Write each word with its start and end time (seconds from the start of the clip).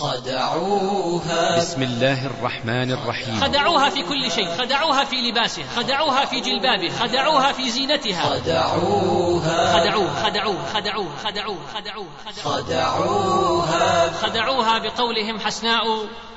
خدعوها. 0.00 1.58
بسم 1.58 1.82
الله 1.82 2.26
الرحمن 2.26 2.92
الرحيم. 2.92 3.40
خدعوها 3.40 3.90
في 3.90 4.02
كل 4.02 4.30
شيء 4.30 4.48
خدعوها 4.58 5.04
في 5.04 5.16
لباسها 5.16 5.64
خدعوها 5.76 6.24
في 6.24 6.40
جلبابها 6.40 6.98
خدعوها 6.98 7.52
في 7.52 7.70
زينتها. 7.70 8.22
خدعوها. 8.22 9.80
خدعوها 9.80 10.24
خدعوها 10.24 10.66
خدعوها 10.74 11.16
خدعوها 11.24 11.66
خدعوها. 11.74 12.08
خدعوها. 12.44 14.12
خدعوها 14.22 14.78
بقولهم 14.78 15.40
حسناء 15.40 15.84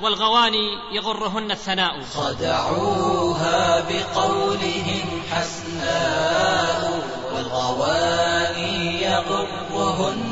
والغواني 0.02 0.68
يغرهن 0.92 1.50
الثناء. 1.50 2.00
خدعوها 2.14 3.80
بقولهم 3.80 5.22
حسناء 5.32 7.02
والغواني 7.34 9.02
يغرهن 9.02 10.23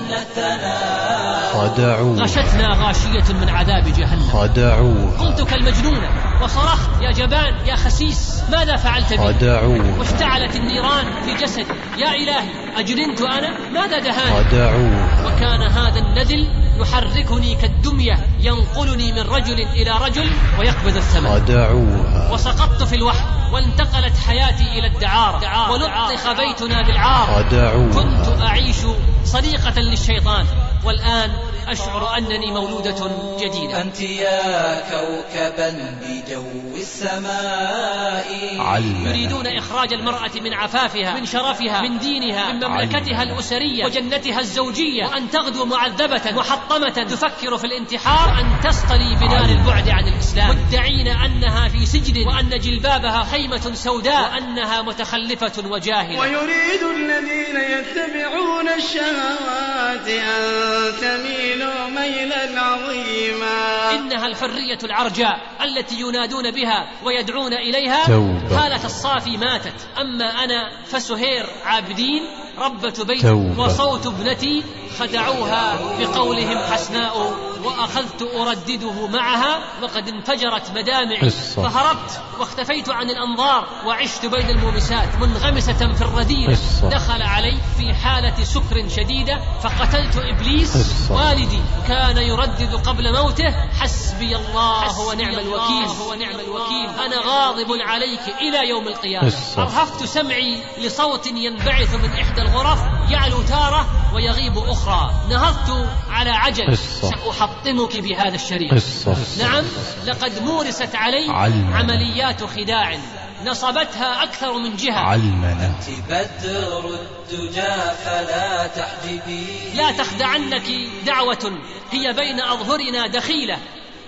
خدعوها 1.53 2.23
غشتنا 2.23 2.87
غاشية 2.87 3.35
من 3.35 3.49
عذاب 3.49 3.85
جهنم. 3.96 4.29
خدعوها 4.32 5.18
قلت 5.18 5.43
كالمجنونة 5.43 6.08
وصرخت 6.43 6.91
يا 7.03 7.11
جبان 7.11 7.67
يا 7.67 7.77
خسيس 7.77 8.43
ماذا 8.50 8.77
فعلت 8.77 9.13
بي؟ 9.13 9.18
خدعوها 9.18 9.99
واشتعلت 9.99 10.57
النيران 10.57 11.22
في 11.25 11.35
جسدي. 11.45 11.67
يا 11.99 12.11
إلهي 12.11 12.49
أجننت 12.77 13.21
أنا؟ 13.21 13.71
ماذا 13.72 13.99
دهاني؟ 13.99 14.45
خدعوها 14.45 15.02
وكان 15.26 15.62
هذا 15.62 15.99
النذل 15.99 16.49
يحركني 16.81 17.54
كالدمية 17.54 18.18
ينقلني 18.40 19.13
من 19.13 19.21
رجل 19.21 19.61
إلى 19.61 19.90
رجل 19.90 20.30
ويقبض 20.58 20.96
الثمن 20.96 21.29
خدعوها 21.29 22.32
وسقطت 22.32 22.82
في 22.82 22.96
الوحل 22.96 23.25
وانتقلت 23.53 24.16
حياتي 24.27 24.79
إلى 24.79 24.86
الدعارة. 24.86 25.71
ولطخ 25.71 26.32
بيتنا 26.32 26.82
بالعار. 26.82 27.44
خدعوها 27.44 27.93
كنت 27.93 28.43
أعيش 28.43 28.77
صديقة 29.25 29.80
للشيطان. 29.80 30.46
والآن 30.85 31.31
أشعر 31.68 32.19
أنني 32.19 32.50
مولودة 32.50 33.11
جديدة. 33.41 33.83
أنت 33.83 34.00
يا 34.00 34.83
كوكبا 34.91 35.98
بجو 36.02 36.44
السماء. 36.77 38.27
علمنا. 38.58 39.10
يريدون 39.10 39.47
إخراج 39.47 39.92
المرأة 39.92 40.30
من 40.42 40.55
عفافها 40.55 41.14
من 41.14 41.27
شرفها 41.27 41.83
من 41.83 41.98
دينها 41.98 42.53
من 42.53 42.64
مملكتها 42.64 43.16
علمنا. 43.19 43.22
الأسرية 43.22 43.84
وجنتها 43.84 44.41
الزوجية. 44.41 45.06
وأن 45.06 45.30
تغدو 45.30 45.64
معذبة 45.64 46.30
محطمة. 46.33 46.88
تفكر 46.88 47.58
في 47.58 47.64
الانتحار 47.64 48.28
وأن 48.28 48.60
تصطلي 48.64 49.16
بنار 49.20 49.34
علمنا. 49.34 49.60
البعد 49.60 49.88
عن 49.88 50.08
الإسلام. 50.08 50.50
مدعين 50.50 51.08
أنها 51.08 51.69
في 51.69 51.86
سجن. 51.86 52.27
وأن 52.27 52.58
جلبابها 52.60 53.22
خيمة 53.25 53.75
سوداء. 53.75 54.33
وأنها 54.33 54.83
متخلفة 54.83 55.69
وجاهلة. 55.70 56.20
ويريد 56.20 56.83
الذين 56.97 57.56
يتبعون 57.56 58.69
الشهوات 58.69 60.08
أن 60.08 60.72
تميلوا 61.01 61.89
ميلا 61.89 62.61
عظيما. 62.61 63.91
إنها 63.95 64.27
الحرية 64.27 64.78
العرجاء 64.84 65.41
التي 65.65 66.01
ينادون 66.01 66.51
بها 66.51 66.91
ويدعون 67.05 67.53
إليها. 67.53 68.06
توبة. 68.06 68.59
هالة 68.59 68.84
الصافي 68.84 69.37
ماتت. 69.37 69.89
أما 70.00 70.45
أنا 70.45 70.70
فسهير 70.87 71.47
عابدين 71.65 72.23
ربة 72.58 73.05
بيت. 73.05 73.25
وصوت 73.58 74.06
ابنتي 74.06 74.64
خدعوها 74.98 75.78
بقولهم 75.98 76.59
حسناء 76.59 77.33
وأخذت 77.64 78.28
أردده 78.36 79.06
معها 79.06 79.59
وقد 79.83 80.09
انفجرت 80.09 80.70
مدامعي. 80.70 81.31
فهربت 81.31 82.20
واختفيت 82.41 82.89
عن 82.89 83.11
الأنظار 83.11 83.67
وعشت 83.86 84.27
بين 84.27 84.50
المومسات 84.50 85.09
منغمسة 85.20 85.92
في 85.92 86.03
الرذيلة 86.03 86.53
قصة. 86.53 86.89
دخل 86.89 87.22
علي 87.22 87.59
في 87.78 87.94
حالة 87.94 88.44
سكر 88.44 88.89
شديدة 88.89 89.41
فقتلت 89.62 90.16
إبليس. 90.16 90.77
والدي 91.11 91.61
كان 91.89 92.16
يردد 92.16 92.75
قبل 92.75 93.12
موته 93.12 93.70
حسبي 93.81 94.37
الله 94.37 95.00
ونعم 95.00 95.39
الوكيل 95.39 95.89
هو 96.03 96.14
نعم 96.14 96.41
الوكيل 96.41 97.00
أنا 97.06 97.16
غاضب 97.16 97.72
عليك 97.81 98.20
إلى 98.41 98.69
يوم 98.69 98.89
القيامة. 98.89 99.33
أرهفت 99.59 100.05
سمعي 100.05 100.62
لصوت 100.78 101.26
ينبعث 101.26 101.94
من 101.94 102.10
إحدى 102.10 102.41
الغرف 102.42 102.80
يعلو 103.10 103.42
تارة 103.42 103.86
ويغيب 104.14 104.58
أخرى. 104.58 105.10
نهضت 105.30 105.88
على 106.10 106.30
عجل 106.30 106.72
قصة. 106.72 107.10
سأحطمك 107.10 107.97
بهذا 107.97 108.34
الشريط. 108.34 108.75
قصة. 108.75 109.16
نعم 109.38 109.64
لقد 110.04 110.42
مورست 110.42 110.94
علي 110.94 111.31
علمنا. 111.31 111.76
عمليات 111.76 112.44
خداع. 112.44 112.98
نصبتها 113.44 114.22
أكثر 114.22 114.58
من 114.58 114.76
جهة. 114.76 114.98
علمنا 114.98 115.66
أنت 115.66 116.00
بدر 116.08 116.84
الدجى 116.88 117.75
فلا 118.04 118.66
تحجبي. 118.66 119.47
لا 119.75 119.92
تخدعنك 119.92 120.70
دعوة. 121.06 121.52
هي 121.91 122.12
بين 122.12 122.41
أظهرنا 122.41 123.06
دخيلة. 123.06 123.58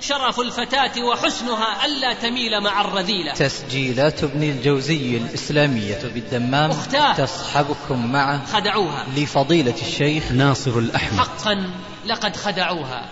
شرف 0.09 0.41
الفتاة 0.41 1.05
وحسنها 1.05 1.87
ألا 1.87 2.15
تميل 2.15 2.61
مع 2.61 2.81
الرذيلة. 2.81 3.33
تسجيلات 3.33 4.25
ابن 4.25 4.43
الجوزي 4.43 5.17
الإسلامية 5.17 6.01
بالدمام 6.03 6.71
أختاه. 6.71 7.13
تصحبكم 7.13 8.13
معه 8.13 8.47
خدعوها. 8.47 9.07
لفضيلة 9.17 9.75
الشيخ 9.83 10.33
ناصر 10.33 10.79
الأحمد. 10.79 11.19
حقا 11.19 11.71
لقد 12.07 12.37
خدعوها. 12.37 13.11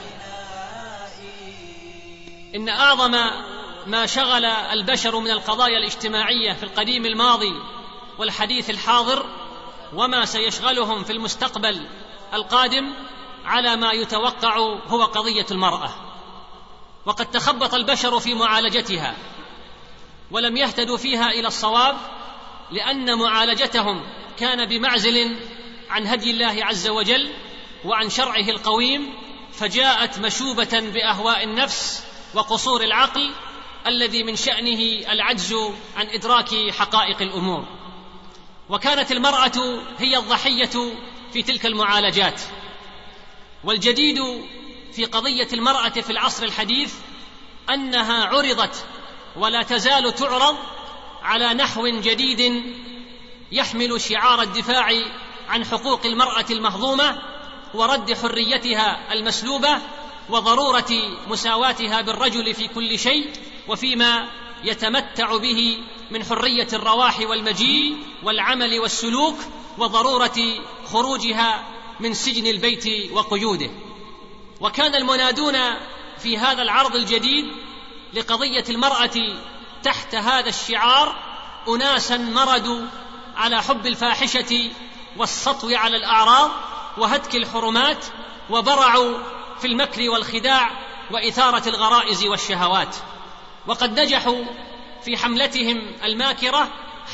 إن 2.54 2.68
أعظم 2.68 3.14
ما 3.86 4.06
شغل 4.06 4.44
البشر 4.44 5.20
من 5.20 5.30
القضايا 5.30 5.78
الاجتماعية 5.78 6.52
في 6.52 6.62
القديم 6.62 7.06
الماضي 7.06 7.52
والحديث 8.18 8.70
الحاضر 8.70 9.26
وما 9.94 10.24
سيشغلهم 10.24 11.04
في 11.04 11.12
المستقبل 11.12 11.86
القادم 12.34 12.94
على 13.44 13.76
ما 13.76 13.92
يتوقع 13.92 14.56
هو 14.88 15.04
قضية 15.04 15.46
المرأة. 15.50 16.11
وقد 17.06 17.30
تخبط 17.30 17.74
البشر 17.74 18.20
في 18.20 18.34
معالجتها 18.34 19.16
ولم 20.30 20.56
يهتدوا 20.56 20.96
فيها 20.96 21.30
إلى 21.30 21.48
الصواب 21.48 21.96
لأن 22.70 23.18
معالجتهم 23.18 24.02
كان 24.38 24.68
بمعزل 24.68 25.36
عن 25.90 26.06
هدي 26.06 26.30
الله 26.30 26.64
عز 26.64 26.88
وجل 26.88 27.30
وعن 27.84 28.10
شرعه 28.10 28.48
القويم 28.48 29.12
فجاءت 29.52 30.18
مشوبة 30.18 30.80
بأهواء 30.94 31.44
النفس 31.44 32.04
وقصور 32.34 32.82
العقل 32.82 33.30
الذي 33.86 34.22
من 34.22 34.36
شأنه 34.36 35.12
العجز 35.12 35.54
عن 35.96 36.06
إدراك 36.06 36.70
حقائق 36.70 37.22
الأمور. 37.22 37.64
وكانت 38.68 39.12
المرأة 39.12 39.82
هي 39.98 40.18
الضحية 40.18 40.94
في 41.32 41.42
تلك 41.42 41.66
المعالجات. 41.66 42.40
والجديد 43.64 44.18
في 44.92 45.04
قضية 45.04 45.48
المرأة 45.52 45.88
في 45.88 46.10
العصر 46.10 46.44
الحديث 46.44 46.94
أنها 47.70 48.24
عرضت 48.24 48.84
ولا 49.36 49.62
تزال 49.62 50.14
تعرض 50.14 50.56
على 51.22 51.54
نحو 51.54 51.86
جديد 51.86 52.64
يحمل 53.52 54.00
شعار 54.00 54.42
الدفاع 54.42 54.92
عن 55.48 55.64
حقوق 55.64 56.06
المرأة 56.06 56.46
المهضومة 56.50 57.22
ورد 57.74 58.12
حريتها 58.12 59.12
المسلوبة 59.12 59.78
وضرورة 60.30 61.18
مساواتها 61.28 62.00
بالرجل 62.00 62.54
في 62.54 62.68
كل 62.68 62.98
شيء 62.98 63.30
وفيما 63.68 64.28
يتمتع 64.64 65.36
به 65.36 65.78
من 66.10 66.24
حرية 66.24 66.68
الرواح 66.72 67.20
والمجيء 67.20 67.96
والعمل 68.22 68.80
والسلوك 68.80 69.36
وضرورة 69.78 70.38
خروجها 70.92 71.66
من 72.00 72.14
سجن 72.14 72.46
البيت 72.46 73.12
وقيوده. 73.12 73.70
وكان 74.62 74.94
المنادون 74.94 75.56
في 76.18 76.38
هذا 76.38 76.62
العرض 76.62 76.96
الجديد 76.96 77.44
لقضية 78.14 78.64
المرأة 78.68 79.38
تحت 79.82 80.14
هذا 80.14 80.48
الشعار 80.48 81.16
اناسا 81.68 82.16
مردوا 82.16 82.86
على 83.36 83.62
حب 83.62 83.86
الفاحشة 83.86 84.70
والسطو 85.16 85.76
على 85.76 85.96
الأعراض 85.96 86.50
وهتك 86.98 87.36
الحرمات 87.36 88.04
وبرعوا 88.50 89.18
في 89.60 89.66
المكر 89.66 90.10
والخداع 90.10 90.70
وإثارة 91.10 91.68
الغرائز 91.68 92.24
والشهوات. 92.26 92.96
وقد 93.66 94.00
نجحوا 94.00 94.44
في 95.04 95.16
حملتهم 95.16 95.96
الماكرة 96.04 96.68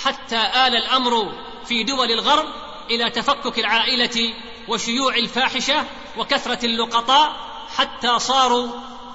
حتى 0.04 0.36
آل 0.36 0.76
الأمر 0.76 1.32
في 1.64 1.84
دول 1.84 2.10
الغرب 2.12 2.46
إلى 2.90 3.10
تفكك 3.10 3.58
العائلة 3.58 4.34
وشيوع 4.68 5.16
الفاحشة 5.16 5.84
وكثرة 6.16 6.64
اللقطاء 6.64 7.36
حتى 7.76 8.18
صاروا 8.18 8.68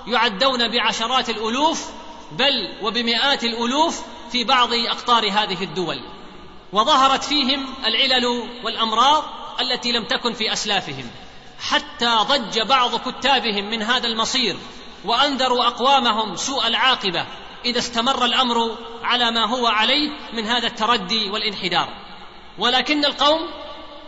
يعدون 0.08 0.68
بعشرات 0.68 1.30
الألوف 1.30 1.90
بل 2.32 2.78
وبمئات 2.82 3.44
الألوف 3.44 4.02
في 4.32 4.44
بعض 4.44 4.74
أقطار 4.74 5.32
هذه 5.32 5.64
الدول. 5.64 6.00
وظهرت 6.74 7.24
فيهم 7.24 7.74
العلل 7.86 8.26
والأمراض 8.64 9.24
التي 9.62 9.92
لم 9.92 10.04
تكن 10.04 10.34
في 10.34 10.54
أسلافهم. 10.54 11.12
حتى 11.60 12.16
ضج 12.22 12.62
بعض 12.62 12.96
كتابهم 12.96 13.70
من 13.70 13.82
هذا 13.82 14.08
المصير 14.08 14.58
وأنذروا 15.06 15.68
أقوامهم 15.68 16.36
سوء 16.36 16.68
العاقبة 16.68 17.26
إذا 17.66 17.80
استمر 17.80 18.26
الأمر 18.26 18.78
على 19.04 19.32
ما 19.32 19.46
هو 19.46 19.68
عليه 19.68 20.10
من 20.34 20.46
هذا 20.46 20.68
التردي 20.68 21.30
والانحدار. 21.30 21.90
ولكن 22.58 23.06
القوم 23.06 23.40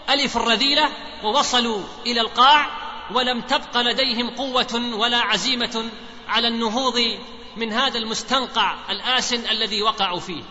الفوا 0.10 0.42
الرذيلة 0.42 0.90
ووصلوا 1.24 1.82
إلى 2.06 2.22
القاع 2.22 2.86
ولم 3.12 3.42
تبق 3.42 3.78
لديهم 3.78 4.30
قوة 4.30 4.92
ولا 4.94 5.18
عزيمة 5.18 5.90
على 6.28 6.48
النهوض 6.48 7.18
من 7.58 7.74
هذا 7.74 7.98
المستنقع 7.98 8.76
الآسن 8.90 9.50
الذي 9.50 9.82
وقعوا 9.82 10.20
فيه. 10.20 10.44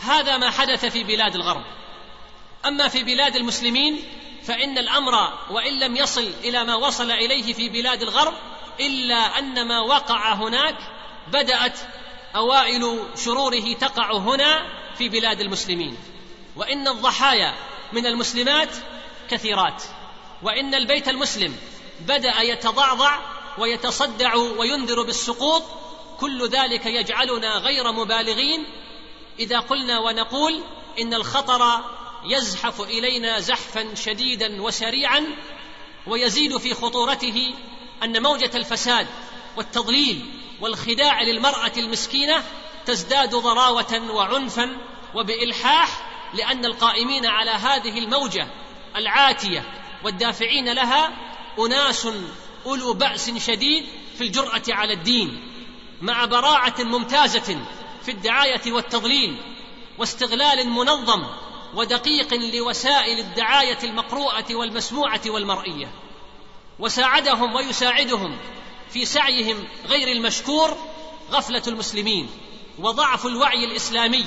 هذا 0.00 0.36
ما 0.36 0.50
حدث 0.50 0.84
في 0.84 1.04
بلاد 1.04 1.34
الغرب. 1.34 1.64
أما 2.66 2.88
في 2.88 3.02
بلاد 3.02 3.36
المسلمين 3.36 4.02
فإن 4.42 4.78
الأمر 4.78 5.12
وإن 5.50 5.80
لم 5.80 5.96
يصل 5.96 6.30
إلى 6.44 6.64
ما 6.64 6.74
وصل 6.74 7.10
إليه 7.10 7.52
في 7.52 7.68
بلاد 7.68 8.02
الغرب 8.02 8.34
إلا 8.80 9.38
أن 9.38 9.68
ما 9.68 9.80
وقع 9.80 10.32
هناك 10.32 10.76
بدأت 11.32 11.78
أوائل 12.36 13.00
شروره 13.24 13.72
تقع 13.72 14.16
هنا 14.16 14.66
في 14.98 15.08
بلاد 15.08 15.40
المسلمين. 15.40 15.96
وإن 16.56 16.88
الضحايا 16.88 17.54
من 17.92 18.06
المسلمات 18.06 18.68
كثيرات 19.30 19.82
وإن 20.42 20.74
البيت 20.74 21.08
المسلم 21.08 21.56
بدأ 22.00 22.40
يتضعضع 22.40 23.18
ويتصدع 23.58 24.34
وينذر 24.34 25.02
بالسقوط 25.02 25.62
كل 26.20 26.48
ذلك 26.48 26.86
يجعلنا 26.86 27.56
غير 27.56 27.92
مبالغين. 27.92 28.66
إذا 29.38 29.58
قلنا 29.58 29.98
ونقول 29.98 30.62
إن 30.98 31.14
الخطر 31.14 31.84
يزحف 32.24 32.80
إلينا 32.80 33.40
زحفا 33.40 33.94
شديدا 33.94 34.62
وسريعا 34.62 35.26
ويزيد 36.06 36.56
في 36.56 36.74
خطورته 36.74 37.54
أن 38.02 38.22
موجة 38.22 38.50
الفساد 38.54 39.06
والتضليل 39.56 40.30
والخداع 40.60 41.22
للمرأة 41.22 41.72
المسكينة 41.76 42.44
تزداد 42.86 43.34
ضراوة 43.34 44.10
وعنفا 44.10 44.76
وبإلحاح 45.14 45.88
لأن 46.34 46.64
القائمين 46.64 47.26
على 47.26 47.50
هذه 47.50 47.98
الموجة 47.98 48.48
العاتية 48.96 49.64
والدافعين 50.04 50.72
لها 50.72 51.12
أناس 51.58 52.08
أولو 52.66 52.92
بأس 52.92 53.30
شديد 53.30 53.84
في 54.18 54.24
الجرأة 54.24 54.62
على 54.68 54.92
الدين 54.92 55.52
مع 56.02 56.24
براعة 56.24 56.74
ممتازة 56.78 57.58
في 58.02 58.10
الدعاية 58.10 58.72
والتضليل 58.72 59.36
واستغلال 59.98 60.68
منظم 60.68 61.26
ودقيق 61.74 62.34
لوسائل 62.34 63.18
الدعاية 63.18 63.78
المقروءة 63.84 64.54
والمسموعة 64.54 65.20
والمرئية. 65.26 65.90
وساعدهم 66.78 67.54
ويساعدهم 67.54 68.38
في 68.90 69.04
سعيهم 69.04 69.64
غير 69.86 70.12
المشكور 70.12 70.76
غفلة 71.30 71.62
المسلمين 71.66 72.28
وضعف 72.78 73.26
الوعي 73.26 73.64
الإسلامي 73.64 74.26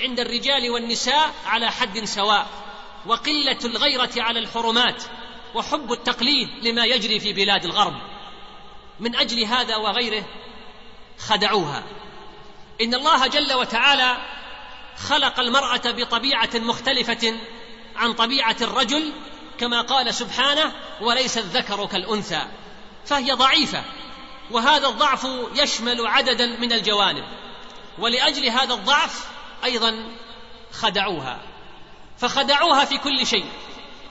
عند 0.00 0.20
الرجال 0.20 0.70
والنساء 0.70 1.34
على 1.46 1.70
حد 1.70 2.04
سواء. 2.04 2.48
وقلة 3.06 3.58
الغيرة 3.64 4.10
على 4.16 4.38
الحرمات 4.38 5.02
وحب 5.54 5.92
التقليد 5.92 6.48
لما 6.62 6.84
يجري 6.84 7.20
في 7.20 7.32
بلاد 7.32 7.64
الغرب. 7.64 7.94
من 9.00 9.16
أجل 9.16 9.44
هذا 9.44 9.76
وغيره 9.76 10.24
خدعوها. 11.18 11.82
إن 12.80 12.94
الله 12.94 13.26
جل 13.26 13.52
وتعالى 13.52 14.16
خلق 14.96 15.40
المرأة 15.40 15.82
بطبيعة 15.84 16.50
مختلفة 16.54 17.34
عن 17.96 18.12
طبيعة 18.12 18.56
الرجل 18.60 19.12
كما 19.58 19.82
قال 19.82 20.14
سبحانه 20.14 20.72
وليس 21.00 21.38
الذكر 21.38 21.86
كالأنثى 21.86 22.46
فهي 23.04 23.32
ضعيفة 23.32 23.84
وهذا 24.50 24.88
الضعف 24.88 25.26
يشمل 25.54 26.06
عددا 26.06 26.46
من 26.46 26.72
الجوانب. 26.72 27.24
ولأجل 27.98 28.48
هذا 28.48 28.74
الضعف 28.74 29.28
أيضا 29.64 30.04
خدعوها. 30.72 31.49
فخدعوها 32.20 32.84
في 32.84 32.98
كل 32.98 33.26
شيء. 33.26 33.46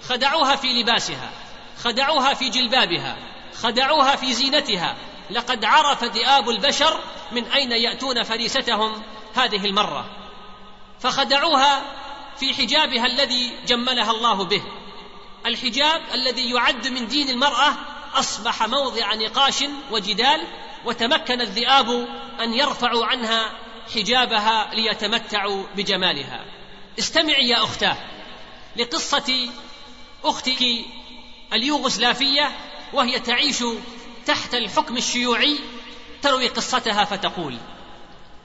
خدعوها 0.09 0.56
في 0.56 0.67
لباسها. 0.67 1.31
خدعوها 1.83 2.33
في 2.33 2.50
جلبابها. 2.50 3.17
خدعوها 3.53 4.15
في 4.15 4.33
زينتها. 4.33 4.95
لقد 5.29 5.65
عرف 5.65 6.03
ذئاب 6.03 6.50
البشر 6.50 7.00
من 7.31 7.45
أين 7.45 7.71
يأتون 7.71 8.23
فريستهم 8.23 9.03
هذه 9.35 9.65
المرة. 9.65 10.06
فخدعوها 11.00 11.81
في 12.39 12.53
حجابها 12.53 13.06
الذي 13.06 13.53
جملها 13.67 14.12
الله 14.12 14.44
به. 14.44 14.63
الحجاب 15.45 16.01
الذي 16.13 16.50
يعد 16.50 16.88
من 16.88 17.07
دين 17.07 17.29
المرأة 17.29 17.73
أصبح 18.13 18.67
موضع 18.67 19.13
نقاش 19.15 19.63
وجدال 19.91 20.41
وتمكن 20.85 21.41
الذئاب 21.41 21.89
أن 22.41 22.53
يرفعوا 22.53 23.05
عنها 23.05 23.51
حجابها 23.95 24.69
ليتمتعوا 24.73 25.63
بجمالها. 25.75 26.58
استمعي 27.00 27.50
يا 27.50 27.63
أختاه 27.63 27.98
لقصة 28.78 29.50
أختك 30.24 30.66
اليوغوسلافية 31.54 32.51
وهي 32.94 33.19
تعيش 33.19 33.63
تحت 34.25 34.54
الحكم 34.54 34.98
الشيوعي 34.98 35.60
تروي 36.22 36.48
قصتها 36.48 37.06
فتقول 37.06 37.57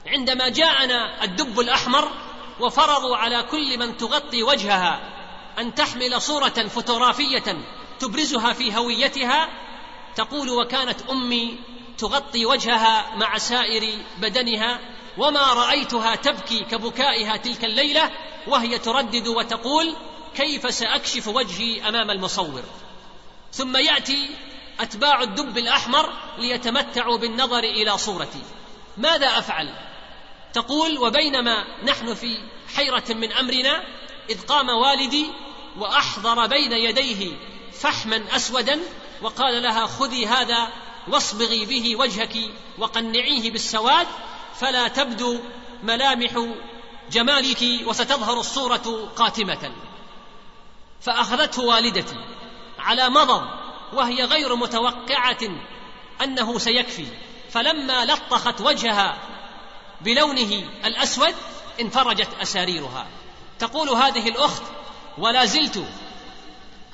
عندما 0.07 0.49
جاءنا 0.49 1.23
الدب 1.23 1.59
الأحمر 1.59 2.11
وفرضوا 2.59 3.17
على 3.17 3.43
كل 3.43 3.79
من 3.79 3.97
تغطي 3.97 4.43
وجهها 4.43 4.99
أن 5.59 5.75
تحمل 5.75 6.21
صورة 6.21 6.49
فوتوغرافية 6.49 7.57
تبرزها 7.99 8.53
في 8.53 8.77
هويتها 8.77 9.49
تقول 10.15 10.49
وكانت 10.49 11.01
أمي 11.09 11.59
تغطي 11.97 12.45
وجهها 12.45 13.15
مع 13.15 13.37
سائر 13.37 13.97
بدنها 14.17 14.79
وما 15.17 15.53
رأيتها 15.53 16.15
تبكي 16.15 16.59
كبكائها 16.59 17.37
تلك 17.37 17.65
الليلة 17.65 18.11
وهي 18.47 18.79
تردد 18.79 19.27
وتقول 19.27 19.95
كيف 20.35 20.73
سأكشف 20.73 21.27
وجهي 21.27 21.89
أمام 21.89 22.11
المصور. 22.11 22.63
ثم 23.53 23.77
يأتي 23.77 24.29
أتباع 24.79 25.21
الدب 25.21 25.57
الأحمر 25.57 26.13
ليتمتعوا 26.37 27.17
بالنظر 27.17 27.63
إلى 27.63 27.97
صورتي. 27.97 28.41
ماذا 28.97 29.27
أفعل؟ 29.27 29.69
تقول 30.53 30.97
وبينما 30.97 31.65
نحن 31.83 32.13
في 32.13 32.37
حيرة 32.75 33.03
من 33.09 33.31
أمرنا 33.31 33.83
إذ 34.29 34.41
قام 34.41 34.69
والدي 34.69 35.31
وأحضر 35.77 36.45
بين 36.45 36.71
يديه 36.71 37.31
فحما 37.71 38.35
أسودا 38.35 38.79
وقال 39.21 39.63
لها 39.63 39.85
خذي 39.85 40.27
هذا 40.27 40.67
واصبغي 41.07 41.65
به 41.65 41.95
وجهك 41.95 42.37
وقنعيه 42.77 43.51
بالسواد 43.51 44.07
فلا 44.59 44.87
تبدو 44.87 45.39
ملامح 45.83 46.47
جمالك 47.11 47.87
وستظهر 47.87 48.39
الصورة 48.39 49.09
قاتمة. 49.15 49.71
فأخذته 51.01 51.63
والدتي 51.63 52.15
على 52.79 53.09
مضض 53.09 53.43
وهي 53.93 54.23
غير 54.23 54.55
متوقعة 54.55 55.37
أنه 56.23 56.59
سيكفي. 56.59 57.05
فلما 57.49 58.05
لطخت 58.05 58.61
وجهها 58.61 59.17
بلونه 60.01 60.63
الأسود 60.85 61.35
انفرجت 61.81 62.29
أساريرها. 62.41 63.07
تقول 63.59 63.89
هذه 63.89 64.29
الأخت 64.29 64.63
ولا 65.17 65.45
زلت 65.45 65.85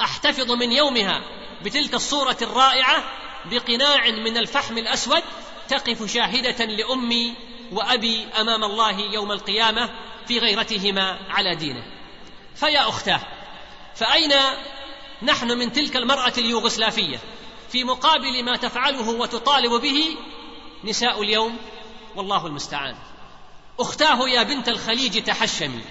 أحتفظ 0.02 0.52
من 0.52 0.72
يومها 0.72 1.22
بتلك 1.64 1.94
الصورة 1.94 2.38
الرائعة 2.42 3.04
بقناع 3.46 4.10
من 4.10 4.38
الفحم 4.38 4.78
الأسود 4.78 5.24
تقف 5.70 6.12
شاهدة 6.14 6.66
لأمي 6.66 7.36
وأبي 7.72 8.28
أمام 8.40 8.64
الله 8.64 9.00
يوم 9.00 9.32
القيامة 9.32 9.90
في 10.28 10.40
غيرتهما 10.40 11.20
على 11.30 11.56
دينه. 11.56 11.84
فيا 12.56 12.90
أختاه 12.90 13.22
فأين 13.96 14.34
نحن 15.22 15.58
من 15.58 15.72
تلك 15.72 15.96
المرأة 15.96 16.34
اليوغوسلافية؟ 16.38 17.20
في 17.70 17.84
مقابل 17.84 18.44
ما 18.44 18.58
تفعله 18.58 19.10
وتطالب 19.10 19.82
به 19.82 20.18
نساء 20.84 21.22
اليوم 21.22 21.58
والله 22.16 22.48
المستعان. 22.48 22.96
أختاه 23.80 24.30
يا 24.30 24.44
بنت 24.44 24.70
الخليج 24.70 25.24
تحشمي. 25.24 25.82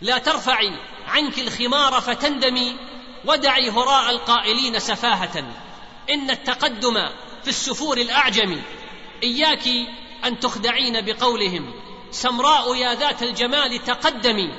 لا 0.00 0.18
ترفعي 0.18 0.70
عنك 1.06 1.38
الخمار 1.38 2.00
فتندمي 2.00 2.76
ودعي 3.24 3.70
هراء 3.70 4.10
القائلين 4.10 4.78
سفاهة. 4.78 5.44
إن 6.10 6.30
التقدم 6.30 6.94
في 7.42 7.48
السفور 7.48 7.98
الاعجم 7.98 8.62
إياك 9.22 9.68
أن 10.24 10.40
تخدعين 10.40 11.04
بقولهم. 11.04 11.74
سمراء 12.10 12.74
يا 12.74 12.94
ذات 12.94 13.22
الجمال 13.22 13.84
تقدمي. 13.84 14.54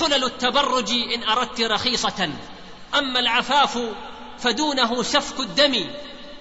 حلل 0.00 0.24
التبرج 0.24 0.90
إن 0.90 1.28
أردت 1.28 1.60
رخيصة. 1.60 2.30
أما 2.98 3.20
العفاف 3.20 3.78
فدونه 4.38 5.02
سفك 5.02 5.40
الدم. 5.40 5.86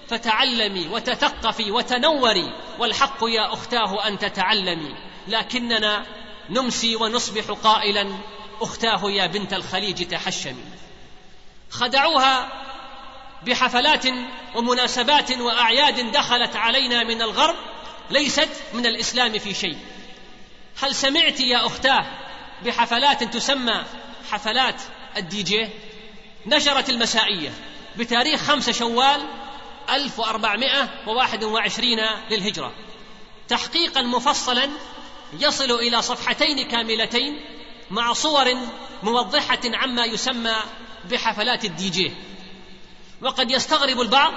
فتعلمي 0.08 0.88
وتثقفي 0.88 1.72
وتنوري. 1.72 2.54
والحق 2.80 3.18
يا 3.24 3.54
أختاه 3.54 4.08
أن 4.08 4.20
تتعلمي. 4.20 4.96
لكننا 5.28 6.06
نمسي 6.50 6.96
ونصبح 6.96 7.44
قائلا 7.64 8.18
أختاه 8.62 9.02
يا 9.04 9.26
بنت 9.26 9.54
الخليج 9.54 10.08
تحشمي. 10.08 10.64
خدعوها 11.70 12.64
بحفلات 13.46 14.06
ومناسبات 14.56 15.32
وأعياد 15.32 16.12
دخلت 16.12 16.56
علينا 16.56 17.04
من 17.04 17.22
الغرب. 17.22 17.56
ليست 18.10 18.50
من 18.74 18.86
الإسلام 18.86 19.40
في 19.40 19.54
شيء. 19.54 19.78
هل 20.84 20.96
سمعت 20.96 21.40
يا 21.40 21.66
أختاه 21.66 22.06
بحفلات 22.66 23.24
تسمى 23.24 23.84
حفلات 24.32 24.82
الدي 25.18 25.44
جي؟ 25.44 25.70
نشرت 26.46 26.90
المسائية 26.90 27.54
بتاريخ 27.98 28.42
خمسة 28.42 28.72
شوال 28.72 29.22
1421 29.90 32.00
للهجرة. 32.32 32.74
تحقيقا 33.48 34.02
مفصلا 34.02 34.70
يصل 35.40 35.72
إلى 35.72 36.02
صفحتين 36.02 36.68
كاملتين 36.68 37.40
مع 37.92 38.14
صور 38.14 38.54
موضحة 39.04 39.60
عما 39.66 40.06
يسمى 40.06 40.56
بحفلات 41.12 41.66
الدي 41.66 41.90
جي. 41.90 42.12
وقد 43.22 43.52
يستغرب 43.52 44.02
البعض 44.02 44.34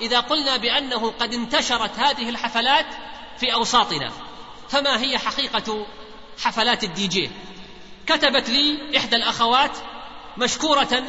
إذا 0.00 0.20
قلنا 0.20 0.56
بأنه 0.56 1.10
قد 1.10 1.34
انتشرت 1.34 1.98
هذه 1.98 2.28
الحفلات 2.28 2.86
في 3.38 3.54
أوساطنا. 3.54 4.12
فما 4.68 5.00
هي 5.00 5.18
حقيقة 5.18 5.86
حفلات 6.42 6.84
الدي 6.84 7.06
جي؟ 7.06 7.30
كتبت 8.06 8.48
لي 8.48 8.96
إحدى 8.96 9.16
الأخوات 9.16 9.78
مشكورة 10.38 11.04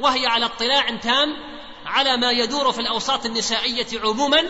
وهي 0.00 0.26
على 0.26 0.44
اطلاع 0.44 0.96
تام 0.96 1.36
على 1.86 2.16
ما 2.16 2.30
يدور 2.30 2.72
في 2.72 2.80
الأوساط 2.80 3.26
النسائية 3.26 4.00
عموما 4.00 4.42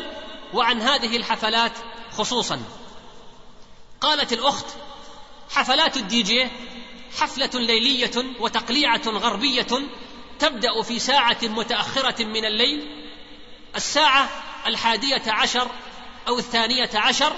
وعن 0.55 0.81
هذه 0.83 1.17
الحفلات 1.17 1.73
خصوصا. 2.13 2.63
قالت 4.01 4.33
الأخت 4.33 4.67
حفلات 5.51 5.97
الدي 5.97 6.23
جي 6.23 6.49
حفلة 7.21 7.51
ليلية 7.55 8.25
وتقليعة 8.41 9.03
غربية 9.07 9.67
تبدأ 10.39 10.83
في 10.83 10.99
ساعة 10.99 11.39
متأخرة 11.43 12.25
من 12.25 12.45
الليل 12.45 13.07
الساعة 13.77 14.29
الحادية 14.67 15.23
عشر 15.27 15.71
أو 16.29 16.39
الثانية 16.39 16.91
عشر 16.95 17.33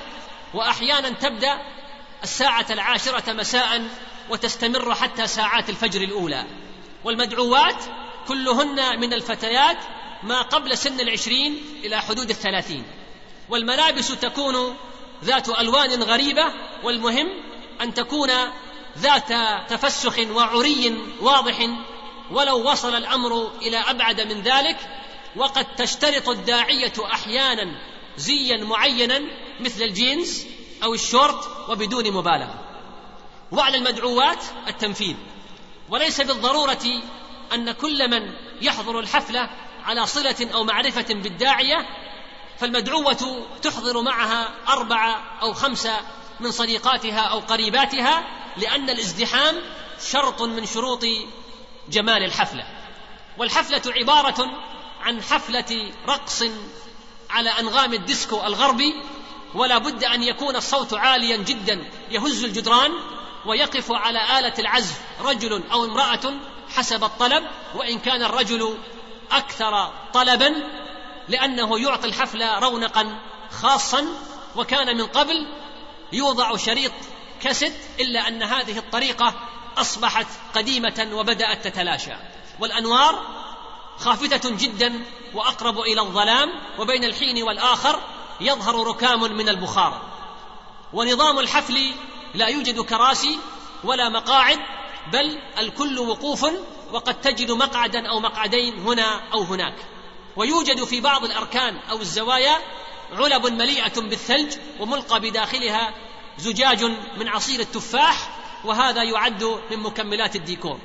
وأحيانا 0.54 1.10
تبدأ 1.10 1.58
الساعة 2.22 2.66
العاشرة 2.70 3.32
مساء 3.32 3.88
وتستمر 4.30 4.94
حتى 4.94 5.26
ساعات 5.26 5.70
الفجر 5.70 6.02
الأولى. 6.02 6.46
والمدعوات 7.04 7.84
كلهن 8.28 9.00
من 9.00 9.12
الفتيات 9.12 9.78
ما 10.22 10.42
قبل 10.42 10.78
سن 10.78 11.00
العشرين 11.00 11.62
إلى 11.84 12.00
حدود 12.00 12.30
الثلاثين. 12.30 12.84
والملابس 13.48 14.08
تكون 14.08 14.76
ذات 15.24 15.48
ألوان 15.48 16.02
غريبة 16.02 16.52
والمهم 16.82 17.28
أن 17.80 17.94
تكون 17.94 18.30
ذات 18.98 19.32
تفسخ 19.70 20.18
وعري 20.18 20.98
واضح. 21.20 21.68
ولو 22.30 22.70
وصل 22.70 22.94
الأمر 22.94 23.52
إلى 23.62 23.76
أبعد 23.76 24.20
من 24.20 24.42
ذلك 24.42 24.76
وقد 25.36 25.76
تشترط 25.76 26.28
الداعية 26.28 26.92
أحيانا 27.12 27.80
زيا 28.18 28.64
معينا 28.64 29.20
مثل 29.60 29.82
الجينز 29.82 30.46
أو 30.82 30.94
الشورت 30.94 31.68
وبدون 31.68 32.12
مبالغة. 32.12 32.64
وعلى 33.52 33.76
المدعوات 33.76 34.44
التنفيذ. 34.68 35.16
وليس 35.90 36.20
بالضرورة 36.20 37.02
أن 37.54 37.72
كل 37.72 38.10
من 38.10 38.32
يحضر 38.62 39.00
الحفلة 39.00 39.50
على 39.84 40.06
صلة 40.06 40.50
أو 40.54 40.64
معرفة 40.64 41.14
بالداعية 41.14 41.86
فالمدعوة 42.58 43.46
تحضر 43.62 44.02
معها 44.02 44.54
أربعة 44.68 45.38
أو 45.42 45.52
خمسة 45.52 46.00
من 46.40 46.50
صديقاتها 46.50 47.20
أو 47.20 47.38
قريباتها 47.38 48.24
لأن 48.56 48.90
الازدحام 48.90 49.54
شرط 50.10 50.42
من 50.42 50.66
شروط 50.66 51.04
جمال 51.88 52.24
الحفلة. 52.24 52.64
والحفلة 53.38 53.82
عبارة 53.86 54.44
عن 55.00 55.22
حفلة 55.22 55.92
رقص 56.08 56.42
على 57.30 57.50
أنغام 57.50 57.94
الديسكو 57.94 58.46
الغربي 58.46 58.94
ولا 59.54 59.78
بد 59.78 60.04
أن 60.04 60.22
يكون 60.22 60.56
الصوت 60.56 60.94
عاليا 60.94 61.36
جدا. 61.36 61.90
يهز 62.10 62.44
الجدران 62.44 62.92
ويقف 63.46 63.92
على 63.92 64.38
آلة 64.38 64.54
العزف 64.58 65.00
رجل 65.20 65.62
أو 65.72 65.84
امرأة 65.84 66.34
حسب 66.74 67.04
الطلب 67.04 67.44
وإن 67.74 67.98
كان 67.98 68.22
الرجل 68.22 68.78
أكثر 69.30 69.92
طلبا 70.14 70.54
لأنه 71.28 71.80
يعطي 71.80 72.08
الحفلة 72.08 72.58
رونقا 72.58 73.18
خاصا. 73.50 74.06
وكان 74.56 74.96
من 74.96 75.06
قبل 75.06 75.46
يوضع 76.12 76.56
شريط 76.56 76.92
كست 77.40 77.74
إلا 78.00 78.28
أن 78.28 78.42
هذه 78.42 78.78
الطريقة 78.78 79.34
أصبحت 79.76 80.26
قديمة 80.54 81.08
وبدأت 81.12 81.68
تتلاشى. 81.68 82.12
والأنوار 82.60 83.47
خافتة 84.00 84.50
جدا 84.50 85.04
وأقرب 85.34 85.80
إلى 85.80 86.00
الظلام 86.00 86.48
وبين 86.78 87.04
الحين 87.04 87.42
والآخر 87.42 88.00
يظهر 88.40 88.86
ركام 88.86 89.20
من 89.20 89.48
البخار. 89.48 90.02
ونظام 90.92 91.38
الحفل 91.38 91.92
لا 92.34 92.46
يوجد 92.46 92.80
كراسي 92.80 93.38
ولا 93.84 94.08
مقاعد 94.08 94.58
بل 95.12 95.38
الكل 95.58 95.98
وقوف 95.98 96.46
وقد 96.92 97.20
تجد 97.20 97.50
مقعدا 97.50 98.08
أو 98.08 98.20
مقعدين 98.20 98.78
هنا 98.78 99.20
أو 99.32 99.42
هناك. 99.42 99.74
ويوجد 100.36 100.84
في 100.84 101.00
بعض 101.00 101.24
الأركان 101.24 101.76
أو 101.90 102.00
الزوايا 102.00 102.58
علب 103.12 103.46
مليئة 103.46 104.00
بالثلج 104.00 104.54
وملقى 104.80 105.20
بداخلها 105.20 105.94
زجاج 106.38 106.84
من 107.16 107.28
عصير 107.28 107.60
التفاح 107.60 108.30
وهذا 108.64 109.02
يعد 109.02 109.44
من 109.70 109.78
مكملات 109.78 110.36
الديكور. 110.36 110.78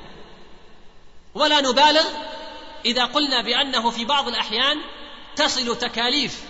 ولا 1.34 1.60
نبالغ 1.60 2.04
إذا 2.84 3.04
قلنا 3.04 3.42
بأنه 3.42 3.90
في 3.90 4.04
بعض 4.04 4.28
الأحيان 4.28 4.76
تصل 5.36 5.78
تكاليف 5.78 6.40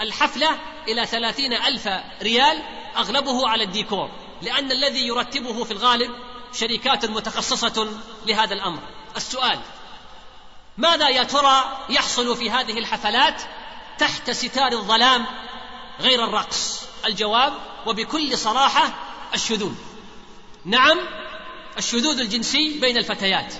الحفلة 0.00 0.58
إلى 0.88 1.06
ثلاثين 1.06 1.52
ألف 1.52 1.88
ريال 2.22 2.62
أغلبه 2.96 3.48
على 3.48 3.64
الديكور 3.64 4.10
لأن 4.42 4.72
الذي 4.72 5.06
يرتبه 5.06 5.64
في 5.64 5.70
الغالب 5.70 6.10
شركات 6.52 7.04
متخصصة 7.04 7.88
لهذا 8.26 8.54
الأمر. 8.54 8.80
السؤال 9.16 9.58
ماذا 10.78 11.08
يا 11.08 11.22
ترى 11.22 11.78
يحصل 11.88 12.36
في 12.36 12.50
هذه 12.50 12.78
الحفلات 12.78 13.42
تحت 13.98 14.30
ستار 14.30 14.72
الظلام 14.72 15.26
غير 16.00 16.24
الرقص؟ 16.24 16.82
الجواب 17.06 17.52
وبكل 17.86 18.38
صراحة 18.38 18.94
الشذوذ. 19.34 19.74
نعم 20.64 20.98
الشذوذ 21.78 22.20
الجنسي 22.20 22.78
بين 22.80 22.96
الفتيات. 22.96 23.54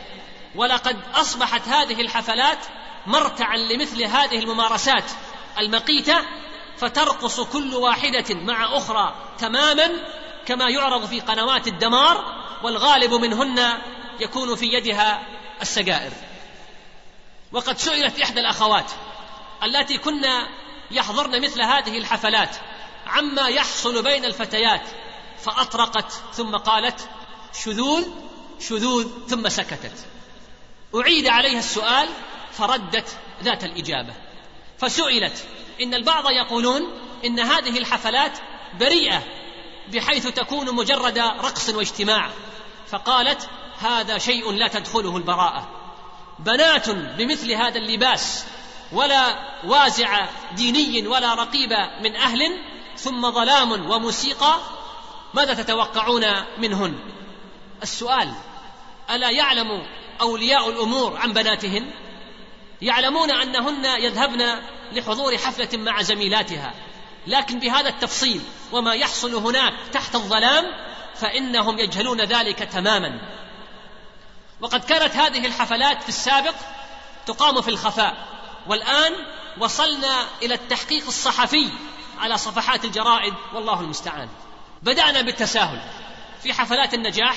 ولقد 0.55 1.01
أصبحت 1.15 1.69
هذه 1.69 2.01
الحفلات 2.01 2.59
مرتعا 3.07 3.57
لمثل 3.57 4.03
هذه 4.05 4.39
الممارسات 4.39 5.05
المقيتة 5.59 6.17
فترقص 6.77 7.41
كل 7.41 7.75
واحدة 7.75 8.35
مع 8.35 8.77
أخرى 8.77 9.15
تماما 9.39 9.91
كما 10.47 10.71
يعرض 10.71 11.07
في 11.07 11.21
قنوات 11.21 11.69
الدمار 11.69 12.25
والغالب 12.63 13.15
منهن 13.15 13.79
يكون 14.21 14.55
في 14.55 14.67
يدها 14.67 15.27
السجائر. 15.63 16.13
وقد 17.53 17.79
سئلت 17.79 18.21
إحدى 18.21 18.41
الأخوات 18.41 18.91
التي 19.63 19.99
كنا 19.99 20.49
يحضرن 20.91 21.43
مثل 21.43 21.63
هذه 21.63 21.99
الحفلات 21.99 22.57
عما 23.07 23.49
يحصل 23.49 24.03
بين 24.03 24.25
الفتيات؟ 24.25 24.83
فأطرقت 25.43 26.13
ثم 26.33 26.57
قالت 26.57 27.09
شذوذ 27.65 28.09
شذوذ 28.61 29.09
ثم 29.29 29.49
سكتت. 29.49 30.12
أعيد 30.95 31.27
عليها 31.27 31.59
السؤال 31.59 32.09
فردت 32.53 33.19
ذات 33.43 33.65
الإجابة. 33.65 34.15
فسئلت 34.79 35.45
إن 35.83 35.95
البعض 35.95 36.31
يقولون 36.31 36.83
إن 37.25 37.41
هذه 37.41 37.79
الحفلات 37.79 38.39
بريئة 38.81 39.23
بحيث 39.93 40.27
تكون 40.29 40.75
مجرد 40.75 41.19
رقص 41.19 41.69
واجتماع. 41.69 42.31
فقالت 42.87 43.49
هذا 43.79 44.19
شيء 44.19 44.53
لا 44.53 44.69
تدخله 44.69 45.17
البراءة. 45.17 45.69
بنات 46.39 46.91
بمثل 46.91 47.53
هذا 47.53 47.79
اللباس 47.79 48.45
ولا 48.93 49.39
وازع 49.65 50.27
ديني 50.53 51.07
ولا 51.07 51.35
رقيب 51.35 51.71
من 52.03 52.17
أهل 52.17 52.39
ثم 52.97 53.31
ظلام 53.31 53.91
وموسيقى 53.91 54.59
ماذا 55.35 55.55
تتوقعون 55.55 56.25
منهن؟ 56.59 56.99
السؤال 57.83 58.33
ألا 59.11 59.31
يعلم 59.31 59.87
أولياء 60.23 60.71
الأمور 60.71 61.17
عن 61.17 61.33
بناتهن 61.33 61.91
يعلمون 62.83 63.31
أنهن 63.31 63.85
يذهبن 63.85 64.63
لحضور 64.93 65.39
حفلة 65.39 65.69
مع 65.75 66.03
زميلاتها. 66.03 66.75
لكن 67.27 67.59
بهذا 67.59 67.89
التفصيل 67.89 68.41
وما 68.73 68.95
يحصل 68.95 69.35
هناك 69.35 69.75
تحت 69.93 70.15
الظلام 70.15 70.65
فإنهم 71.15 71.79
يجهلون 71.79 72.21
ذلك 72.21 72.59
تماما. 72.59 73.21
وقد 74.61 74.85
كانت 74.85 75.17
هذه 75.17 75.47
الحفلات 75.47 76.03
في 76.03 76.09
السابق 76.09 76.55
تقام 77.27 77.61
في 77.61 77.69
الخفاء. 77.69 78.27
والآن 78.67 79.13
وصلنا 79.59 80.27
إلى 80.43 80.55
التحقيق 80.55 81.07
الصحفي 81.07 81.69
على 82.19 82.39
صفحات 82.39 82.85
الجرائد 82.85 83.35
والله 83.55 83.81
المستعان. 83.81 84.29
بدأنا 84.83 85.21
بالتساهل 85.21 85.81
في 86.43 86.53
حفلات 86.53 86.95
النجاح 86.95 87.37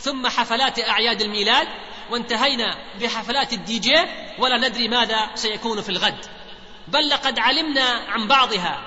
ثم 0.00 0.26
حفلات 0.26 0.78
أعياد 0.78 1.20
الميلاد 1.20 1.68
وانتهينا 2.10 2.76
بحفلات 3.00 3.52
الدي 3.52 3.78
جي 3.78 3.96
ولا 4.38 4.68
ندري 4.68 4.88
ماذا 4.88 5.30
سيكون 5.34 5.80
في 5.80 5.88
الغد. 5.88 6.26
بل 6.88 7.08
لقد 7.08 7.38
علمنا 7.38 8.04
عن 8.08 8.28
بعضها. 8.28 8.82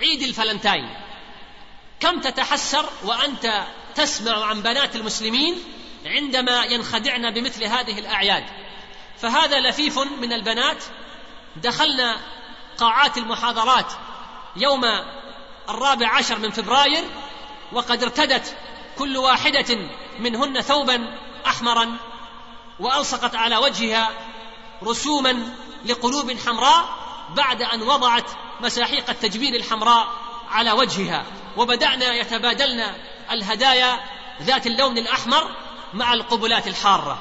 عيد 0.00 0.22
الفلنتاين. 0.22 0.96
كم 2.00 2.20
تتحسر 2.20 2.84
وأنت 3.04 3.64
تسمع 3.94 4.44
عن 4.44 4.62
بنات 4.62 4.96
المسلمين 4.96 5.62
عندما 6.06 6.64
ينخدعن 6.64 7.30
بمثل 7.30 7.64
هذه 7.64 7.98
الأعياد؟ 7.98 8.44
فهذا 9.18 9.60
لفيف 9.60 9.98
من 9.98 10.32
البنات. 10.32 10.84
دخلن 11.56 12.20
قاعات 12.78 13.18
المحاضرات 13.18 13.92
يوم 14.56 14.84
الرابع 15.68 16.16
عشر 16.16 16.38
من 16.38 16.50
فبراير 16.50 17.04
وقد 17.72 18.02
ارتدت 18.02 18.56
كل 18.98 19.16
واحدة 19.16 19.78
منهن 20.18 20.60
ثوبا 20.60 21.18
أحمرا. 21.46 22.09
وألصقت 22.80 23.34
على 23.34 23.56
وجهها 23.56 24.10
رسوما 24.82 25.54
لقلوب 25.84 26.36
حمراء 26.46 26.84
بعد 27.36 27.62
أن 27.62 27.82
وضعت 27.82 28.30
مساحيق 28.60 29.10
التجميل 29.10 29.56
الحمراء 29.56 30.08
على 30.50 30.72
وجهها. 30.72 31.24
وبدأنا 31.56 32.14
يتبادلن 32.14 32.94
الهدايا 33.30 34.00
ذات 34.42 34.66
اللون 34.66 34.98
الأحمر 34.98 35.56
مع 35.94 36.14
القبلات 36.14 36.66
الحارة. 36.66 37.18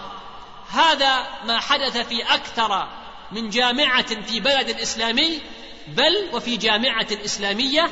هذا 0.69 1.27
ما 1.45 1.59
حدث 1.59 1.97
في 1.97 2.23
أكثر 2.23 2.87
من 3.31 3.49
جامعة 3.49 4.23
في 4.23 4.39
بلد 4.39 4.69
إسلامي 4.69 5.41
بل 5.87 6.29
وفي 6.33 6.57
جامعة 6.57 7.07
إسلامية 7.11 7.89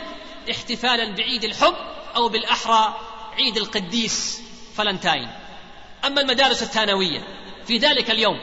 احتفالا 0.52 1.16
بعيد 1.16 1.44
الحب 1.44 1.76
أو 2.16 2.30
بالأحرى 2.30 2.96
عيد 3.34 3.58
القديس 3.58 4.42
فلنتاين. 4.76 5.32
أما 6.06 6.22
المدارس 6.22 6.64
الثانوية 6.64 7.47
في 7.68 7.78
ذلك 7.78 8.12
اليوم. 8.12 8.40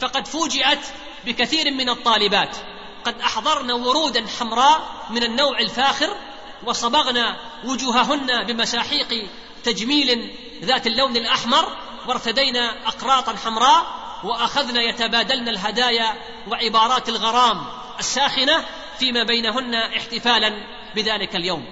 فقد 0.00 0.26
فوجئت 0.26 0.80
بكثير 1.26 1.70
من 1.70 1.88
الطالبات. 1.88 2.56
قد 3.04 3.20
احضرن 3.20 3.70
ورودا 3.70 4.26
حمراء 4.40 5.06
من 5.10 5.22
النوع 5.22 5.58
الفاخر 5.58 6.16
وصبغن 6.64 7.36
وجوههن 7.64 8.44
بمساحيق 8.44 9.28
تجميل 9.64 10.30
ذات 10.62 10.86
اللون 10.86 11.16
الأحمر 11.16 11.76
وارتدينا 12.08 12.88
أقراطا 12.88 13.36
حمراء 13.36 13.86
واخذن 14.24 14.76
يتبادلن 14.76 15.48
الهدايا 15.48 16.14
وعبارات 16.48 17.08
الغرام 17.08 17.66
الساخنة 17.98 18.64
فيما 18.98 19.22
بينهن 19.22 19.74
احتفالا 19.74 20.52
بذلك 20.94 21.36
اليوم. 21.36 21.66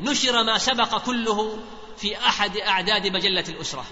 نشر 0.00 0.42
ما 0.42 0.58
سبق 0.58 0.98
كله 0.98 1.58
في 1.98 2.18
أحد 2.18 2.56
أعداد 2.56 3.06
مجلة 3.06 3.44
الأسرة. 3.48 3.84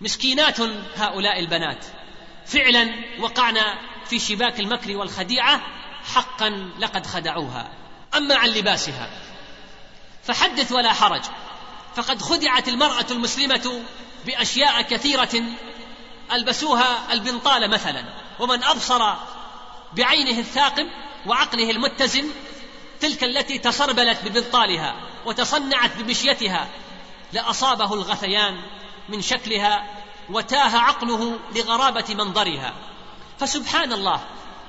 مسكينات 0.00 0.60
هؤلاء 0.96 1.40
البنات. 1.40 1.84
فعلا 2.46 2.90
وقعنا 3.20 3.78
في 4.06 4.18
شباك 4.18 4.60
المكر 4.60 4.96
والخديعة 4.96 5.60
حقا 6.14 6.70
لقد 6.78 7.06
خدعوها. 7.06 7.70
أما 8.16 8.34
عن 8.34 8.48
لباسها 8.48 9.10
فحدث 10.24 10.72
ولا 10.72 10.92
حرج. 10.92 11.22
فقد 11.96 12.22
خدعت 12.22 12.68
المرأة 12.68 13.06
المسلمة 13.10 13.82
بأشياء 14.26 14.82
كثيرة 14.82 15.42
ألبسوها 16.32 17.12
البنطال 17.12 17.70
مثلا. 17.70 18.04
ومن 18.40 18.64
أبصر 18.64 19.14
بعينه 19.92 20.38
الثاقب 20.38 20.86
وعقله 21.26 21.70
المتزن 21.70 22.30
تلك 23.00 23.24
التي 23.24 23.58
تسربلت 23.58 24.18
ببنطالها 24.24 24.94
وتصنعت 25.26 25.96
بمشيتها 25.96 26.68
لأصابه 27.32 27.94
الغثيان 27.94 28.60
من 29.08 29.22
شكلها 29.22 29.86
وتاه 30.30 30.78
عقله 30.78 31.38
لغرابة 31.56 32.14
منظرها. 32.14 32.74
فسبحان 33.38 33.92
الله 33.92 34.20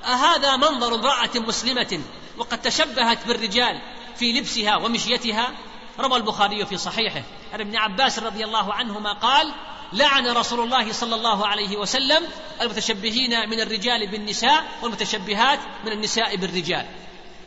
أهذا 0.06 0.56
منظر 0.56 0.96
امرأة 0.96 1.30
مسلمة 1.36 2.00
وقد 2.38 2.62
تشبهت 2.62 3.28
بالرجال 3.28 3.82
في 4.16 4.34
لبسها 4.34 4.76
ومشيتها؟ 4.78 5.52
روى 6.00 6.18
البخاري 6.18 6.66
في 6.66 6.78
صحيحه. 6.78 7.24
عن 7.54 7.62
ابن 7.62 7.76
عباس 7.76 8.20
رضي 8.20 8.46
الله 8.46 8.74
عنهما 8.74 9.14
قال 9.14 9.54
لعن 9.94 10.28
رسول 10.28 10.60
الله 10.60 10.94
صلى 10.94 11.16
الله 11.16 11.48
عليه 11.48 11.78
وسلم 11.78 12.28
المتشبهين 12.62 13.50
من 13.50 13.60
الرجال 13.60 14.08
بالنساء 14.08 14.66
والمتشبهات 14.82 15.60
من 15.86 15.92
النساء 15.92 16.36
بالرجال. 16.36 16.86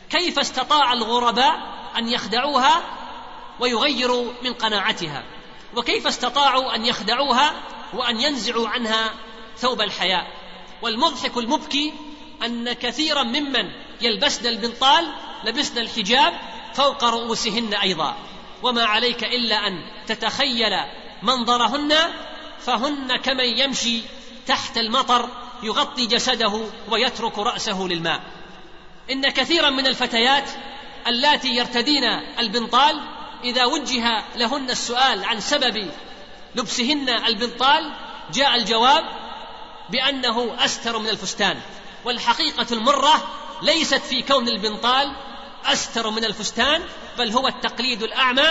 كيف 0.09 0.39
استطاع 0.39 0.93
الغرباء 0.93 1.55
أن 1.97 2.07
يخدعوها 2.07 2.81
ويغيروا 3.59 4.31
من 4.43 4.53
قناعتها؟ 4.53 5.23
وكيف 5.75 6.07
استطاعوا 6.07 6.75
أن 6.75 6.85
يخدعوها 6.85 7.53
وأن 7.93 8.21
ينزعوا 8.21 8.67
عنها 8.67 9.13
ثوب 9.57 9.81
الحياء. 9.81 10.27
والمضحك 10.81 11.37
المبكي 11.37 11.93
أن 12.45 12.73
كثيرا 12.73 13.23
ممن 13.23 13.71
يلبسن 14.01 14.47
البنطال 14.47 15.07
لبسن 15.43 15.77
الحجاب 15.77 16.33
فوق 16.73 17.03
رؤوسهن 17.03 17.73
أيضا. 17.73 18.15
وما 18.63 18.83
عليك 18.83 19.23
إلا 19.23 19.67
أن 19.67 19.85
تتخيل 20.07 20.71
منظرهن 21.23 21.93
فهن 22.59 23.15
كمن 23.17 23.45
يمشي 23.45 24.01
تحت 24.47 24.77
المطر 24.77 25.29
يغطي 25.63 26.05
جسده 26.05 26.61
ويترك 26.89 27.39
رأسه 27.39 27.83
للماء. 27.87 28.21
إن 29.11 29.29
كثيرا 29.29 29.69
من 29.69 29.87
الفتيات 29.87 30.49
اللاتي 31.07 31.47
يرتدين 31.47 32.03
البنطال 32.39 33.01
إذا 33.43 33.65
وجه 33.65 34.23
لهن 34.35 34.69
السؤال 34.69 35.25
عن 35.25 35.39
سبب 35.39 35.91
لبسهن 36.55 37.09
البنطال 37.09 37.93
جاء 38.33 38.55
الجواب 38.55 39.03
بأنه 39.89 40.65
أستر 40.65 40.99
من 40.99 41.09
الفستان. 41.09 41.59
والحقيقة 42.05 42.67
المرة 42.71 43.23
ليست 43.61 44.01
في 44.01 44.21
كون 44.21 44.47
البنطال 44.47 45.15
أستر 45.65 46.09
من 46.09 46.25
الفستان 46.25 46.83
بل 47.17 47.31
هو 47.31 47.47
التقليد 47.47 48.03
الأعمى 48.03 48.49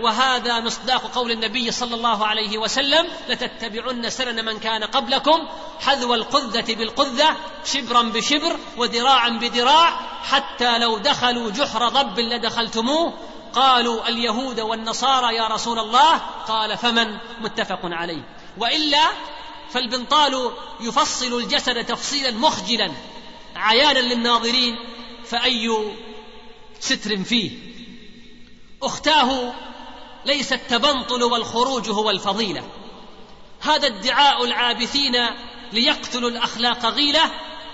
وهذا 0.00 0.60
مصداق 0.60 1.14
قول 1.14 1.30
النبي 1.30 1.70
صلى 1.70 1.94
الله 1.94 2.26
عليه 2.26 2.58
وسلم 2.58 3.06
لتتبعن 3.28 4.10
سنن 4.10 4.44
من 4.44 4.58
كان 4.58 4.84
قبلكم 4.84 5.48
حذو 5.80 6.14
القذة 6.14 6.74
بالقذة 6.74 7.36
شبرا 7.64 8.02
بشبر 8.02 8.56
وذراعا 8.76 9.28
بذراع 9.28 10.00
حتى 10.22 10.78
لو 10.78 10.98
دخلوا 10.98 11.50
جحر 11.50 11.88
ضب 11.88 12.18
لدخلتموه 12.18 13.14
قالوا 13.54 14.08
اليهود 14.08 14.60
والنصارى 14.60 15.36
يا 15.36 15.46
رسول 15.46 15.78
الله؟ 15.78 16.16
قال 16.48 16.78
فمن؟ 16.78 17.16
متفق 17.40 17.80
عليه. 17.82 18.22
وإلا 18.58 19.08
فالبنطال 19.70 20.50
يفصل 20.80 21.38
الجسد 21.38 21.84
تفصيلا 21.84 22.30
مخجلا 22.30 22.92
عيانا 23.56 23.98
للناظرين 23.98 24.76
فأي 25.24 25.70
ستر 26.80 27.24
فيه؟ 27.24 27.50
أختاه 28.82 29.54
ليس 30.26 30.52
التبنطل 30.52 31.22
والخروج 31.22 31.90
هو 31.90 32.10
الفضيلة. 32.10 32.62
هذا 33.60 33.86
ادعاء 33.86 34.44
العابثين 34.44 35.26
ليقتلوا 35.72 36.30
الأخلاق 36.30 36.86
غيلة 36.86 37.30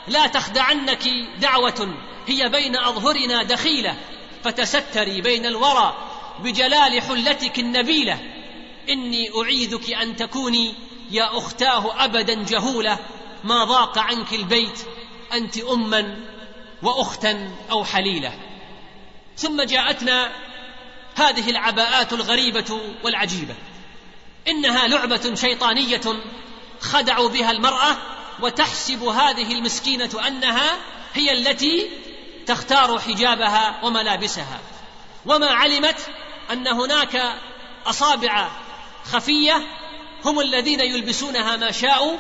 لا 0.09 0.27
تخدعنك 0.27 1.09
دعوة 1.39 1.95
هي 2.27 2.49
بين 2.49 2.77
أظهرنا 2.77 3.43
دخيلة. 3.43 3.97
فتستري 4.45 5.21
بين 5.21 5.47
الورى 5.47 5.95
بجلال 6.39 7.03
حلتك 7.03 7.59
النبيلة. 7.59 8.19
إني 8.89 9.31
أعيذك 9.43 9.91
أن 9.91 10.17
تكوني 10.17 10.75
يا 11.11 11.39
أختاه 11.39 12.05
أبدا 12.05 12.45
جهوله 12.45 12.99
ما 13.45 13.65
ضاق 13.65 13.99
عنك 13.99 14.33
البيت 14.33 14.79
أنت 15.33 15.59
أما 15.59 16.17
وأختا 16.83 17.51
أو 17.71 17.85
حليلة. 17.85 18.33
ثم 19.37 19.63
جاءتنا 19.63 20.33
هذه 21.15 21.51
العباءات 21.51 22.13
الغريبة 22.13 22.81
والعجيبة. 23.05 23.55
إنها 24.49 24.89
لعبة 24.89 25.35
شيطانية 25.35 26.01
خدعوا 26.81 27.29
بها 27.29 27.51
المرأة 27.51 27.97
وتحسب 28.43 29.03
هذه 29.03 29.53
المسكينة 29.53 30.11
أنها 30.27 30.77
هي 31.15 31.33
التي 31.33 31.89
تختار 32.51 32.99
حجابها 32.99 33.81
وملابسها. 33.83 34.61
وما 35.27 35.47
علمت 35.47 35.97
أن 36.51 36.69
هناك 36.69 37.35
أصابع 37.87 38.49
خفية 39.05 39.67
هم 40.25 40.41
الذين 40.41 40.81
يلبسونها 40.81 41.57
ما 41.57 41.71
شاءوا 41.73 42.17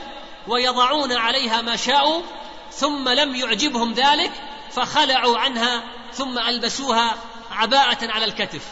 ويضعون 0.48 1.12
عليها 1.12 1.62
ما 1.62 1.76
شاءوا 1.76 2.22
ثم 2.72 3.08
لم 3.08 3.34
يعجبهم 3.34 3.92
ذلك 3.92 4.32
فخلعوا 4.70 5.38
عنها 5.38 5.82
ثم 6.12 6.38
ألبسوها 6.38 7.14
عباءة 7.50 8.12
على 8.12 8.24
الكتف. 8.24 8.62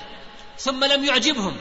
ثم 0.59 0.85
لم 0.85 1.05
يعجبهم 1.05 1.57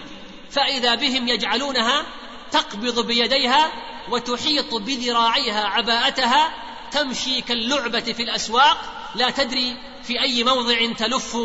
فإذا 0.52 0.96
بهم 0.96 1.28
يجعلونها 1.28 2.06
تقبض 2.52 3.08
بيديها 3.08 3.72
وتحيط 4.10 4.74
بذراعيها 4.74 5.66
عباءتها 5.66 6.54
تمشي 6.92 7.42
كاللعبة 7.42 8.00
في 8.00 8.24
الأسواق 8.24 8.78
لا 9.16 9.30
تدري 9.30 9.87
في 10.08 10.22
أي 10.22 10.44
موضع 10.44 10.94
تلف 10.98 11.38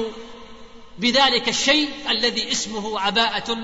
بذلك 0.99 1.49
الشيء 1.49 1.91
الذي 2.11 2.53
اسمه 2.53 3.01
عباءة 3.01 3.59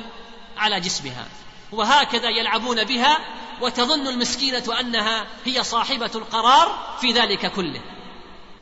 على 0.56 0.80
جسمها. 0.80 1.26
وهكذا 1.72 2.28
يلعبون 2.28 2.84
بها 2.84 3.18
وتظن 3.61 4.08
المسكينة 4.08 4.80
أنها 4.80 5.26
هي 5.44 5.64
صاحبة 5.64 6.11
القرار 6.14 6.96
في 7.00 7.12
ذلك 7.12 7.52
كله. 7.52 7.80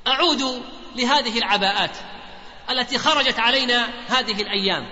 أعود 0.07 0.62
لهذه 0.96 1.38
العباءات 1.38 1.96
التي 2.70 2.99
خرجت 2.99 3.38
علينا 3.38 3.88
هذه 4.09 4.42
الأيام. 4.42 4.87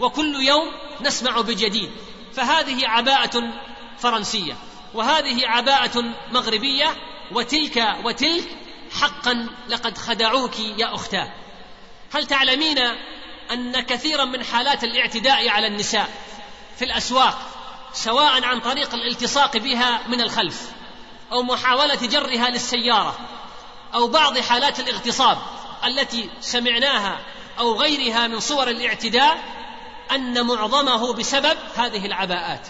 وكل 0.00 0.34
يوم 0.34 0.72
نسمع 1.00 1.40
بجديد 1.40 1.90
فهذه 2.34 2.88
عباءة 2.88 3.42
فرنسية 3.98 4.56
وهذه 4.94 5.46
عباءة 5.46 6.04
مغربية 6.32 6.96
وتلك 7.32 7.96
وتلك 8.04 8.59
حقا 8.92 9.46
لقد 9.68 9.98
خدعوك 9.98 10.58
يا 10.58 10.94
أختاه. 10.94 11.32
هل 12.14 12.26
تعلمين 12.26 12.78
أن 13.50 13.80
كثيرا 13.80 14.24
من 14.24 14.44
حالات 14.44 14.84
الاعتداء 14.84 15.48
على 15.48 15.66
النساء 15.66 16.08
في 16.78 16.84
الأسواق 16.84 17.38
سواء 17.92 18.44
عن 18.44 18.60
طريق 18.60 18.94
الالتصاق 18.94 19.56
بها 19.56 20.00
من 20.08 20.20
الخلف 20.20 20.70
أو 21.32 21.42
محاولة 21.42 21.94
جرها 21.94 22.50
للسيارة 22.50 23.18
أو 23.94 24.08
بعض 24.08 24.38
حالات 24.38 24.80
الاغتصاب 24.80 25.38
التي 25.84 26.30
سمعناها 26.40 27.20
أو 27.58 27.80
غيرها 27.80 28.26
من 28.26 28.40
صور 28.40 28.68
الاعتداء 28.70 29.38
أن 30.12 30.46
معظمه 30.46 31.12
بسبب 31.12 31.58
هذه 31.76 32.06
العباءات. 32.06 32.68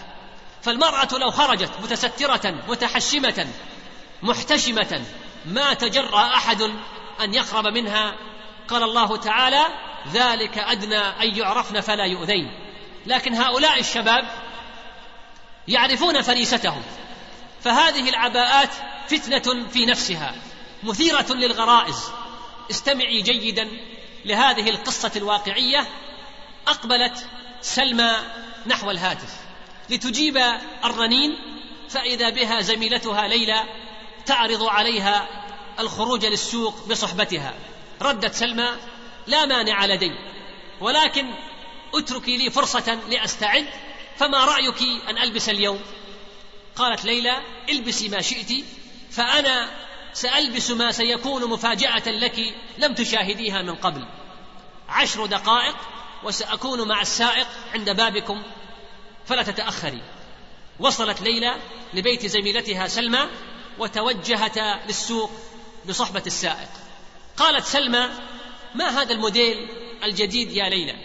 فالمرأة 0.61 1.07
لو 1.11 1.31
خرجت 1.31 1.71
متسترة 1.83 2.63
متحشمة 2.67 3.47
محتشمة 4.23 5.01
ما 5.45 5.73
تجرأ 5.73 6.35
أحد 6.35 6.61
أن 7.21 7.33
يقرب 7.33 7.67
منها. 7.67 8.15
قال 8.67 8.83
الله 8.83 9.17
تعالى 9.17 9.65
ذلك 10.13 10.57
أدنى 10.57 10.97
أن 10.97 11.37
يعرفن 11.37 11.81
فلا 11.81 12.05
يؤذين. 12.05 12.51
لكن 13.05 13.33
هؤلاء 13.33 13.79
الشباب 13.79 14.25
يعرفون 15.67 16.21
فريستهم. 16.21 16.81
فهذه 17.61 18.09
العباءات 18.09 18.69
فتنة 19.07 19.67
في 19.69 19.85
نفسها 19.85 20.35
مثيرة 20.83 21.33
للغرائز. 21.33 22.11
استمعي 22.71 23.21
جيدا 23.21 23.69
لهذه 24.25 24.69
القصة 24.69 25.11
الواقعية. 25.15 25.87
أقبلت 26.67 27.27
سلمى 27.61 28.11
نحو 28.67 28.91
الهاتف. 28.91 29.35
لتجيب 29.89 30.37
الرنين 30.85 31.37
فإذا 31.89 32.29
بها 32.29 32.61
زميلتها 32.61 33.27
ليلى 33.27 33.63
تعرض 34.31 34.63
عليها 34.63 35.27
الخروج 35.79 36.25
للسوق 36.25 36.87
بصحبتها. 36.87 37.53
ردت 38.01 38.33
سلمى 38.33 38.69
لا 39.27 39.45
مانع 39.45 39.85
لدي 39.85 40.11
ولكن 40.81 41.33
اتركي 41.93 42.37
لي 42.37 42.49
فرصة 42.49 42.99
لأستعد 43.09 43.65
فما 44.17 44.45
رأيك 44.45 44.81
أن 45.09 45.17
ألبس 45.17 45.49
اليوم 45.49 45.81
قالت 46.75 47.05
ليلى 47.05 47.41
البسي 47.69 48.09
ما 48.09 48.21
شئت 48.21 48.65
فأنا 49.11 49.69
سألبس 50.13 50.71
ما 50.71 50.91
سيكون 50.91 51.49
مفاجأة 51.49 52.09
لك 52.09 52.55
لم 52.77 52.93
تشاهديها 52.93 53.61
من 53.61 53.75
قبل. 53.75 54.05
عشر 54.89 55.25
دقائق 55.25 55.75
وسأكون 56.23 56.87
مع 56.87 57.01
السائق 57.01 57.47
عند 57.73 57.89
بابكم 57.89 58.43
فلا 59.25 59.43
تتأخري. 59.43 60.01
وصلت 60.79 61.21
ليلى 61.21 61.55
لبيت 61.93 62.25
زميلتها 62.25 62.87
سلمى 62.87 63.27
وتوجهتا 63.81 64.79
للسوق 64.87 65.31
بصحبة 65.89 66.23
السائق. 66.27 66.69
قالت 67.37 67.65
سلمى 67.65 68.09
ما 68.75 69.01
هذا 69.01 69.13
الموديل 69.13 69.67
الجديد 70.03 70.51
يا 70.51 70.69
ليلى؟ 70.69 70.95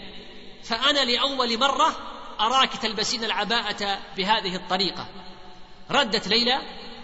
فأنا 0.63 0.99
لأول 0.99 1.59
مرة 1.59 1.95
أراك 2.39 2.77
تلبسين 2.77 3.23
العباءة 3.23 3.99
بهذه 4.17 4.55
الطريقة. 4.55 5.07
ردت 5.91 6.27
ليلى 6.27 6.61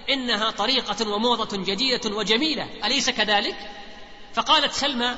إنها 0.09 0.51
طريقة 0.51 1.09
وموضة 1.09 1.57
جديدة 1.57 2.15
وجميلة 2.15 2.69
أليس 2.85 3.09
كذلك؟ 3.09 3.57
فقالت 4.33 4.73
سلمى 4.73 5.15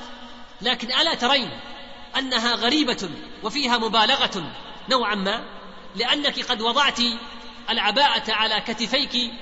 لكن 0.61 0.87
ألا 0.87 1.13
ترين 1.13 1.49
أنها 2.17 2.55
غريبة 2.55 3.09
وفيها 3.43 3.77
مبالغة 3.77 4.51
نوعا 4.89 5.15
ما 5.15 5.43
لأنك 5.95 6.39
قد 6.51 6.61
وضعت 6.61 6.99
العباءة 7.69 8.31
على 8.31 8.61
كتفيك 8.61 9.33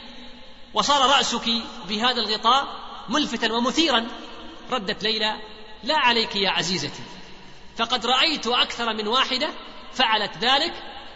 وصار 0.74 1.10
رأسك 1.10 1.50
بهذا 1.88 2.22
الغطاء 2.22 2.68
ملفتا 3.10 3.54
ومثيرا. 3.54 4.08
ردت 4.72 5.04
ليلى 5.04 5.36
لا 5.84 5.98
عليك 5.98 6.36
يا 6.36 6.50
عزيزتي. 6.50 7.04
فقد 7.78 8.06
رأيت 8.06 8.48
أكثر 8.48 8.94
من 8.94 9.08
واحدة 9.08 9.50
فعلت 9.94 10.38
ذلك 10.42 10.74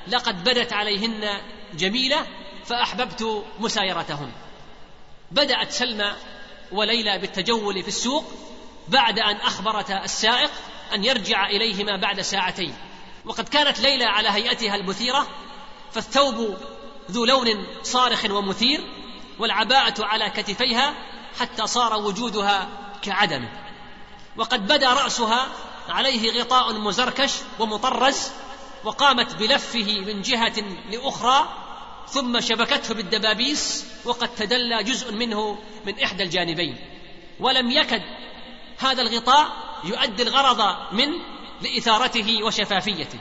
لقد 0.08 0.44
بدت 0.44 0.74
عليهن 0.74 1.42
جميلة 1.74 2.28
فأحببت 2.66 3.46
مسايرتهن. 3.60 4.32
بدأت 5.32 5.72
سلمى 5.72 6.14
وليلى 6.72 7.18
بالتجول 7.18 7.82
في 7.82 7.88
السوق 7.88 8.26
بعد 8.88 9.20
أن 9.20 9.36
اخبرتا 9.36 10.04
السائق 10.04 10.52
أن 10.94 11.04
يرجع 11.04 11.50
إليهما 11.50 11.98
بعد 12.02 12.22
ساعتين. 12.22 12.76
وقد 13.26 13.50
كانت 13.50 13.80
ليلى 13.80 14.06
على 14.06 14.30
هيئتها 14.30 14.76
المثيرة 14.76 15.28
فالثوب 15.92 16.58
ذو 17.12 17.26
لون 17.26 17.68
صارخ 17.84 18.26
ومثير 18.26 18.80
والعباءة 19.40 20.06
على 20.06 20.30
كتفيها 20.30 20.94
حتى 21.40 21.68
صار 21.68 21.94
وجودها 21.94 22.68
كعدمه 23.02 23.50
وقد 24.38 24.68
بدا 24.68 24.94
رأسها 24.94 25.48
عليه 25.90 26.42
غطاء 26.42 26.74
مزركش 26.74 27.34
ومطرز 27.60 28.32
وقامت 28.84 29.36
بلفه 29.36 30.02
من 30.06 30.22
جهة 30.22 30.64
لأخرى 30.92 31.50
ثم 32.08 32.40
شبكته 32.40 32.94
بالدبابيس 32.94 33.86
وقد 34.06 34.36
تدلى 34.36 34.84
جزء 34.84 35.14
منه 35.14 35.58
من 35.86 36.00
إحدى 36.00 36.24
الجانبين. 36.24 36.78
ولم 37.40 37.72
يكد 37.72 38.02
هذا 38.78 39.02
الغطاء 39.02 39.48
يؤدي 39.84 40.24
الغرض 40.24 40.76
منه 40.92 41.18
لإثارته 41.62 42.44
وشفافيته. 42.44 43.20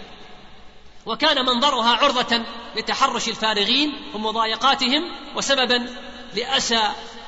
وكان 1.07 1.47
منظرها 1.47 1.97
عرضة 1.97 2.43
لتحرش 2.77 3.29
الفارغين 3.29 3.93
ومضايقاتهم 4.15 5.11
وسببا 5.37 5.97
لأسى 6.35 6.83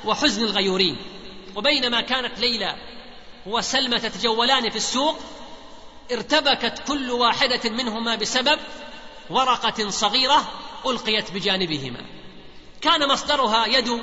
وحزن 0.04 0.44
الغيورين. 0.44 0.96
وبينما 1.56 2.00
كانت 2.00 2.38
ليلى 2.38 2.76
وسلمى 3.46 3.98
تتجولان 3.98 4.70
في 4.70 4.76
السوق 4.76 5.18
ارتبكت 6.12 6.82
كل 6.88 7.10
واحدة 7.10 7.70
منهما 7.70 8.14
بسبب 8.16 8.58
ورقة 9.30 9.90
صغيرة 9.90 10.52
ألقيت 10.86 11.30
بجانبهما. 11.32 12.00
كان 12.80 13.08
مصدرها 13.08 13.66
يد 13.66 14.00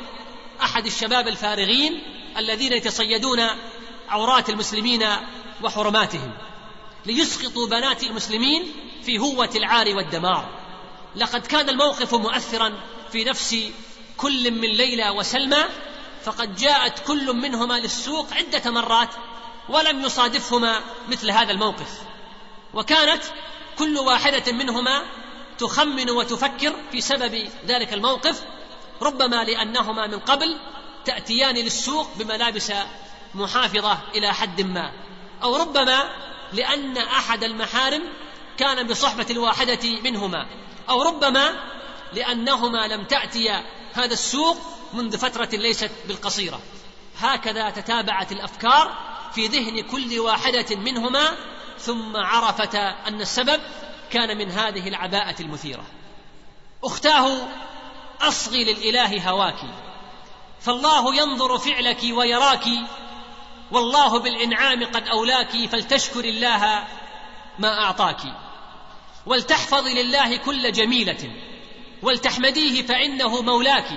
أحد 0.61 0.85
الشباب 0.85 1.27
الفارغين 1.27 2.03
الذين 2.37 2.73
يتصيدون 2.73 3.39
عورات 4.09 4.49
المسلمين 4.49 5.05
وحرماتهم. 5.63 6.31
ليسقطوا 7.05 7.67
بنات 7.67 8.03
المسلمين 8.03 8.73
في 9.03 9.19
هوة 9.19 9.49
العار 9.55 9.95
والدمار. 9.95 10.49
لقد 11.15 11.47
كان 11.47 11.69
الموقف 11.69 12.15
مؤثرا 12.15 12.73
في 13.11 13.23
نفس 13.23 13.55
كل 14.17 14.51
من 14.51 14.69
ليلى 14.69 15.09
وسلمى 15.09 15.63
فقد 16.23 16.55
جاءت 16.55 17.07
كل 17.07 17.33
منهما 17.33 17.79
للسوق 17.79 18.33
عدة 18.33 18.71
مرات 18.71 19.09
ولم 19.69 20.01
يصادفهما 20.01 20.81
مثل 21.09 21.31
هذا 21.31 21.51
الموقف. 21.51 22.01
وكانت 22.73 23.23
كل 23.77 23.97
واحدة 23.97 24.51
منهما 24.51 25.01
تخمن 25.57 26.09
وتفكر 26.09 26.75
في 26.91 27.01
سبب 27.01 27.49
ذلك 27.67 27.93
الموقف 27.93 28.43
ربما 29.01 29.43
لأنهما 29.43 30.07
من 30.07 30.19
قبل 30.19 30.57
تأتيان 31.05 31.55
للسوق 31.55 32.07
بملابس 32.17 32.71
محافظة 33.35 33.97
إلى 34.15 34.33
حد 34.33 34.61
ما 34.61 34.91
أو 35.43 35.55
ربما 35.55 36.09
لأن 36.53 36.97
أحد 36.97 37.43
المحارم 37.43 38.03
كان 38.57 38.87
بصحبة 38.87 39.25
الواحدة 39.29 40.01
منهما 40.03 40.47
أو 40.89 41.01
ربما 41.01 41.55
لأنهما 42.13 42.87
لم 42.87 43.03
تاتيا 43.03 43.63
هذا 43.93 44.13
السوق 44.13 44.57
منذ 44.93 45.17
فترة 45.17 45.49
ليست 45.53 45.91
بالقصيرة. 46.07 46.59
هكذا 47.19 47.69
تتابعت 47.69 48.31
الأفكار 48.31 48.97
في 49.35 49.47
ذهن 49.47 49.81
كل 49.81 50.19
واحدة 50.19 50.75
منهما 50.75 51.37
ثم 51.79 52.17
عرفتا 52.17 52.95
أن 53.07 53.21
السبب 53.21 53.61
كان 54.11 54.37
من 54.37 54.51
هذه 54.51 54.87
العباءة 54.87 55.41
المثيرة. 55.41 55.85
أختاه 56.83 57.47
أصغي 58.21 58.63
للإله 58.63 59.29
هواك 59.29 59.59
فالله 60.61 61.15
ينظر 61.15 61.57
فعلك 61.57 61.99
ويراك 62.03 62.65
والله 63.71 64.19
بالإنعام 64.19 64.83
قد 64.83 65.07
اولاك 65.07 65.65
فلتشكر 65.71 66.25
الله 66.25 66.87
ما 67.59 67.83
اعطاك. 67.83 68.21
ولتحفظي 69.25 70.03
لله 70.03 70.37
كل 70.37 70.71
جميلة. 70.71 71.31
ولتحمديه 72.01 72.81
فإنه 72.81 73.41
مولاك. 73.41 73.87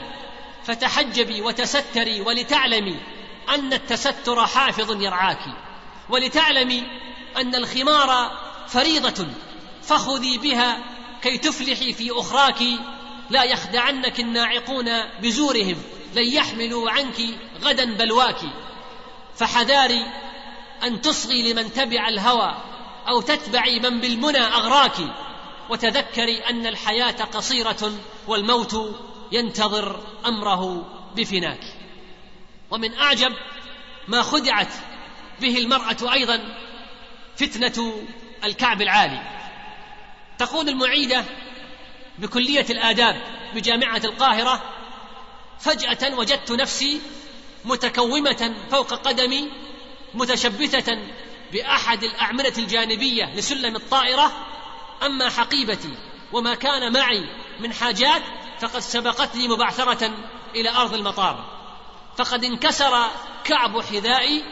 فتحجبي 0.64 1.42
وتستري 1.42 2.20
ولتعلمي 2.20 2.96
أن 3.48 3.72
التستر 3.72 4.46
حافظ 4.46 5.02
يرعاك. 5.02 5.44
ولتعلمي 6.08 6.82
أن 7.36 7.54
الخمار 7.54 8.38
فريضة 8.68 9.26
فخذي 9.82 10.38
بها 10.38 10.78
كي 11.22 11.38
تفلحي 11.38 11.92
في 11.92 12.10
اخراك. 12.12 12.62
لا 13.30 13.44
يخدعنك 13.44 14.20
الناعقون 14.20 14.86
بزورهم 15.22 15.82
لن 16.14 16.32
يحملوا 16.32 16.90
عنك 16.90 17.20
غدا 17.62 17.94
بلواك. 17.96 18.40
فحذاري 19.38 20.06
أن 20.82 21.00
تصغي 21.00 21.52
لمن 21.52 21.72
تبع 21.72 22.08
الهوى 22.08 22.54
أو 23.08 23.20
تتبعي 23.20 23.80
من 23.80 24.00
بالمنى 24.00 24.38
أغراك 24.38 24.96
وتذكري 25.70 26.38
أن 26.38 26.66
الحياة 26.66 27.24
قصيرة 27.24 27.92
والموت 28.26 28.96
ينتظر 29.32 30.00
أمره 30.26 30.86
بفناك. 31.16 31.60
ومن 32.70 32.94
أعجب 32.94 33.32
ما 34.08 34.22
خدعت 34.22 34.72
به 35.40 35.58
المرأة 35.58 36.12
أيضا 36.12 36.40
فتنة 37.36 37.92
الكعب 38.44 38.82
العالي. 38.82 39.22
تقول 40.38 40.68
المعيدة 40.68 41.24
بكلية 42.18 42.66
الآداب 42.70 43.22
بجامعة 43.54 44.00
القاهرة 44.04 44.62
فجأة 45.60 46.14
وجدت 46.14 46.52
نفسي 46.52 47.00
متكومة 47.68 48.54
فوق 48.70 48.94
قدمي 48.94 49.50
متشبثة 50.14 50.98
بأحد 51.52 52.04
الأعمدة 52.04 52.52
الجانبية 52.58 53.34
لسلم 53.34 53.76
الطائرة. 53.76 54.32
أما 55.02 55.30
حقيبتي 55.30 55.94
وما 56.32 56.54
كان 56.54 56.92
معي 56.92 57.28
من 57.60 57.72
حاجات 57.72 58.22
فقد 58.60 58.80
سبقتني 58.80 59.48
مبعثرة 59.48 60.14
إلى 60.54 60.70
أرض 60.70 60.94
المطار. 60.94 61.58
فقد 62.16 62.44
انكسر 62.44 63.06
كعب 63.44 63.80
حذائي 63.80 64.44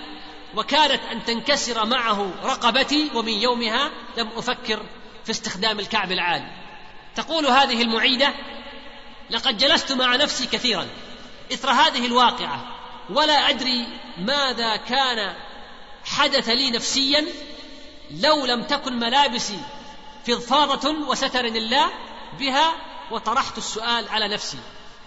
وكانت 0.56 1.00
أن 1.12 1.24
تنكسر 1.24 1.86
معه 1.86 2.30
رقبتي 2.44 3.10
ومن 3.14 3.32
يومها 3.32 3.90
لم 4.16 4.28
أفكر 4.36 4.82
في 5.24 5.30
استخدام 5.30 5.80
الكعب 5.80 6.12
العالي 6.12 6.50
تقول 7.14 7.46
هذه 7.46 7.82
المعيدة 7.82 8.34
لقد 9.30 9.58
جلست 9.58 9.92
مع 9.92 10.16
نفسي 10.16 10.46
كثيرا 10.46 10.86
إثر 11.52 11.70
هذه 11.70 12.06
الواقعة 12.06 12.75
ولا 13.10 13.50
أدري 13.50 13.86
ماذا 14.18 14.76
كان 14.76 15.34
حدث 16.04 16.48
لي 16.48 16.70
نفسيا 16.70 17.26
لو 18.10 18.46
لم 18.46 18.62
تكن 18.62 18.98
ملابسي 18.98 19.58
فضفاضة 20.26 20.90
وستر 20.90 21.44
الله 21.44 21.90
بها 22.38 22.72
وطرحت 23.10 23.58
السؤال 23.58 24.08
على 24.08 24.28
نفسي. 24.28 24.58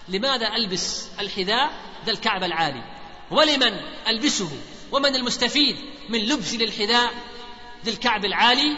لماذا 0.08 0.48
ألبس 0.56 1.08
الحذاء 1.20 1.70
ذا 2.06 2.12
الكعب 2.12 2.44
العالي؟ 2.44 2.82
ولمن 3.30 3.80
ألبسه؟ 4.08 4.50
ومن 4.92 5.16
المستفيد 5.16 5.76
من 6.08 6.18
لبسي 6.18 6.56
للحذاء 6.56 7.12
ذي 7.84 7.90
الكعب 7.90 8.24
العالي؟ 8.24 8.76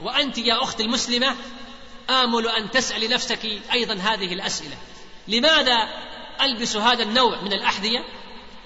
وأنت 0.00 0.38
يا 0.38 0.62
أختي 0.62 0.82
المسلمة 0.82 1.36
آمل 2.10 2.48
أن 2.48 2.70
تسألي 2.70 3.08
نفسك 3.08 3.44
أيضا 3.72 3.94
هذه 3.94 4.32
الأسئلة. 4.32 4.76
لماذا 5.28 5.88
ألبس 6.40 6.76
هذا 6.76 7.02
النوع 7.02 7.40
من 7.42 7.52
الأحذية؟ 7.52 8.04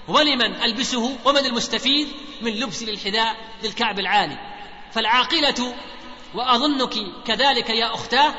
ولمن 0.07 0.55
ألبسه 0.63 1.17
ومن 1.25 1.45
المستفيد 1.45 2.07
من 2.41 2.51
لبسي 2.51 2.85
للحذاء 2.85 3.35
ذي 3.61 3.67
الكعب 3.67 3.99
العالي. 3.99 4.37
فالعاقلة 4.91 5.75
وأظنك 6.33 6.93
كذلك 7.25 7.69
يا 7.69 7.93
أختاه 7.93 8.33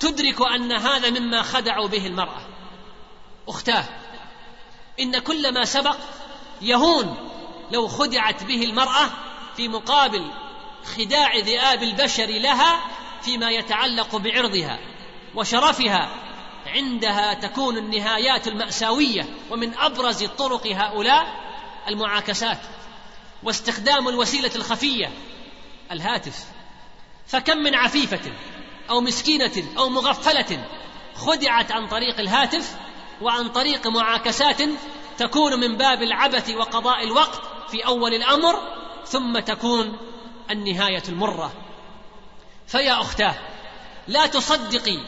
تدرك 0.00 0.42
أن 0.54 0.72
هذا 0.72 1.10
مما 1.10 1.42
خدعوا 1.42 1.88
به 1.88 2.06
المرأة. 2.06 2.46
أختاه 3.48 3.84
إن 5.00 5.18
كل 5.18 5.54
ما 5.54 5.64
سبق 5.64 5.96
يهون 6.62 7.16
لو 7.70 7.88
خدعت 7.88 8.44
به 8.44 8.64
المرأة 8.64 9.10
في 9.56 9.68
مقابل 9.68 10.30
خداع 10.96 11.36
ذئاب 11.36 11.82
البشر 11.82 12.26
لها 12.26 12.80
فيما 13.22 13.50
يتعلق 13.50 14.16
بعرضها 14.16 14.78
وشرفها 15.34 16.10
عندها 16.74 17.34
تكون 17.34 17.78
النهايات 17.78 18.48
المأساوية 18.48 19.28
ومن 19.50 19.74
أبرز 19.78 20.24
طرق 20.24 20.66
هؤلاء 20.66 21.26
المعاكسات 21.88 22.58
واستخدام 23.42 24.08
الوسيلة 24.08 24.50
الخفية 24.56 25.10
الهاتف. 25.92 26.44
فكم 27.26 27.56
من 27.56 27.74
عفيفة 27.74 28.32
أو 28.90 29.00
مسكينة 29.00 29.52
أو 29.78 29.88
مغفلة 29.88 30.64
خدعت 31.14 31.72
عن 31.72 31.86
طريق 31.86 32.20
الهاتف 32.20 32.76
وعن 33.22 33.48
طريق 33.48 33.86
معاكسات 33.86 34.62
تكون 35.18 35.60
من 35.60 35.76
باب 35.76 36.02
العبث 36.02 36.50
وقضاء 36.50 37.04
الوقت 37.04 37.42
في 37.70 37.86
أول 37.86 38.14
الأمر 38.14 38.54
ثم 39.06 39.38
تكون 39.38 39.98
النهاية 40.50 41.02
المرة. 41.08 41.52
فيا 42.66 43.00
أختاه 43.00 43.34
لا 44.08 44.26
تصدقي 44.26 44.98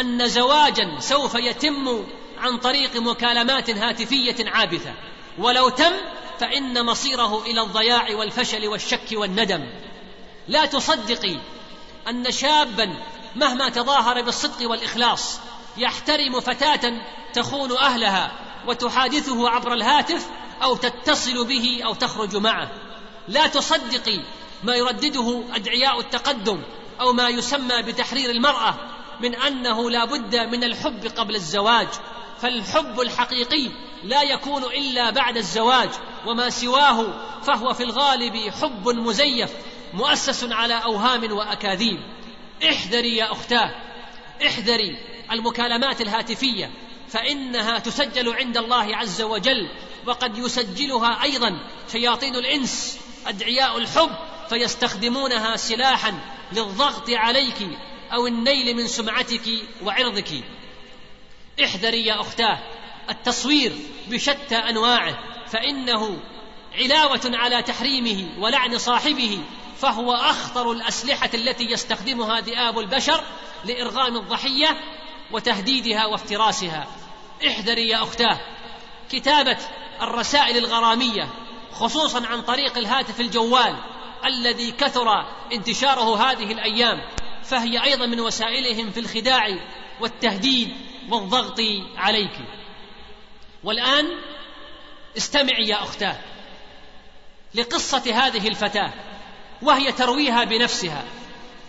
أن 0.00 0.28
زواجا 0.28 0.98
سوف 0.98 1.34
يتم 1.34 2.06
عن 2.38 2.58
طريق 2.58 2.96
مكالمات 2.96 3.70
هاتفية 3.70 4.50
عابثة. 4.50 4.94
ولو 5.38 5.68
تم 5.68 5.92
فإن 6.40 6.86
مصيره 6.86 7.42
إلى 7.42 7.60
الضياع 7.60 8.14
والفشل 8.14 8.68
والشك 8.68 9.08
والندم. 9.12 9.66
لا 10.48 10.66
تصدقي 10.66 11.36
أن 12.08 12.32
شابا 12.32 12.96
مهما 13.36 13.68
تظاهر 13.68 14.22
بالصدق 14.22 14.70
والإخلاص 14.70 15.40
يحترم 15.76 16.40
فتاة 16.40 16.92
تخون 17.34 17.76
أهلها 17.76 18.32
وتحادثه 18.66 19.48
عبر 19.48 19.72
الهاتف 19.72 20.26
أو 20.62 20.76
تتصل 20.76 21.44
به 21.46 21.80
أو 21.84 21.94
تخرج 21.94 22.36
معه. 22.36 22.70
لا 23.28 23.46
تصدقي 23.46 24.20
ما 24.62 24.74
يردده 24.74 25.44
أدعياء 25.54 26.00
التقدم 26.00 26.62
أو 27.00 27.12
ما 27.12 27.28
يسمى 27.28 27.82
بتحرير 27.82 28.30
المرأة 28.30 28.95
من 29.20 29.34
أنه 29.34 29.90
لا 29.90 30.04
بد 30.04 30.36
من 30.36 30.64
الحب 30.64 31.06
قبل 31.16 31.34
الزواج 31.34 31.88
فالحب 32.40 33.00
الحقيقي 33.00 33.70
لا 34.04 34.22
يكون 34.22 34.64
إلا 34.64 35.10
بعد 35.10 35.36
الزواج 35.36 35.90
وما 36.26 36.50
سواه 36.50 37.06
فهو 37.42 37.72
في 37.72 37.82
الغالب 37.82 38.36
حب 38.36 38.88
مزيف 38.88 39.50
مؤسس 39.94 40.52
على 40.52 40.74
أوهام 40.74 41.32
وأكاذيب. 41.32 42.00
احذري 42.64 43.16
يا 43.16 43.32
أختاه 43.32 43.70
احذري 44.46 44.96
المكالمات 45.32 46.00
الهاتفية 46.00 46.70
فإنها 47.08 47.78
تسجل 47.78 48.34
عند 48.34 48.56
الله 48.56 48.96
عز 48.96 49.22
وجل 49.22 49.68
وقد 50.06 50.38
يسجلها 50.38 51.22
أيضا 51.22 51.58
شياطين 51.92 52.36
الإنس 52.36 52.98
أدعياء 53.26 53.78
الحب 53.78 54.10
فيستخدمونها 54.48 55.56
سلاحا 55.56 56.14
للضغط 56.52 57.10
عليك 57.10 57.68
أو 58.12 58.26
النيل 58.26 58.76
من 58.76 58.86
سمعتك 58.86 59.48
وعرضك. 59.82 60.44
احذري 61.64 62.06
يا 62.06 62.20
أختاه 62.20 62.58
التصوير 63.10 63.72
بشتى 64.08 64.56
أنواعه 64.56 65.18
فإنه 65.46 66.18
علاوة 66.78 67.20
على 67.24 67.62
تحريمه 67.62 68.28
ولعن 68.38 68.78
صاحبه 68.78 69.40
فهو 69.78 70.12
أخطر 70.12 70.72
الأسلحة 70.72 71.30
التي 71.34 71.64
يستخدمها 71.64 72.40
ذئاب 72.40 72.78
البشر 72.78 73.24
لإرغام 73.64 74.16
الضحية 74.16 74.80
وتهديدها 75.30 76.06
وافتراسها. 76.06 76.86
احذري 77.46 77.88
يا 77.88 78.02
أختاه 78.02 78.40
كتابة 79.10 79.58
الرسائل 80.02 80.56
الغرامية 80.56 81.28
خصوصا 81.72 82.26
عن 82.26 82.42
طريق 82.42 82.78
الهاتف 82.78 83.20
الجوال 83.20 83.76
الذي 84.24 84.72
كثر 84.72 85.26
انتشاره 85.52 86.30
هذه 86.30 86.52
الأيام. 86.52 87.02
فهي 87.48 87.84
أيضا 87.84 88.06
من 88.06 88.20
وسائلهم 88.20 88.90
في 88.90 89.00
الخداع 89.00 89.58
والتهديد 90.00 90.74
والضغط 91.10 91.60
عليك. 91.96 92.38
والآن 93.64 94.06
استمعي 95.16 95.68
يا 95.68 95.82
أختاه 95.82 96.16
لقصة 97.54 98.26
هذه 98.26 98.48
الفتاة 98.48 98.92
وهي 99.62 99.92
ترويها 99.92 100.44
بنفسها 100.44 101.04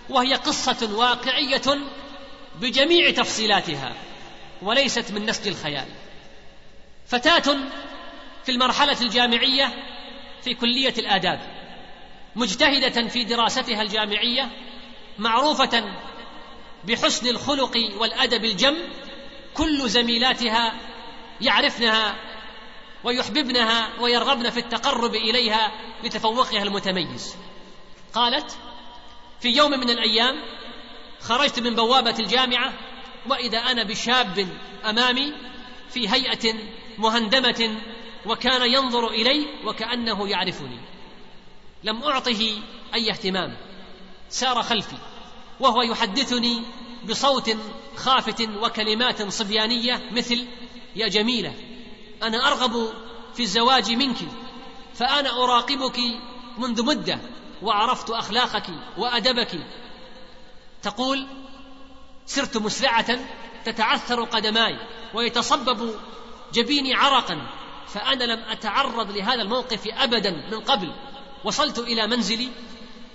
وهي 0.10 0.34
قصة 0.34 0.90
واقعية 0.96 1.80
بجميع 2.62 3.12
تفصيلاتها 3.12 3.94
وليست 4.62 5.12
من 5.12 5.26
نسج 5.26 5.48
الخيال. 5.48 5.86
فتاة 7.08 7.58
في 8.46 8.52
المرحلة 8.52 9.02
الجامعية 9.02 9.74
في 10.44 10.54
كلية 10.54 10.94
الآداب 10.98 11.40
مجتهدة 12.36 13.08
في 13.08 13.24
دراستها 13.24 13.82
الجامعية 13.82 14.50
معروفة 15.20 15.84
بحسن 16.84 17.28
الخلق 17.28 17.78
والأدب 17.98 18.46
الجم 18.46 18.76
كل 19.54 19.90
زميلاتها 19.90 20.74
يعرفنها 21.42 22.16
ويحببنها 23.04 24.02
ويرغبن 24.02 24.50
في 24.50 24.60
التقرب 24.60 25.16
إليها 25.16 25.72
لتفوقها 26.04 26.64
المتميز. 26.64 27.36
قالت 28.14 28.58
في 29.42 29.50
يوم 29.50 29.72
من 29.72 29.90
الأيام 29.90 30.36
خرجت 31.22 31.60
من 31.60 31.76
بوابة 31.76 32.16
الجامعة 32.20 32.74
وإذا 33.30 33.58
أنا 33.58 33.84
بشاب 33.84 34.48
أمامي 34.86 35.34
في 35.90 36.10
هيئة 36.10 36.54
مهندمة 36.98 37.82
وكان 38.26 38.74
ينظر 38.74 39.08
إلي 39.08 39.48
وكأنه 39.66 40.30
يعرفني. 40.30 40.80
لم 41.84 42.04
أعطه 42.04 42.62
أي 42.94 43.12
اهتمام. 43.12 43.67
سار 44.30 44.64
خلفي 44.64 44.96
وهو 45.60 45.82
يحدثني 45.82 46.64
بصوت 47.10 47.58
خافت 47.96 48.42
وكلمات 48.42 49.30
صبيانية 49.32 50.10
مثل 50.12 50.48
يا 50.96 51.08
جميلة 51.08 51.54
أنا 52.24 52.48
أرغب 52.48 52.94
في 53.34 53.44
الزواج 53.44 53.92
منك 53.92 54.18
فأنا 54.94 55.44
أراقبك 55.44 56.00
منذ 56.58 56.86
مدة 56.86 57.20
وعرفت 57.62 58.10
أخلاقك 58.10 58.70
وأدبك. 58.98 59.66
تقول 60.82 61.28
سرت 62.26 62.58
مسرعة 62.58 63.20
تتعثر 63.66 64.24
قدماي 64.24 64.78
ويتصبب 65.14 65.96
جبيني 66.54 66.94
عرقا 66.94 67.48
فأنا 67.88 68.24
لم 68.24 68.40
أتعرض 68.40 69.12
لهذا 69.12 69.42
الموقف 69.42 69.88
أبدا 69.88 70.32
من 70.52 70.60
قبل 70.60 70.94
وصلت 71.44 71.80
إلى 71.80 72.08
منزلي 72.08 72.50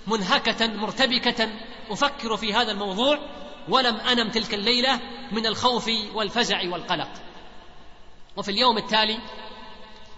منهكة 0.07 0.67
مرتبكة 0.67 1.49
أفكر 1.89 2.37
في 2.37 2.53
هذا 2.53 2.71
الموضوع 2.71 3.19
ولم 3.69 3.95
أنم 3.95 4.29
تلك 4.29 4.53
الليلة 4.53 4.99
من 5.31 5.45
الخوف 5.45 5.89
والفزع 6.13 6.61
والقلق. 6.71 7.09
وفي 8.37 8.51
اليوم 8.51 8.77
التالي 8.77 9.19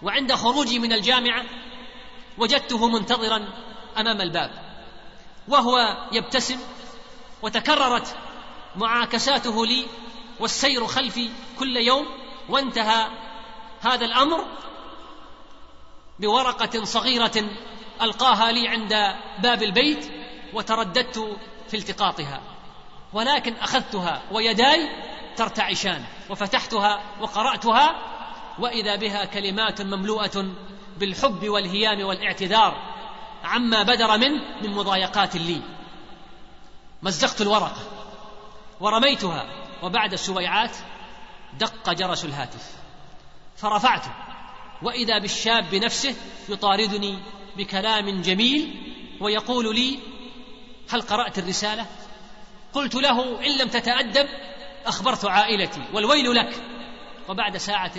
وعند 0.04 0.34
خروجي 0.34 0.80
من 0.80 0.94
الجامعة 0.94 1.44
وجدته 2.38 2.88
منتظرا 2.88 3.48
أمام 3.98 4.22
الباب 4.22 4.52
وهو 5.48 5.98
يبتسم 6.12 6.60
وتكررت 7.42 8.16
معاكساته 8.76 9.66
لي 9.66 9.86
والسير 10.40 10.88
خلفي 10.88 11.30
كل 11.60 11.78
يوم 11.78 12.06
وانتهى 12.50 13.08
هذا 13.82 14.06
الأمر 14.06 14.46
بورقة 16.20 16.84
صغيرة 16.84 17.50
ألقاها 18.02 18.52
لي 18.52 18.68
عند 18.68 19.16
باب 19.40 19.64
البيت 19.64 20.12
وترددت 20.54 21.38
في 21.68 21.78
التقاطها 21.78 22.42
ولكن 23.14 23.54
أخذتها 23.54 24.22
ويداي 24.32 24.90
ترتعشان 25.36 26.04
وفتحتها 26.30 27.02
وقرأتها 27.22 27.96
وإذا 28.60 28.96
بها 28.96 29.26
كلمات 29.26 29.82
مملوءة 29.82 30.56
بالحب 30.98 31.50
والهيام 31.50 32.06
والاعتذار 32.06 32.96
عما 33.44 33.84
بدر 33.84 34.18
منه 34.18 34.42
من 34.62 34.72
مضايقات 34.72 35.36
لي. 35.36 35.62
مزقت 37.04 37.42
الورقه 37.42 37.82
ورميتها 38.80 39.46
وبعد 39.84 40.16
سويعات 40.16 40.78
دق 41.60 41.94
جرس 41.94 42.26
الهاتف. 42.26 42.72
فرفعته 43.58 44.12
وإذا 44.82 45.18
بالشاب 45.18 45.76
نفسه 45.76 46.16
يطاردني 46.50 47.20
بكلام 47.58 48.22
جميل 48.22 48.76
ويقول 49.22 49.76
لي 49.76 50.00
هل 50.90 51.02
قرأت 51.02 51.40
الرسالة؟ 51.40 51.86
قلت 52.74 52.96
له 52.96 53.46
إن 53.46 53.58
لم 53.58 53.68
تتأدب 53.68 54.28
أخبرت 54.86 55.26
عائلتي 55.26 55.82
والويل 55.94 56.36
لك. 56.36 56.64
وبعد 57.30 57.58
ساعة 57.58 57.92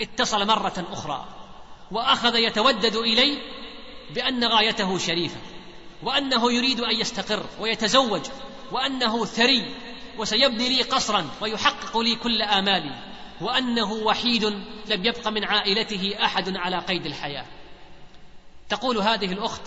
اتصل 0.00 0.46
مرة 0.46 0.86
أخرى 0.92 1.28
وأخذ 1.90 2.36
يتودد 2.36 2.96
إلي 2.96 3.38
بأن 4.14 4.44
غايته 4.44 4.98
شريفة 4.98 5.36
وأنه 6.02 6.52
يريد 6.52 6.80
أن 6.80 7.00
يستقر 7.00 7.46
ويتزوج 7.60 8.22
وأنه 8.72 9.24
ثري 9.24 9.74
وسيبني 10.18 10.68
لي 10.68 10.82
قصرا 10.82 11.30
ويحقق 11.40 11.98
لي 11.98 12.16
كل 12.16 12.42
آمالي 12.42 12.94
وأنه 13.40 13.92
وحيد 13.92 14.44
لم 14.88 15.04
يبق 15.04 15.28
من 15.28 15.44
عائلته 15.44 16.14
أحد 16.24 16.56
على 16.56 16.78
قيد 16.78 17.06
الحياة. 17.06 17.46
تقول 18.74 18.98
هذه 18.98 19.32
الأخت 19.32 19.62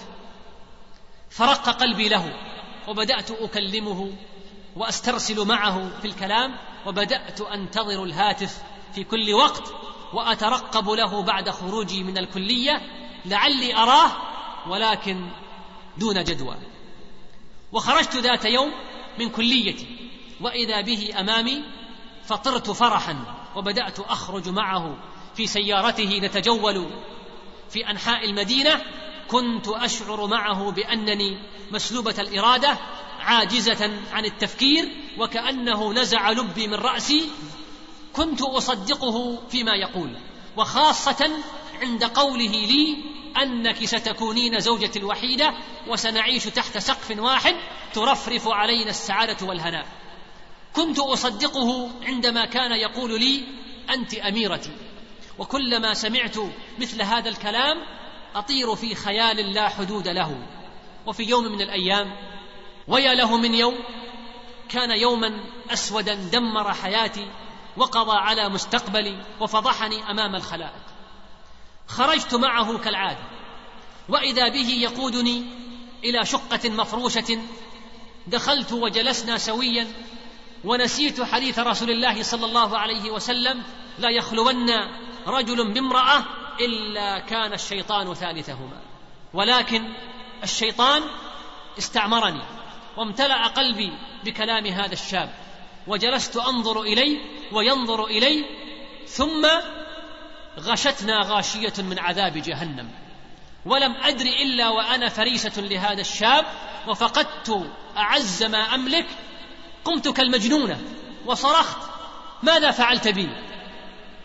فرق 1.30 1.70
قلبي 1.70 2.10
له 2.10 2.34
وبدأت 2.88 3.32
أكلمه 3.32 4.12
وأسترسل 4.76 5.48
معه 5.48 6.00
في 6.00 6.08
الكلام 6.08 6.58
وبدأت 6.86 7.42
أنتظر 7.42 8.04
الهاتف 8.04 8.62
في 8.94 9.04
كل 9.04 9.34
وقت 9.34 9.74
وأترقب 10.14 10.90
له 10.90 11.24
بعد 11.24 11.50
خروجي 11.50 12.04
من 12.04 12.18
الكلية 12.18 12.82
لعلي 13.26 13.76
أراه 13.76 14.12
ولكن 14.70 15.30
دون 15.98 16.24
جدوى. 16.24 16.56
وخرجت 17.72 18.16
ذات 18.16 18.46
يوم 18.46 18.72
من 19.20 19.30
كليتي 19.30 19.88
وإذا 20.42 20.82
به 20.82 21.20
أمامي 21.20 21.64
فطرت 22.24 22.72
فرحا 22.72 23.16
وبدأت 23.56 24.00
أخرج 24.00 24.50
معه 24.50 24.98
في 25.36 25.48
سيارته 25.48 26.20
نتجول 26.20 26.88
في 27.70 27.90
أنحاء 27.90 28.26
المدينة 28.26 28.82
كنت 29.28 29.68
أشعر 29.68 30.28
معه 30.28 30.72
بأنني 30.72 31.38
مسلوبة 31.72 32.16
الإرادة 32.20 32.78
عاجزة 33.20 33.92
عن 34.14 34.26
التفكير 34.26 34.90
وكأنه 35.18 35.94
نزع 35.94 36.32
لبي 36.32 36.68
من 36.68 36.74
رأسي 36.74 37.30
كنت 38.14 38.42
أصدقه 38.42 39.48
فيما 39.50 39.72
يقول. 39.76 40.18
وخاصة 40.58 41.30
عند 41.82 42.04
قوله 42.04 42.52
لي 42.52 42.98
أنك 43.42 43.86
ستكونين 43.86 44.60
زوجتي 44.60 45.00
الوحيدة 45.00 45.54
وسنعيش 45.88 46.44
تحت 46.44 46.78
سقف 46.78 47.20
واحد 47.20 47.56
ترفرف 47.94 48.48
علينا 48.48 48.90
السعادة 48.90 49.48
والهناء 49.48 49.88
كنت 50.74 51.00
أصدقه 51.00 51.92
عندما 52.04 52.46
كان 52.46 52.72
يقول 52.72 53.20
لي 53.20 53.44
أنت 53.90 54.14
أميرتي. 54.14 54.72
وكلما 55.40 55.94
سمعت 55.94 56.38
مثل 56.80 57.02
هذا 57.02 57.30
الكلام 57.30 57.78
أطير 58.36 58.76
في 58.76 58.96
خيال 58.96 59.54
لا 59.54 59.70
حدود 59.70 60.08
له. 60.08 60.38
وفي 61.06 61.24
يوم 61.24 61.44
من 61.44 61.62
الأيام 61.62 62.16
ويا 62.88 63.14
له 63.14 63.38
من 63.38 63.54
يوم 63.54 63.76
كان 64.70 64.92
يوما 64.92 65.44
أسودا 65.70 66.14
دمر 66.14 66.74
حياتي 66.74 67.28
وقضى 67.78 68.18
على 68.18 68.50
مستقبلي 68.50 69.26
وفضحني 69.40 70.12
أمام 70.12 70.36
الخلائق. 70.36 70.84
خرجت 71.88 72.36
معه 72.36 72.78
كالعادة 72.78 73.24
وإذا 74.10 74.48
به 74.50 74.70
يقودني 74.70 75.46
إلى 76.04 76.26
شقة 76.26 76.70
مفروشة 76.70 77.40
دخلت 78.28 78.74
وجلسنا 78.74 79.38
سويا 79.38 79.88
ونسيت 80.64 81.22
حديث 81.22 81.60
رسول 81.60 81.92
الله 81.92 82.24
صلى 82.24 82.46
الله 82.46 82.78
عليه 82.78 83.12
وسلم 83.12 83.64
لا 84.00 84.10
يخلون 84.10 84.70
رجل 85.28 85.74
بامرأة 85.74 86.24
إلا 86.60 87.20
كان 87.20 87.54
الشيطان 87.54 88.14
ثالثهما. 88.14 88.82
ولكن 89.34 89.94
الشيطان 90.44 91.04
استعمرني 91.78 92.42
وامتلأ 92.98 93.48
قلبي 93.48 93.94
بكلام 94.24 94.66
هذا 94.66 94.94
الشاب. 94.94 95.34
وجلست 95.88 96.38
أنظر 96.38 96.82
اليه 96.82 97.18
وينظر 97.52 98.06
إلي 98.06 98.46
ثم 99.08 99.48
غشتنا 100.60 101.22
غاشية 101.26 101.74
من 101.80 102.00
عذاب 102.00 102.38
جهنم. 102.38 102.92
ولم 103.66 103.96
أدر 104.04 104.26
إلا 104.26 104.70
وأنا 104.70 105.10
فريسة 105.10 105.62
لهذا 105.62 106.02
الشاب 106.02 106.46
وفقدت 106.88 107.70
أعز 107.98 108.44
ما 108.44 108.76
أملك 108.76 109.06
قمت 109.86 110.08
كالمجنونة 110.08 110.82
وصرخت 111.26 111.78
ماذا 112.44 112.72
فعلت 112.72 113.08
بي؟ 113.08 113.47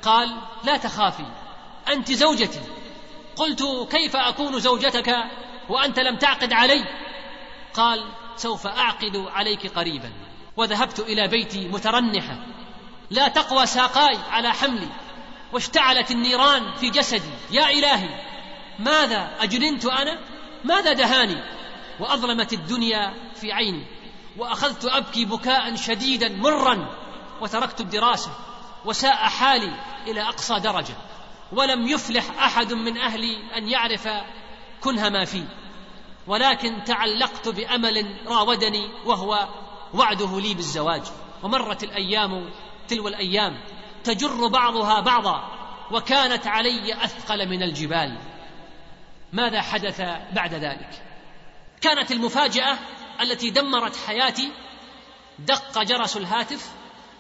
قال 0.03 0.37
لا 0.65 0.77
تخافي 0.77 1.27
أنت 1.89 2.13
زوجتي. 2.13 2.61
قلت 3.37 3.63
كيف 3.91 4.17
أكون 4.17 4.61
زوجتك 4.61 5.15
وأنت 5.69 5.99
لم 5.99 6.17
تعقد 6.17 6.53
علي؟ 6.53 6.85
قال 7.75 8.05
سوف 8.37 8.67
أعقد 8.67 9.17
عليك 9.17 9.67
قريبا. 9.67 10.13
وذهبت 10.57 11.01
إلى 11.01 11.29
بيتي 11.29 11.69
مترنحة. 11.69 12.37
لا 13.11 13.29
تقوى 13.29 13.67
ساقاي 13.67 14.17
على 14.31 14.53
حملي. 14.53 14.89
واشتعلت 15.53 16.11
النيران 16.11 16.75
في 16.75 16.91
جسدي. 16.91 17.31
يا 17.51 17.71
إلهي 17.71 18.09
ماذا 18.79 19.31
أجننت 19.41 19.85
أنا؟ 19.85 20.19
ماذا 20.65 20.93
دهاني؟ 20.93 21.43
وأظلمت 22.01 22.53
الدنيا 22.53 23.15
في 23.35 23.53
عيني. 23.53 23.87
وأخذت 24.39 24.85
أبكي 24.85 25.25
بكاء 25.25 25.77
شديدا 25.77 26.29
مرا 26.29 26.89
وتركت 27.41 27.81
الدراسة. 27.81 28.31
وساء 28.85 29.17
حالي 29.17 29.75
إلى 30.07 30.23
أقصى 30.23 30.61
درجة 30.61 30.95
ولم 31.53 31.87
يفلح 31.87 32.43
أحد 32.45 32.73
من 32.73 32.99
أهلي 32.99 33.57
أن 33.57 33.69
يعرف 33.69 34.09
كنه 34.81 35.09
ما 35.09 35.25
فيه 35.25 35.45
ولكن 36.27 36.85
تعلقت 36.85 37.49
بأمل 37.49 38.17
راودني 38.27 38.91
وهو 39.05 39.49
وعده 39.95 40.41
لي 40.41 40.55
بالزواج. 40.55 41.03
ومرت 41.43 41.85
الأيام 41.85 42.51
تلو 42.89 43.09
الأيام 43.09 43.61
تجر 44.05 44.47
بعضها 44.47 45.01
بعضا 45.01 45.49
وكانت 45.91 46.47
علي 46.47 46.95
أثقل 47.05 47.49
من 47.49 47.63
الجبال. 47.63 48.19
ماذا 49.33 49.63
حدث 49.63 50.01
بعد 50.33 50.55
ذلك؟ 50.55 51.03
كانت 51.81 52.13
المفاجأة 52.13 52.79
التي 53.21 53.51
دمرت 53.51 53.97
حياتي 53.97 54.53
دق 55.39 55.83
جرس 55.83 56.17
الهاتف 56.17 56.71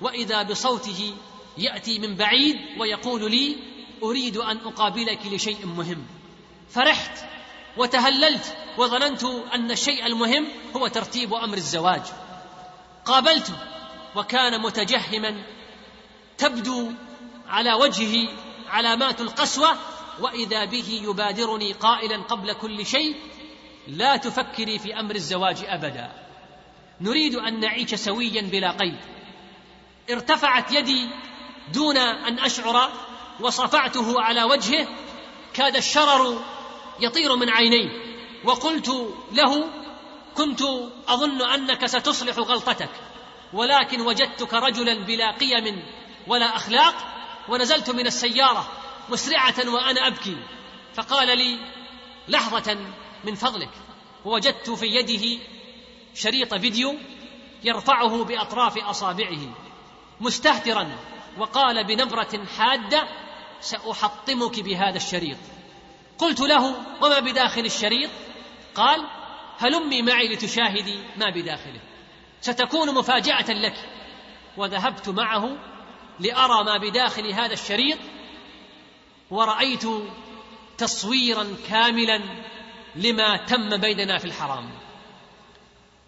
وإذا 0.00 0.42
بصوته 0.42 1.14
يأتي 1.58 1.98
من 1.98 2.14
بعيد 2.14 2.56
ويقول 2.78 3.30
لي 3.30 3.56
أريد 4.02 4.36
أن 4.36 4.56
أقابلك 4.56 5.26
لشيء 5.26 5.66
مهم. 5.66 6.06
فرحت 6.70 7.18
وتهللت 7.76 8.56
وظننت 8.78 9.24
أن 9.54 9.70
الشيء 9.70 10.06
المهم 10.06 10.48
هو 10.76 10.86
ترتيب 10.86 11.34
أمر 11.34 11.56
الزواج. 11.56 12.02
قابلته 13.04 13.54
وكان 14.16 14.60
متجهما 14.60 15.42
تبدو 16.38 16.90
على 17.48 17.72
وجهه 17.72 18.28
علامات 18.68 19.20
القسوة 19.20 19.76
وإذا 20.20 20.64
به 20.64 21.00
يبادرني 21.04 21.72
قائلا 21.72 22.22
قبل 22.22 22.52
كل 22.52 22.86
شيء 22.86 23.16
لا 23.88 24.16
تفكري 24.16 24.78
في 24.78 25.00
أمر 25.00 25.14
الزواج 25.14 25.56
أبدا. 25.66 26.12
نريد 27.00 27.34
أن 27.34 27.60
نعيش 27.60 27.94
سويا 27.94 28.42
بلا 28.42 28.70
قيد. 28.70 28.98
ارتفعت 30.10 30.72
يدي 30.72 31.08
دون 31.68 31.96
أن 31.96 32.38
أشعر 32.38 32.92
وصفعته 33.40 34.20
على 34.22 34.42
وجهه 34.42 34.88
كاد 35.54 35.76
الشرر 35.76 36.44
يطير 37.00 37.36
من 37.36 37.50
عينيه 37.50 37.90
وقلت 38.44 39.14
له 39.32 39.68
كنت 40.34 40.62
أظن 41.08 41.42
أنك 41.42 41.86
ستصلح 41.86 42.38
غلطتك 42.38 42.90
ولكن 43.52 44.00
وجدتك 44.00 44.54
رجلا 44.54 44.94
بلا 45.04 45.30
قيم 45.30 45.82
ولا 46.26 46.56
أخلاق 46.56 46.94
ونزلت 47.48 47.90
من 47.90 48.06
السيارة 48.06 48.68
مسرعة 49.08 49.54
وأنا 49.66 50.06
أبكي. 50.06 50.36
فقال 50.94 51.38
لي 51.38 51.58
لحظة 52.28 52.78
من 53.24 53.34
فضلك. 53.34 53.70
ووجدت 54.24 54.70
في 54.70 54.86
يده 54.86 55.42
شريط 56.14 56.54
فيديو 56.54 56.94
يرفعه 57.64 58.24
بأطراف 58.24 58.78
أصابعه 58.78 59.54
مستهترا. 60.20 60.90
وقال 61.38 61.84
بنبرة 61.84 62.44
حادة 62.58 63.08
سأحطمك 63.60 64.60
بهذا 64.60 64.96
الشريط. 64.96 65.38
قلت 66.18 66.40
له 66.40 66.74
وما 67.00 67.20
بداخل 67.20 67.64
الشريط؟ 67.64 68.10
قال 68.74 69.06
هلمي 69.58 70.02
معي 70.02 70.28
لتشاهدي 70.28 70.98
ما 71.16 71.30
بداخله. 71.30 71.80
ستكون 72.40 72.94
مفاجأة 72.94 73.50
لك. 73.50 73.88
وذهبت 74.56 75.08
معه 75.08 75.56
لأرى 76.20 76.64
ما 76.64 76.76
بداخل 76.76 77.32
هذا 77.32 77.52
الشريط 77.52 77.98
ورأيت 79.30 79.84
تصويرا 80.78 81.56
كاملا 81.68 82.20
لما 82.96 83.36
تم 83.36 83.76
بيننا 83.76 84.18
في 84.18 84.24
الحرام. 84.24 84.70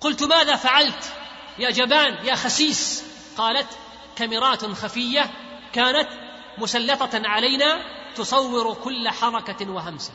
قلت 0.00 0.22
ماذا 0.22 0.56
فعلت 0.56 1.12
يا 1.58 1.70
جبان 1.70 2.26
يا 2.26 2.34
خسيس؟ 2.34 3.04
قالت 3.36 3.78
كاميرات 4.16 4.64
خفية 4.64 5.30
كانت 5.72 6.08
مسلطة 6.58 7.10
علينا 7.24 7.80
تصور 8.16 8.74
كل 8.74 9.08
حركة 9.08 9.70
وهمسة. 9.70 10.12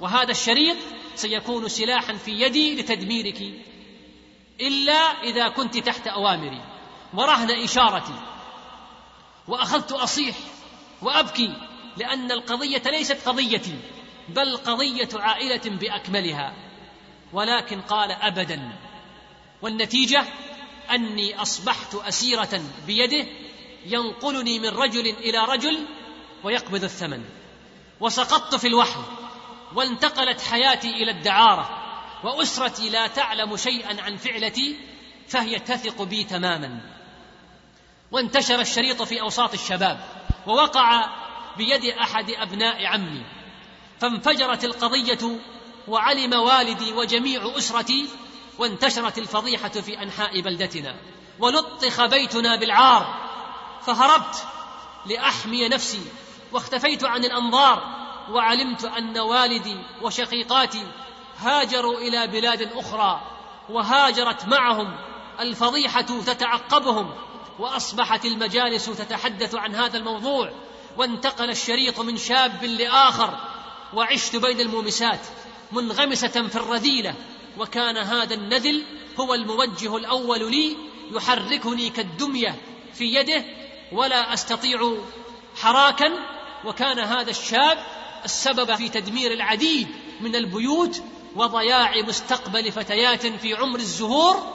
وهذا 0.00 0.30
الشريط 0.30 0.76
سيكون 1.14 1.68
سلاحا 1.68 2.12
في 2.12 2.30
يدي 2.30 2.80
لتدميرك 2.80 3.42
إلا 4.60 5.22
إذا 5.22 5.48
كنت 5.48 5.78
تحت 5.78 6.06
أوامري. 6.06 6.60
ورهن 7.14 7.50
إشارتي. 7.50 8.20
وأخذت 9.48 9.92
أصيح 9.92 10.36
وأبكي 11.02 11.56
لأن 11.96 12.32
القضية 12.32 12.82
ليست 12.86 13.28
قضيتي 13.28 13.78
بل 14.28 14.56
قضية 14.56 15.08
عائلة 15.14 15.78
بأكملها. 15.78 16.54
ولكن 17.32 17.80
قال 17.80 18.10
ابدا. 18.10 18.72
والنتيجة؟ 19.62 20.24
أني 20.90 21.42
أصبحت 21.42 21.94
أسيرة 21.94 22.62
بيده 22.86 23.26
ينقلني 23.86 24.58
من 24.58 24.68
رجل 24.68 25.06
إلى 25.06 25.38
رجل 25.38 25.86
ويقبض 26.44 26.84
الثمن. 26.84 27.24
وسقطت 28.00 28.54
في 28.54 28.66
الوحل 28.66 29.00
وانتقلت 29.74 30.40
حياتي 30.40 30.90
إلى 30.90 31.10
الدعارة 31.10 31.70
وأسرتي 32.24 32.90
لا 32.90 33.06
تعلم 33.06 33.56
شيئا 33.56 34.02
عن 34.02 34.16
فعلتي 34.16 34.76
فهي 35.28 35.58
تثق 35.58 36.02
بي 36.02 36.24
تماما. 36.24 36.80
وانتشر 38.12 38.60
الشريط 38.60 39.02
في 39.02 39.20
أوساط 39.20 39.52
الشباب 39.54 40.00
ووقع 40.46 41.06
بيد 41.56 41.84
أحد 41.84 42.30
أبناء 42.30 42.86
عمي. 42.86 43.24
فانفجرت 44.00 44.64
القضية 44.64 45.38
وعلم 45.88 46.32
والدي 46.32 46.92
وجميع 46.92 47.58
أسرتي 47.58 48.08
وانتشرت 48.58 49.18
الفضيحة 49.18 49.68
في 49.68 50.02
أنحاء 50.02 50.40
بلدتنا. 50.40 50.96
ولطخ 51.38 52.04
بيتنا 52.04 52.56
بالعار. 52.56 53.14
فهربت 53.86 54.46
لأحمي 55.06 55.68
نفسي. 55.68 56.02
واختفيت 56.52 57.04
عن 57.04 57.24
الأنظار. 57.24 57.82
وعلمت 58.30 58.84
أن 58.84 59.18
والدي 59.18 59.76
وشقيقاتي 60.02 60.86
هاجروا 61.38 61.98
إلى 61.98 62.26
بلاد 62.26 62.62
أخرى. 62.62 63.20
وهاجرت 63.68 64.44
معهم. 64.44 64.96
الفضيحة 65.40 66.02
تتعقبهم. 66.02 67.14
وأصبحت 67.58 68.24
المجالس 68.24 68.86
تتحدث 68.86 69.54
عن 69.54 69.74
هذا 69.74 69.98
الموضوع. 69.98 70.52
وانتقل 70.96 71.50
الشريط 71.50 72.00
من 72.00 72.16
شاب 72.16 72.64
لآخر. 72.64 73.38
وعشت 73.94 74.36
بين 74.36 74.60
المومسات 74.60 75.20
منغمسة 75.72 76.48
في 76.48 76.56
الرذيلة. 76.56 77.14
وكان 77.58 77.96
هذا 77.96 78.34
النذل 78.34 78.84
هو 79.20 79.34
الموجه 79.34 79.96
الأول 79.96 80.50
لي 80.50 80.76
يحركني 81.12 81.90
كالدمية 81.90 82.56
في 82.94 83.04
يده 83.04 83.44
ولا 83.92 84.34
أستطيع 84.34 84.96
حراكا 85.56 86.12
وكان 86.64 86.98
هذا 86.98 87.30
الشاب 87.30 87.78
السبب 88.24 88.74
في 88.74 88.88
تدمير 88.88 89.32
العديد 89.32 89.88
من 90.20 90.36
البيوت 90.36 91.02
وضياع 91.36 92.02
مستقبل 92.02 92.72
فتيات 92.72 93.26
في 93.26 93.54
عمر 93.54 93.78
الزهور 93.78 94.54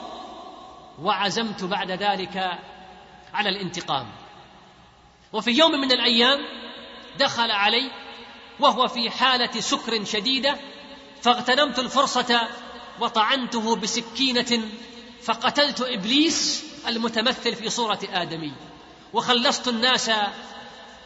وعزمت 1.02 1.64
بعد 1.64 1.90
ذلك 1.90 2.58
على 3.34 3.48
الانتقام. 3.48 4.06
وفي 5.32 5.50
يوم 5.50 5.72
من 5.72 5.92
الأيام 5.92 6.38
دخل 7.18 7.50
علي 7.50 7.90
وهو 8.60 8.88
في 8.88 9.10
حالة 9.10 9.60
سكر 9.60 10.04
شديدة 10.04 10.56
فاغتنمت 11.22 11.78
الفرصة 11.78 12.48
وطعنته 13.00 13.76
بسكينة 13.76 14.68
فقتلت 15.22 15.80
إبليس 15.80 16.64
المتمثل 16.88 17.54
في 17.54 17.70
صورة 17.70 17.98
آدمي 18.12 18.52
وخلصت 19.12 19.68
الناس 19.68 20.10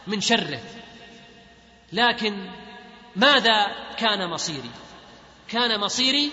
من 0.07 0.21
شره. 0.21 0.59
لكن 1.93 2.49
ماذا 3.15 3.65
كان 3.97 4.29
مصيري؟ 4.29 4.69
كان 5.47 5.79
مصيري 5.79 6.31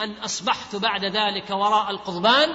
أن 0.00 0.12
أصبحت 0.24 0.76
بعد 0.76 1.04
ذلك 1.04 1.50
وراء 1.50 1.90
القضبان 1.90 2.48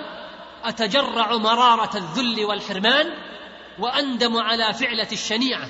أتجرع 0.64 1.38
مرارة 1.38 1.98
الذل 1.98 2.46
والحرمان 2.46 3.14
وأندم 3.80 4.38
على 4.38 4.74
فعلتي 4.74 5.16
الشنيعة 5.16 5.70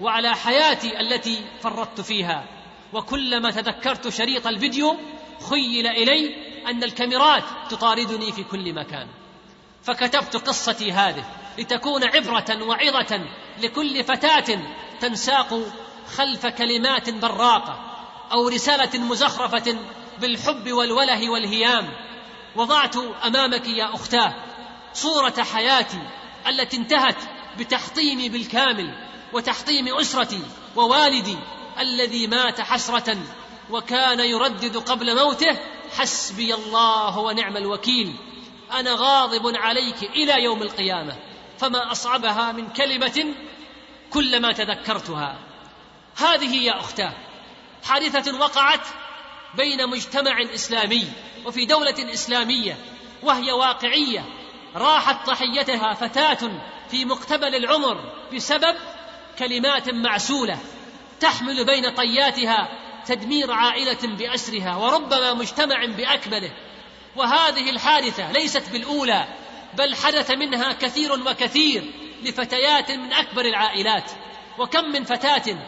وعلى 0.00 0.34
حياتي 0.34 1.00
التي 1.00 1.44
فرطت 1.62 2.00
فيها. 2.00 2.44
وكلما 2.92 3.50
تذكرت 3.50 4.08
شريط 4.08 4.46
الفيديو 4.46 4.96
خيل 5.50 5.86
إلي 5.86 6.34
أن 6.66 6.84
الكاميرات 6.84 7.44
تطاردني 7.70 8.32
في 8.32 8.44
كل 8.44 8.72
مكان. 8.72 9.08
فكتبت 9.82 10.36
قصتي 10.36 10.92
هذه 10.92 11.24
لتكون 11.58 12.04
عبرة 12.04 12.64
وعظة 12.64 13.24
لكل 13.62 14.04
فتاة 14.04 14.58
تنساق 15.00 15.60
خلف 16.16 16.46
كلمات 16.46 17.10
براقة 17.10 17.80
أو 18.32 18.48
رسالة 18.48 18.98
مزخرفة 18.98 19.76
بالحب 20.20 20.72
والوله 20.72 21.30
والهيام. 21.30 21.88
وضعت 22.56 22.96
أمامك 22.96 23.68
يا 23.68 23.94
أختاه 23.94 24.34
صورة 24.94 25.42
حياتي 25.52 26.02
التي 26.46 26.76
انتهت 26.76 27.16
بتحطيمي 27.58 28.28
بالكامل 28.28 28.94
وتحطيم 29.32 29.88
أسرتي 29.88 30.40
ووالدي 30.76 31.36
الذي 31.78 32.26
مات 32.26 32.60
حسرة 32.60 33.16
وكان 33.72 34.20
يردد 34.20 34.76
قبل 34.76 35.16
موته 35.16 35.58
حسبي 35.98 36.54
الله 36.54 37.18
ونعم 37.18 37.56
الوكيل. 37.56 38.14
أنا 38.72 38.90
غاضب 38.92 39.56
عليك 39.56 40.02
إلى 40.02 40.44
يوم 40.44 40.62
القيامة. 40.62 41.16
فما 41.58 41.92
أصعبها 41.92 42.52
من 42.52 42.68
كلمة 42.68 43.34
كلما 44.10 44.52
تذكرتها. 44.52 45.38
هذه 46.16 46.56
يا 46.56 46.80
أختاه 46.80 47.12
حادثة 47.84 48.38
وقعت 48.38 48.86
بين 49.56 49.88
مجتمع 49.88 50.42
إسلامي 50.54 51.06
وفي 51.46 51.66
دولة 51.66 52.12
إسلامية 52.12 52.76
وهي 53.22 53.52
واقعية. 53.52 54.24
راحت 54.76 55.26
ضحيتها 55.26 55.94
فتاة 55.94 56.50
في 56.90 57.04
مقتبل 57.04 57.54
العمر 57.54 58.12
بسبب 58.34 58.76
كلمات 59.38 59.90
معسولة 59.90 60.58
تحمل 61.20 61.64
بين 61.64 61.94
طياتها 61.94 62.81
تدمير 63.06 63.52
عائلة 63.52 64.16
بأسرها 64.16 64.76
وربما 64.76 65.34
مجتمع 65.34 65.86
بأكمله. 65.86 66.50
وهذه 67.16 67.70
الحادثة 67.70 68.32
ليست 68.32 68.72
بالأولى 68.72 69.28
بل 69.74 69.94
حدث 69.94 70.30
منها 70.30 70.72
كثير 70.72 71.12
وكثير 71.12 71.92
لفتيات 72.22 72.90
من 72.90 73.12
أكبر 73.12 73.44
العائلات. 73.44 74.10
وكم 74.58 74.84
من 74.84 75.04
فتاة 75.04 75.58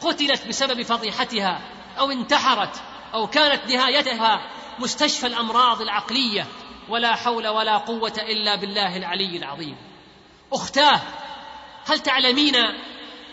قتلت 0.00 0.46
بسبب 0.46 0.82
فضيحتها 0.82 1.60
أو 1.98 2.10
انتحرت 2.10 2.82
أو 3.14 3.26
كانت 3.26 3.72
نهايتها 3.72 4.50
مستشفى 4.78 5.26
الأمراض 5.26 5.82
العقلية. 5.82 6.46
ولا 6.88 7.14
حول 7.14 7.48
ولا 7.48 7.76
قوة 7.76 8.14
إلا 8.18 8.54
بالله 8.54 8.96
العلي 8.96 9.36
العظيم. 9.36 9.76
أختاه 10.52 11.00
هل 11.86 12.00
تعلمين 12.00 12.56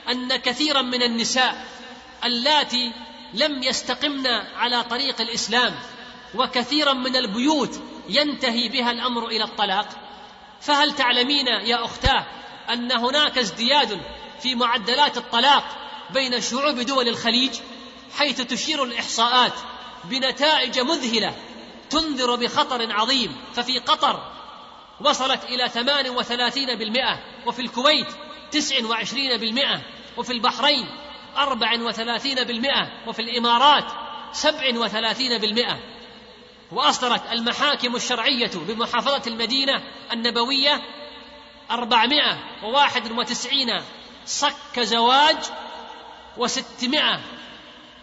أن 0.09 0.35
كثيرا 0.35 0.81
من 0.81 1.03
النساء 1.03 1.65
اللاتي 2.25 2.91
لم 3.33 3.63
يستقمن 3.63 4.27
على 4.55 4.83
طريق 4.83 5.21
الإسلام 5.21 5.75
وكثيرا 6.35 6.93
من 6.93 7.15
البيوت 7.15 7.79
ينتهي 8.09 8.69
بها 8.69 8.91
الأمر 8.91 9.27
إلى 9.27 9.43
الطلاق. 9.43 9.89
فهل 10.61 10.95
تعلمين 10.95 11.47
يا 11.47 11.85
أختاه 11.85 12.25
أن 12.69 12.91
هناك 12.91 13.37
ازدياد 13.37 14.01
في 14.41 14.55
معدلات 14.55 15.17
الطلاق 15.17 15.63
بين 16.13 16.41
شعوب 16.41 16.79
دول 16.79 17.07
الخليج 17.07 17.51
حيث 18.17 18.41
تشير 18.41 18.83
الإحصاءات 18.83 19.53
بنتائج 20.03 20.79
مذهلة 20.79 21.35
تنذر 21.89 22.35
بخطر 22.35 22.91
عظيم؟ 22.93 23.35
ففي 23.53 23.79
قطر 23.79 24.31
وصلت 25.01 25.43
إلى 25.43 25.69
ثمان 25.69 26.09
وثلاثين 26.09 26.75
بالمئة 26.75 27.19
وفي 27.45 27.61
الكويت 27.61 28.07
تسع 28.51 28.85
وعشرين 28.85 29.37
بالمئة 29.37 29.81
وفي 30.17 30.33
البحرين 30.33 30.87
أربع 31.37 31.73
وثلاثين 31.81 32.43
بالمئة 32.43 33.07
وفي 33.07 33.21
الإمارات 33.21 33.85
سبع 34.31 34.79
وثلاثين 34.79 35.37
بالمئة 35.37 35.79
وأصدرت 36.71 37.31
المحاكم 37.31 37.95
الشرعية 37.95 38.51
بمحافظة 38.55 39.21
المدينة 39.27 39.83
النبوية 40.13 40.81
أربعمائة 41.71 42.37
وواحد 42.63 43.11
وتسعين 43.11 43.81
صك 44.25 44.79
زواج 44.79 45.37
وستمائة 46.37 47.21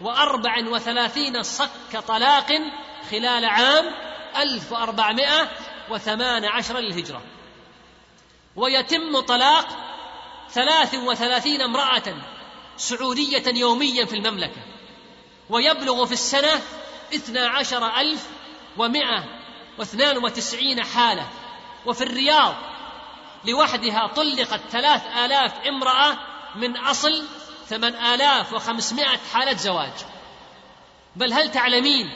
وأربع 0.01 0.67
وثلاثين 0.67 1.43
صك 1.43 1.97
طلاق 2.07 2.47
خلال 3.11 3.45
عام 3.45 3.85
ألف 4.37 4.71
وأربعمائة 4.71 5.49
وثمان 5.89 6.45
عشر 6.45 6.79
للهجرة. 6.79 7.21
ويتم 8.55 9.19
طلاق 9.19 9.67
ثلاث 10.49 10.95
وثلاثين 10.95 11.61
امرأة 11.61 12.15
سعودية 12.79 13.43
يوميا 13.47 14.05
في 14.05 14.15
المملكة 14.15 14.61
ويبلغ 15.49 16.05
في 16.05 16.11
السنة 16.11 16.61
اثنا 17.15 17.47
عشر 17.47 17.95
ألف 17.95 18.27
ومائة 18.77 19.25
واثنان 19.77 20.17
وتسعين 20.17 20.83
حالة 20.83 21.27
وفي 21.85 22.03
الرياض 22.03 22.55
لوحدها 23.45 24.07
طلقت 24.07 24.61
ثلاث 24.71 25.01
آلاف 25.17 25.53
امرأة 25.67 26.17
من 26.55 26.77
أصل 26.77 27.25
ثمان 27.67 27.95
آلاف 27.95 28.53
وخمسمائة 28.53 29.19
حالة 29.33 29.57
زواج. 29.57 29.93
بل 31.15 31.33
هل 31.33 31.51
تعلمين 31.51 32.09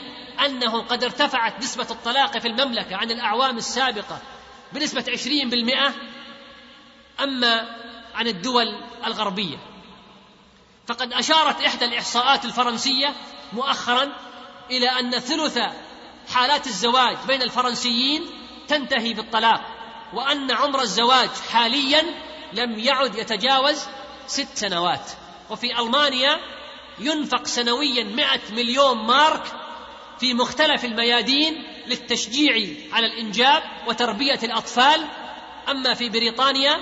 أنه 0.46 0.82
قد 0.82 1.04
ارتفعت 1.04 1.58
نسبة 1.58 1.86
الطلاق 1.90 2.38
في 2.38 2.48
المملكة 2.48 2.96
عن 2.96 3.10
الأعوام 3.10 3.56
السابقة 3.56 4.20
بنسبة 4.72 5.04
عشرين 5.08 5.50
بالمئة؟ 5.50 5.94
أما 7.20 7.76
عن 8.14 8.26
الدول 8.26 8.66
الغربية. 9.06 9.73
فقد 10.86 11.12
أشارت 11.12 11.60
إحدى 11.60 11.84
الإحصاءات 11.84 12.44
الفرنسية 12.44 13.14
مؤخرا 13.52 14.12
إلى 14.70 14.88
أن 14.88 15.18
ثلث 15.18 15.58
حالات 16.34 16.66
الزواج 16.66 17.16
بين 17.26 17.42
الفرنسيين 17.42 18.26
تنتهي 18.68 19.14
بالطلاق 19.14 19.60
وأن 20.14 20.50
عمر 20.50 20.80
الزواج 20.80 21.30
حاليا 21.50 22.02
لم 22.52 22.78
يعد 22.78 23.14
يتجاوز 23.14 23.86
ست 24.26 24.48
سنوات. 24.54 25.10
وفي 25.50 25.78
ألمانيا 25.78 26.40
ينفق 26.98 27.46
سنويا 27.46 28.04
مئة 28.04 28.40
مليون 28.52 29.06
مارك 29.06 29.42
في 30.20 30.34
مختلف 30.34 30.84
الميادين 30.84 31.62
للتشجيع 31.86 32.76
على 32.92 33.06
الإنجاب 33.06 33.62
وتربية 33.86 34.38
الأطفال. 34.42 35.04
أما 35.68 35.94
في 35.94 36.08
بريطانيا 36.08 36.80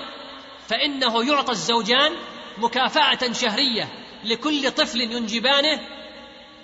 فإنه 0.69 1.25
يعطى 1.25 1.51
الزوجان 1.51 2.15
مكافأة 2.57 3.33
شهرية 3.33 3.89
لكل 4.23 4.71
طفل 4.71 5.01
ينجبانه 5.01 5.81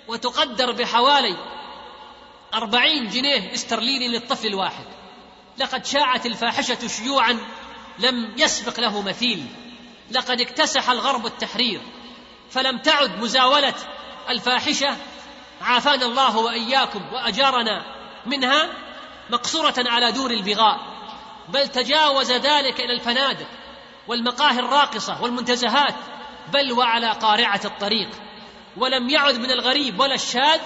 وتقدر 0.08 0.72
بحوالي 0.72 1.36
أربعين 2.54 3.08
جنيه 3.08 3.54
استرليني 3.54 4.08
للطفل 4.08 4.46
الواحد 4.46 4.84
لقد 5.58 5.86
شاعت 5.86 6.26
الفاحشة 6.26 6.86
شيوعا 6.86 7.38
لم 7.98 8.34
يسبق 8.36 8.80
له 8.80 9.02
مثيل. 9.02 9.46
لقد 10.10 10.40
اكتسح 10.40 10.90
الغرب 10.90 11.26
التحرير. 11.26 11.80
فلم 12.50 12.78
تعد 12.78 13.22
مزاولة 13.22 13.74
الفاحشة 14.28 14.96
عافانا 15.60 16.06
الله 16.06 16.36
وإياكم 16.36 17.12
وأجارنا 17.12 17.84
منها 18.26 18.68
مقصورة 19.30 19.74
على 19.78 20.12
دور 20.12 20.30
البغاء. 20.30 20.80
بل 21.48 21.68
تجاوز 21.68 22.32
ذلك 22.32 22.80
إلى 22.80 22.92
الفنادق. 22.92 23.46
والمقاهي 24.10 24.58
الراقصة 24.58 25.22
والمنتزهات 25.22 25.94
بل 26.52 26.72
وعلى 26.72 27.10
قارعة 27.10 27.60
الطريق. 27.64 28.08
ولم 28.76 29.08
يعد 29.08 29.34
من 29.34 29.50
الغريب 29.50 30.00
ولا 30.00 30.14
الشاذ 30.14 30.60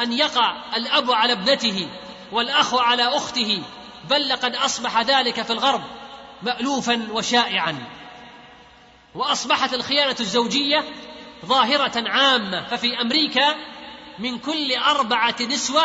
أن 0.00 0.12
يقع 0.12 0.76
الأب 0.76 1.10
على 1.10 1.32
ابنته 1.32 1.88
والأخ 2.32 2.74
على 2.74 3.02
أخته 3.02 3.62
بل 4.10 4.28
لقد 4.28 4.54
أصبح 4.54 5.00
ذلك 5.00 5.42
في 5.42 5.52
الغرب 5.52 5.82
مألوفا 6.42 7.08
وشائعا. 7.12 7.78
وأصبحت 9.14 9.74
الخيانة 9.74 10.16
الزوجية 10.20 10.84
ظاهرة 11.46 12.08
عامة 12.08 12.66
ففي 12.66 13.00
أمريكا 13.00 13.54
من 14.18 14.38
كل 14.38 14.74
أربعة 14.74 15.36
نسوة 15.40 15.84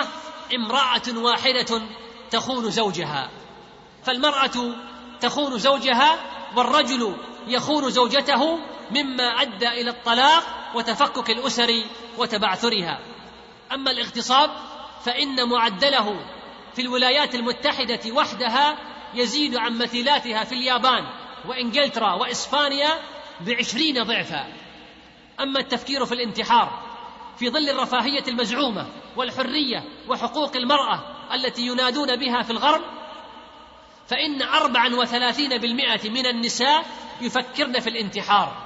امرأة 0.56 1.18
واحدة 1.18 1.82
تخون 2.32 2.72
زوجها. 2.72 3.30
فالمرأة 4.04 4.76
تخون 5.22 5.58
زوجها 5.60 6.33
والرجل 6.56 7.16
يخون 7.48 7.90
زوجته 7.90 8.60
مما 8.92 9.24
أدى 9.24 9.68
إلى 9.68 9.90
الطلاق 9.90 10.44
وتفكك 10.76 11.30
الأسر 11.30 11.84
وتبعثرها. 12.18 13.00
أما 13.72 13.92
الاغتصاب 13.92 14.50
فإن 15.06 15.50
معدله 15.50 16.26
في 16.76 16.82
الولايات 16.82 17.36
المتحدة 17.36 18.12
وحدها 18.12 18.78
يزيد 19.14 19.56
عن 19.56 19.78
مثيلاتها 19.78 20.44
في 20.44 20.56
اليابان 20.56 21.04
وإنجلترا 21.48 22.14
وإسبانيا 22.14 23.00
بعشرين 23.42 24.04
ضعفا. 24.04 24.48
أما 25.40 25.60
التفكير 25.60 26.06
في 26.06 26.14
الانتحار 26.14 26.84
في 27.40 27.50
ظل 27.50 27.70
الرفاهية 27.70 28.24
المزعومة 28.28 28.88
والحرية 29.18 29.84
وحقوق 30.08 30.56
المرأة 30.56 31.04
التي 31.34 31.62
ينادون 31.68 32.16
بها 32.16 32.42
في 32.42 32.52
الغرب 32.52 32.82
فإن 34.08 34.42
أربعا 34.42 34.96
وثلاثين 34.96 35.58
بالمئة 35.58 36.10
من 36.10 36.26
النساء 36.26 36.86
يفكرن 37.22 37.80
في 37.80 37.90
الانتحار. 37.90 38.58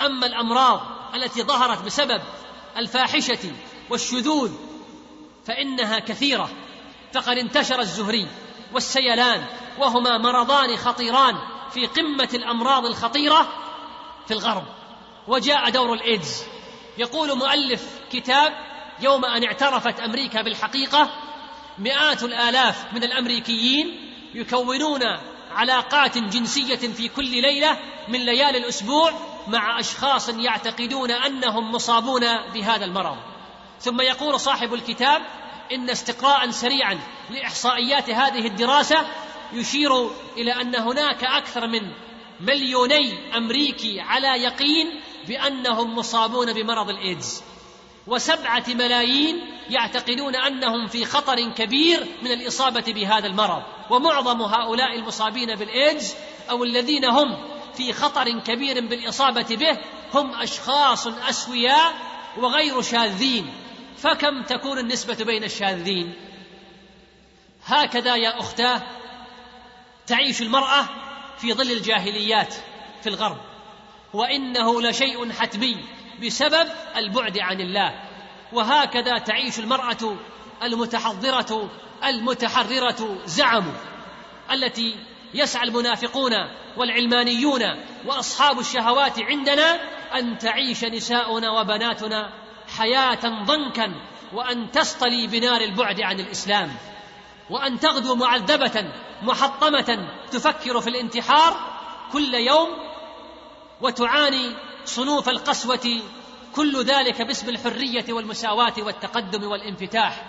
أما 0.00 0.26
الأمراض 0.26 0.80
التي 1.14 1.42
ظهرت 1.42 1.82
بسبب 1.84 2.22
الفاحشة 2.76 3.52
والشذوذ 3.90 4.52
فإنها 5.46 5.98
كثيرة 5.98 6.50
فقد 7.12 7.38
انتشر 7.38 7.80
الزهري 7.80 8.26
والسيلان 8.74 9.44
وهما 9.78 10.18
مرضان 10.18 10.76
خطيران 10.76 11.38
في 11.70 11.86
قمة 11.86 12.28
الأمراض 12.34 12.86
الخطيرة 12.86 13.48
في 14.26 14.34
الغرب. 14.34 14.64
وجاء 15.28 15.70
دور 15.70 15.94
الإيدز. 15.94 16.44
يقول 16.98 17.38
مؤلف 17.38 18.00
كتاب 18.12 18.52
يوم 19.00 19.24
أن 19.24 19.44
اعترفت 19.44 20.00
أمريكا 20.00 20.42
بالحقيقة 20.42 21.10
مئات 21.78 22.22
الآلاف 22.22 22.94
من 22.94 23.04
الأمريكيين 23.04 24.11
يكونون 24.34 25.00
علاقات 25.50 26.18
جنسية 26.18 26.76
في 26.76 27.08
كل 27.08 27.30
ليلة 27.30 27.78
من 28.08 28.20
ليالي 28.20 28.58
الأسبوع 28.58 29.12
مع 29.48 29.80
أشخاص 29.80 30.28
يعتقدون 30.28 31.10
أنهم 31.10 31.70
مصابون 31.72 32.22
بهذا 32.54 32.84
المرض. 32.84 33.16
ثم 33.80 34.00
يقول 34.00 34.40
صاحب 34.40 34.74
الكتاب 34.74 35.22
إن 35.72 35.90
استقراء 35.90 36.50
سريعا 36.50 36.98
لإحصائيات 37.30 38.10
هذه 38.10 38.46
الدراسة 38.46 39.06
يشير 39.52 40.10
إلى 40.36 40.52
أن 40.52 40.76
هناك 40.76 41.24
أكثر 41.24 41.66
من 41.66 41.92
مليوني 42.40 43.36
أمريكي 43.36 44.00
على 44.00 44.28
يقين 44.28 45.00
بأنهم 45.28 45.96
مصابون 45.96 46.52
بمرض 46.52 46.88
الإيدز. 46.90 47.42
وسبعة 48.06 48.64
ملايين 48.68 49.40
يعتقدون 49.70 50.36
أنهم 50.36 50.86
في 50.86 51.04
خطر 51.04 51.50
كبير 51.50 52.06
من 52.22 52.32
الإصابة 52.32 52.84
بهذا 52.92 53.26
المرض. 53.26 53.62
ومعظم 53.90 54.42
هؤلاء 54.42 54.98
المصابين 54.98 55.54
بالإيدز 55.54 56.14
أو 56.50 56.64
الذين 56.64 57.04
هم 57.04 57.36
في 57.74 57.92
خطر 57.92 58.38
كبير 58.38 58.86
بالإصابة 58.86 59.56
به 59.56 59.78
هم 60.14 60.34
أشخاص 60.34 61.06
أسوياء 61.06 61.92
وغير 62.36 62.82
شاذين. 62.82 63.52
فكم 63.96 64.42
تكون 64.42 64.78
النسبة 64.78 65.24
بين 65.24 65.44
الشاذين؟ 65.44 66.14
هكذا 67.66 68.16
يا 68.16 68.40
أختاه 68.40 68.82
تعيش 70.06 70.42
المرأة 70.42 70.88
في 71.38 71.52
ظل 71.52 71.70
الجاهليات 71.70 72.54
في 73.02 73.08
الغرب. 73.08 73.38
وإنه 74.12 74.82
لشيء 74.82 75.32
حتمي. 75.32 75.76
بسبب 76.20 76.68
البعد 76.96 77.38
عن 77.38 77.60
الله. 77.60 77.92
وهكذا 78.52 79.18
تعيش 79.18 79.58
المرأة 79.58 80.16
المتحضرة 80.62 81.70
المتحررة 82.04 83.18
زعموا 83.24 83.72
التي 84.52 84.96
يسعى 85.34 85.68
المنافقون 85.68 86.32
والعلمانيون 86.76 87.62
وأصحاب 88.06 88.58
الشهوات 88.58 89.20
عندنا 89.20 89.80
أن 90.18 90.38
تعيش 90.38 90.84
نساؤنا 90.84 91.50
وبناتنا 91.50 92.32
حياة 92.78 93.44
ضنكا 93.44 93.94
وأن 94.32 94.70
تصطلي 94.70 95.26
بنار 95.26 95.60
البعد 95.60 96.00
عن 96.00 96.20
الإسلام 96.20 96.76
وأن 97.50 97.80
تغدو 97.80 98.14
معذبة 98.14 98.92
محطمة 99.22 100.08
تفكر 100.30 100.80
في 100.80 100.90
الانتحار 100.90 101.56
كل 102.12 102.34
يوم 102.34 102.68
وتعاني 103.80 104.52
صنوف 104.84 105.28
القسوة 105.28 106.00
كل 106.54 106.84
ذلك 106.84 107.22
باسم 107.22 107.48
الحرية 107.48 108.04
والمساواة 108.08 108.74
والتقدم 108.78 109.44
والانفتاح. 109.44 110.24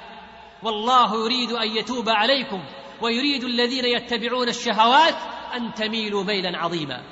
والله 0.63 1.25
يريد 1.25 1.51
أن 1.51 1.67
يتوب 1.77 2.09
عليكم 2.09 2.63
ويريد 3.01 3.43
الذين 3.43 3.85
يتبعون 3.85 4.49
الشهوات 4.49 5.15
أن 5.55 5.73
تميلوا 5.73 6.23
ميلا 6.23 6.57
عظيما. 6.57 7.03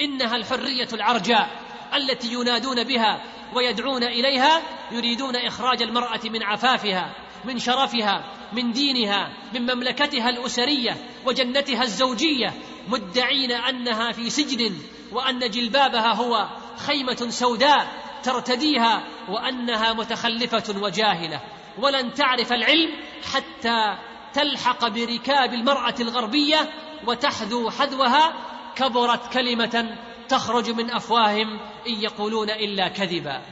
إنها 0.00 0.36
الحرية 0.36 0.88
العرجاء 0.92 1.50
التي 1.94 2.32
ينادون 2.32 2.84
بها 2.84 3.22
ويدعون 3.54 4.04
إليها 4.04 4.62
يريدون 4.92 5.36
إخراج 5.36 5.82
المرأة 5.82 6.20
من 6.24 6.42
عفافها 6.42 7.14
من 7.44 7.58
شرفها 7.58 8.24
من 8.52 8.72
دينها 8.72 9.32
من 9.54 9.74
مملكتها 9.74 10.28
الأسرية 10.28 10.96
وجنتها 11.26 11.82
الزوجية 11.82 12.54
مدعين 12.88 13.52
أنها 13.52 14.12
في 14.12 14.30
سجن 14.30 14.74
وأن 15.12 15.50
جلبابها 15.50 16.14
هو 16.14 16.48
خيمة 16.76 17.26
سوداء 17.30 17.86
ترتديها 18.22 19.02
وأنها 19.28 19.92
متخلفة 19.92 20.74
وجاهلة. 20.80 21.40
ولن 21.78 22.14
تعرف 22.14 22.52
العلم 22.52 22.90
حتى 23.32 23.98
تلحق 24.34 24.88
بركاب 24.88 25.54
المرأة 25.54 25.94
الغربية 26.00 26.70
وتحذو 27.06 27.70
حذوها. 27.70 28.32
كبرت 28.76 29.32
كلمة 29.32 29.96
تخرج 30.28 30.70
من 30.70 30.90
أفواههم 30.90 31.60
إن 31.86 32.02
يقولون 32.02 32.50
إلا 32.50 32.88
كذبا. 32.88 33.42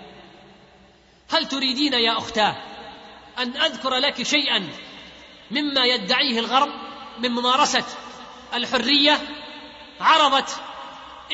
هل 1.31 1.49
تريدين 1.49 1.93
يا 1.93 2.18
أختاه 2.18 2.57
أن 3.39 3.57
أذكر 3.57 3.95
لك 3.95 4.23
شيئا 4.23 4.68
مما 5.51 5.85
يدعيه 5.85 6.39
الغرب 6.39 6.68
من 7.18 7.31
ممارسة 7.31 7.85
الحرية؟ 8.55 9.18
عرضت 10.01 10.61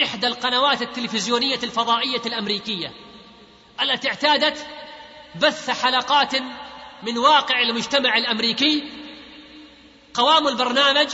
إحدى 0.03 0.26
القنوات 0.26 0.82
التلفزيونية 0.82 1.59
الفضائية 1.62 2.22
الأمريكية 2.26 2.92
التي 3.82 4.09
اعتادت 4.09 4.66
بث 5.34 5.70
حلقات 5.70 6.34
من 7.03 7.18
واقع 7.18 7.62
المجتمع 7.62 8.16
الأمريكي. 8.16 8.84
قوام 10.14 10.49
البرنامج 10.49 11.09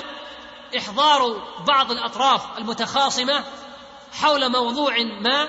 إحضار 0.79 1.43
بعض 1.67 1.93
الأطراف 1.93 2.59
المتخاصمة 2.59 3.45
حول 4.13 4.53
موضوع 4.53 4.99
ما 4.99 5.49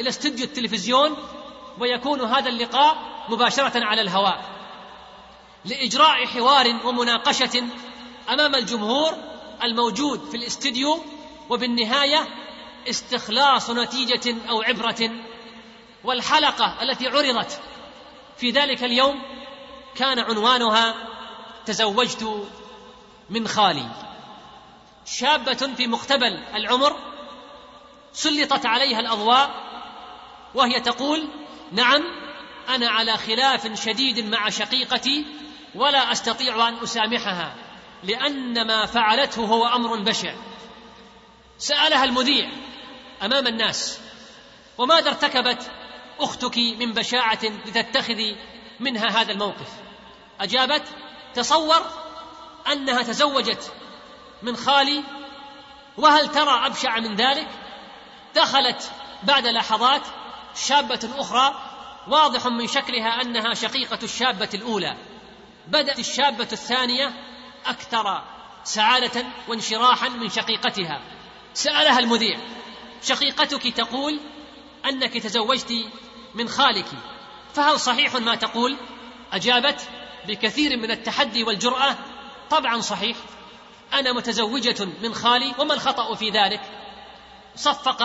إلى 0.00 0.08
استديو 0.08 0.44
التلفزيون 0.44 1.16
ويكون 1.78 2.20
هذا 2.20 2.48
اللقاء 2.48 2.96
مباشرة 3.28 3.84
على 3.84 4.00
الهواء. 4.00 4.44
لإجراء 5.64 6.26
حوار 6.26 6.80
ومناقشة 6.84 7.64
أمام 8.30 8.54
الجمهور 8.54 9.14
الموجود 9.62 10.28
في 10.30 10.36
الاستديو 10.36 11.04
وبالنهاية 11.50 12.45
استخلاص 12.90 13.70
نتيجة 13.70 14.36
أو 14.48 14.62
عبرة 14.62 15.10
والحلقة 16.04 16.82
التي 16.82 17.08
عرضت 17.08 17.60
في 18.36 18.50
ذلك 18.50 18.84
اليوم 18.84 19.22
كان 19.94 20.18
عنوانها 20.18 20.94
تزوجت 21.66 22.48
من 23.30 23.48
خالي. 23.48 23.90
شابة 25.06 25.74
في 25.76 25.86
مقتبل 25.86 26.44
العمر 26.54 26.96
سلطت 28.12 28.66
عليها 28.66 29.00
الأضواء 29.00 29.50
وهي 30.54 30.80
تقول 30.80 31.28
نعم 31.72 32.02
أنا 32.68 32.88
على 32.88 33.16
خلاف 33.16 33.80
شديد 33.84 34.30
مع 34.30 34.48
شقيقتي 34.48 35.26
ولا 35.74 36.12
أستطيع 36.12 36.68
أن 36.68 36.74
أسامحها 36.74 37.54
لأن 38.02 38.66
ما 38.66 38.86
فعلته 38.86 39.44
هو 39.44 39.66
أمر 39.66 40.02
بشع. 40.02 40.34
سألها 41.58 42.04
المذيع 42.04 42.50
أمام 43.22 43.46
الناس. 43.46 44.00
وماذا 44.78 45.08
ارتكبت 45.08 45.70
أختك 46.20 46.58
من 46.58 46.92
بشاعة 46.92 47.44
لتتخذي 47.44 48.36
منها 48.80 49.20
هذا 49.20 49.32
الموقف. 49.32 49.68
أجابت 50.40 50.82
تصور 51.34 51.82
أنها 52.72 53.02
تزوجت 53.02 53.72
من 54.42 54.56
خالي 54.56 55.02
وهل 55.96 56.28
ترى 56.28 56.66
أبشع 56.66 56.98
من 56.98 57.16
ذلك؟ 57.16 57.48
دخلت 58.34 58.90
بعد 59.22 59.46
لحظات 59.46 60.02
شابة 60.54 61.10
أخرى 61.16 61.54
واضح 62.08 62.46
من 62.46 62.66
شكلها 62.66 63.22
أنها 63.22 63.54
شقيقة 63.54 63.98
الشابة 64.02 64.48
الأولى. 64.54 64.96
بدأت 65.68 65.98
الشابة 65.98 66.48
الثانية 66.52 67.12
أكثر 67.66 68.22
سعادة 68.64 69.24
وانشراحا 69.48 70.08
من 70.08 70.28
شقيقتها. 70.28 71.00
سألها 71.54 71.98
المذيع 71.98 72.38
شقيقتك 73.02 73.74
تقول 73.74 74.20
أنك 74.86 75.12
تزوجت 75.12 75.72
من 76.34 76.48
خالك 76.48 76.86
فهل 77.54 77.80
صحيح 77.80 78.14
ما 78.14 78.34
تقول؟ 78.34 78.76
أجابت 79.32 79.88
بكثير 80.28 80.76
من 80.76 80.90
التحدي 80.90 81.44
والجرأة. 81.44 81.96
طبعا 82.50 82.80
صحيح. 82.80 83.16
أنا 83.92 84.12
متزوجة 84.12 84.88
من 85.02 85.14
خالي 85.14 85.54
وما 85.58 85.74
الخطأ 85.74 86.14
في 86.14 86.30
ذلك؟ 86.30 86.60
صفق 87.56 88.02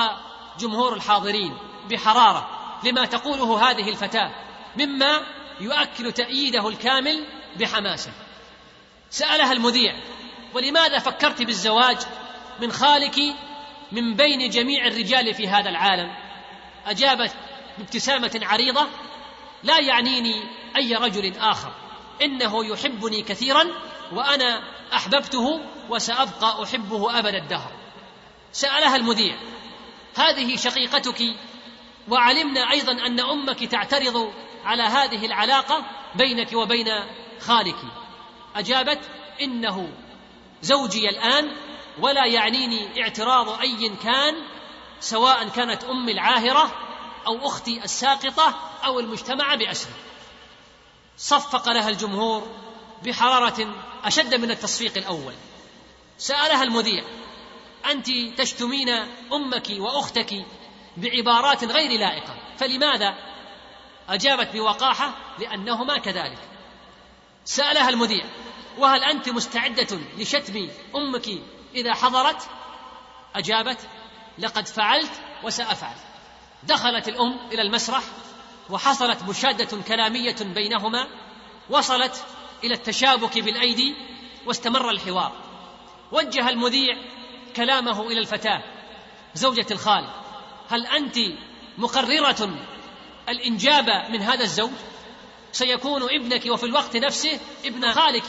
جمهور 0.59 0.93
الحاضرين 0.93 1.57
بحرارة 1.89 2.49
لما 2.83 3.05
تقوله 3.05 3.69
هذه 3.69 3.89
الفتاة 3.89 4.31
مما 4.77 5.21
يؤكد 5.59 6.13
تأييده 6.13 6.69
الكامل 6.69 7.27
بحماسة. 7.59 8.11
سألها 9.09 9.51
المذيع 9.51 9.95
ولماذا 10.53 10.99
فكرت 10.99 11.41
بالزواج 11.41 11.97
من 12.61 12.71
خالك 12.71 13.15
من 13.91 14.15
بين 14.15 14.49
جميع 14.49 14.87
الرجال 14.87 15.33
في 15.33 15.47
هذا 15.47 15.69
العالم. 15.69 16.11
أجابت 16.85 17.35
بابتسامة 17.77 18.39
عريضة 18.43 18.87
لا 19.63 19.79
يعنيني 19.79 20.43
أي 20.77 20.95
رجل 20.95 21.37
آخر. 21.37 21.73
إنه 22.21 22.65
يحبني 22.65 23.21
كثيرا 23.21 23.67
وأنا 24.13 24.63
أحببته 24.93 25.61
وسأبقى 25.89 26.63
أحبه 26.63 27.19
أبد 27.19 27.35
الدهر. 27.35 27.71
سألها 28.51 28.95
المذيع 28.95 29.35
هذه 30.15 30.55
شقيقتك؟ 30.55 31.21
وعلمنا 32.09 32.71
أيضا 32.71 32.91
أن 32.91 33.19
أمك 33.19 33.63
تعترض 33.63 34.33
على 34.65 34.83
هذه 34.83 35.25
العلاقة 35.25 35.85
بينك 36.15 36.53
وبين 36.53 36.87
خالك. 37.39 37.77
أجابت 38.55 38.99
إنه 39.41 39.93
زوجي 40.61 41.09
الآن 41.09 41.51
ولا 41.99 42.25
يعنيني 42.25 43.03
اعتراض 43.03 43.49
أي 43.49 43.89
كان 44.03 44.35
سواء 44.99 45.47
كانت 45.47 45.83
أمي 45.83 46.11
العاهرة 46.11 46.71
أو 47.27 47.47
أختي 47.47 47.83
الساقطة 47.83 48.59
أو 48.85 48.99
المجتمع 48.99 49.55
بأسره. 49.55 49.95
صفق 51.17 51.69
لها 51.69 51.89
الجمهور 51.89 52.47
بحرارة 53.03 53.75
أشد 54.03 54.35
من 54.35 54.51
التصفيق 54.51 54.97
الأول. 54.97 55.33
سألها 56.17 56.63
المذيع 56.63 57.03
أنت 57.91 58.07
تشتمين 58.37 58.89
أمك 59.33 59.67
وأختك 59.69 60.45
بعبارات 60.97 61.63
غير 61.63 61.99
لائقة 61.99 62.35
فلماذا؟ 62.57 63.15
أجابت 64.09 64.49
بوقاحة 64.53 65.13
لأنهما 65.39 65.97
كذلك. 65.97 66.39
سألها 67.45 67.89
المذيع 67.89 68.25
وهل 68.77 69.03
أنت 69.03 69.29
مستعدة 69.29 69.99
لشتم 70.17 70.69
أمك 70.95 71.29
إذا 71.75 71.93
حضرت؟ 71.93 72.49
أجابت 73.35 73.77
لقد 74.39 74.67
فعلت 74.67 75.11
وسأفعل. 75.43 75.95
دخلت 76.63 77.07
الأم 77.07 77.39
إلى 77.51 77.61
المسرح 77.61 78.03
وحصلت 78.69 79.23
مشادة 79.23 79.81
كلامية 79.87 80.35
بينهما 80.41 81.07
وصلت 81.69 82.25
إلى 82.63 82.73
التشابك 82.73 83.39
بالأيدي 83.39 83.95
واستمر 84.45 84.89
الحوار. 84.89 85.31
وجه 86.11 86.49
المذيع 86.49 86.95
كلامه 87.55 88.01
إلى 88.01 88.19
الفتاة 88.19 88.63
زوجة 89.33 89.65
الخال. 89.71 90.09
هل 90.69 90.87
أنت 90.87 91.17
مقررة 91.77 92.49
الإنجاب 93.29 93.89
من 94.09 94.21
هذا 94.21 94.43
الزوج؟ 94.43 94.71
سيكون 95.51 96.03
ابنك 96.03 96.45
وفي 96.45 96.63
الوقت 96.63 96.97
نفسه 96.97 97.39
ابن 97.65 97.91
خالك 97.91 98.25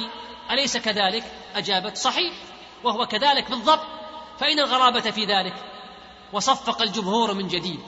أليس 0.51 0.77
كذلك؟ 0.77 1.25
أجابت 1.55 1.97
صحيح. 1.97 2.52
وهو 2.85 3.07
كذلك 3.07 3.51
بالضبط 3.51 3.87
فأين 4.39 4.61
الغرابة 4.61 5.11
في 5.11 5.25
ذلك. 5.25 5.55
وصفق 6.33 6.83
الجمهور 6.83 7.35
من 7.35 7.49
جديد 7.49 7.81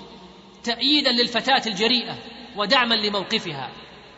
تأييدا 0.65 1.13
للفتاة 1.13 1.63
الجريئة 1.67 2.19
ودعما 2.57 2.95
لموقفها. 2.95 3.71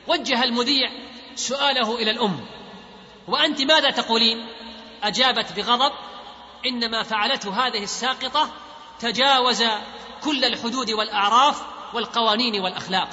وجه 0.09 0.45
المذيع 0.45 0.91
سؤاله 1.35 1.97
إلى 1.97 2.11
الأم. 2.11 2.47
وأنت 3.29 3.63
ماذا 3.63 3.91
تقولين؟ 3.91 4.47
أجابت 5.03 5.53
بغضب 5.53 5.93
إن 6.67 6.91
ما 6.91 7.03
فعلته 7.03 7.67
هذه 7.67 7.83
الساقطة 7.83 8.51
تجاوز 9.01 9.65
كل 10.25 10.45
الحدود 10.45 10.91
والأعراف 10.91 11.63
والقوانين 11.95 12.61
والأخلاق. 12.61 13.09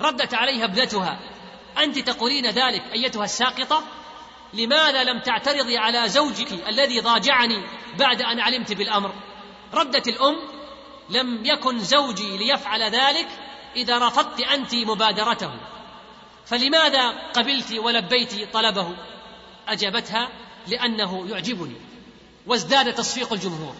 ردت 0.00 0.34
عليها 0.34 0.64
ابنتها 0.64 1.18
أنت 1.78 1.98
تقولين 1.98 2.46
ذلك 2.46 2.82
أيتها 2.92 3.24
الساقطة؟ 3.24 3.82
لماذا 4.56 5.04
لم 5.04 5.18
تعترضي 5.18 5.78
على 5.78 6.08
زوجك 6.08 6.68
الذي 6.68 7.00
ضاجعني 7.00 7.62
بعد 7.98 8.22
أن 8.22 8.40
علمت 8.40 8.72
بالأمر؟ 8.72 9.14
ردت 9.74 10.08
الأم 10.08 10.36
لم 11.10 11.44
يكن 11.44 11.78
زوجي 11.78 12.36
ليفعل 12.36 12.82
ذلك 12.82 13.28
إذا 13.76 13.98
رفضت 13.98 14.40
أنت 14.40 14.74
مبادرته. 14.74 15.50
فلماذا 16.46 17.08
قبلت 17.08 17.72
ولبيت 17.72 18.52
طلبه؟ 18.52 18.96
أجابتها 19.68 20.28
لأنه 20.68 21.28
يعجبني 21.30 21.76
وازداد 22.46 22.94
تصفيق 22.94 23.32
الجمهور. 23.32 23.74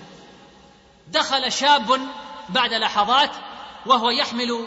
دخل 1.08 1.52
شاب 1.52 2.00
بعد 2.48 2.72
لحظات 2.74 3.30
وهو 3.86 4.10
يحمل 4.10 4.66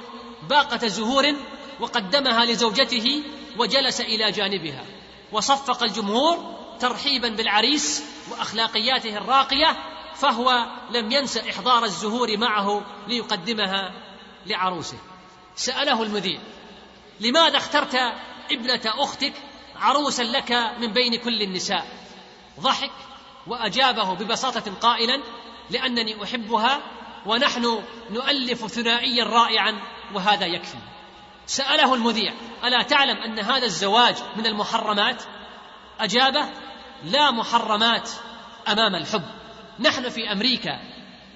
باقة 0.49 0.87
زهور 0.87 1.35
وقدمها 1.79 2.45
لزوجته 2.45 3.23
وجلس 3.57 4.01
إلى 4.01 4.31
جانبها. 4.31 4.98
وصفق 5.31 5.83
الجمهور 5.83 6.59
ترحيبا 6.79 7.29
بالعريس 7.29 8.03
وأخلاقياته 8.31 9.17
الراقية 9.17 9.77
فهو 10.15 10.65
لم 10.91 11.11
ينس 11.11 11.37
إحضار 11.37 11.83
الزهور 11.83 12.37
معه 12.37 12.81
ليقدمها 13.07 13.93
لعروسه. 14.45 14.97
سأله 15.55 16.03
المذيع 16.03 16.39
لماذا 17.19 17.57
اخترت 17.57 17.95
ابنة 18.51 18.81
أختك 18.85 19.33
عروسا 19.75 20.23
لك 20.23 20.51
من 20.79 20.93
بين 20.93 21.15
كل 21.15 21.41
النساء؟ 21.41 21.87
ضحك 22.59 22.91
وأجابه 23.47 24.13
ببساطة 24.13 24.73
قائلا 24.81 25.23
لأنني 25.69 26.23
أحبها 26.23 26.79
ونحن 27.25 27.81
نؤلف 28.09 28.67
ثنائيا 28.67 29.23
رائعا 29.23 29.81
وهذا 30.13 30.45
يكفي. 30.45 30.77
سأله 31.49 31.93
المذيع 31.93 32.33
ألا 32.63 32.83
تعلم 32.83 33.17
أن 33.17 33.39
هذا 33.39 33.65
الزواج 33.65 34.15
من 34.35 34.45
المحرمات؟ 34.45 35.23
أجابه 35.99 36.49
لا 37.03 37.31
محرمات 37.31 38.09
أمام 38.67 38.95
الحب. 38.95 39.23
نحن 39.79 40.09
في 40.09 40.31
أمريكا 40.31 40.79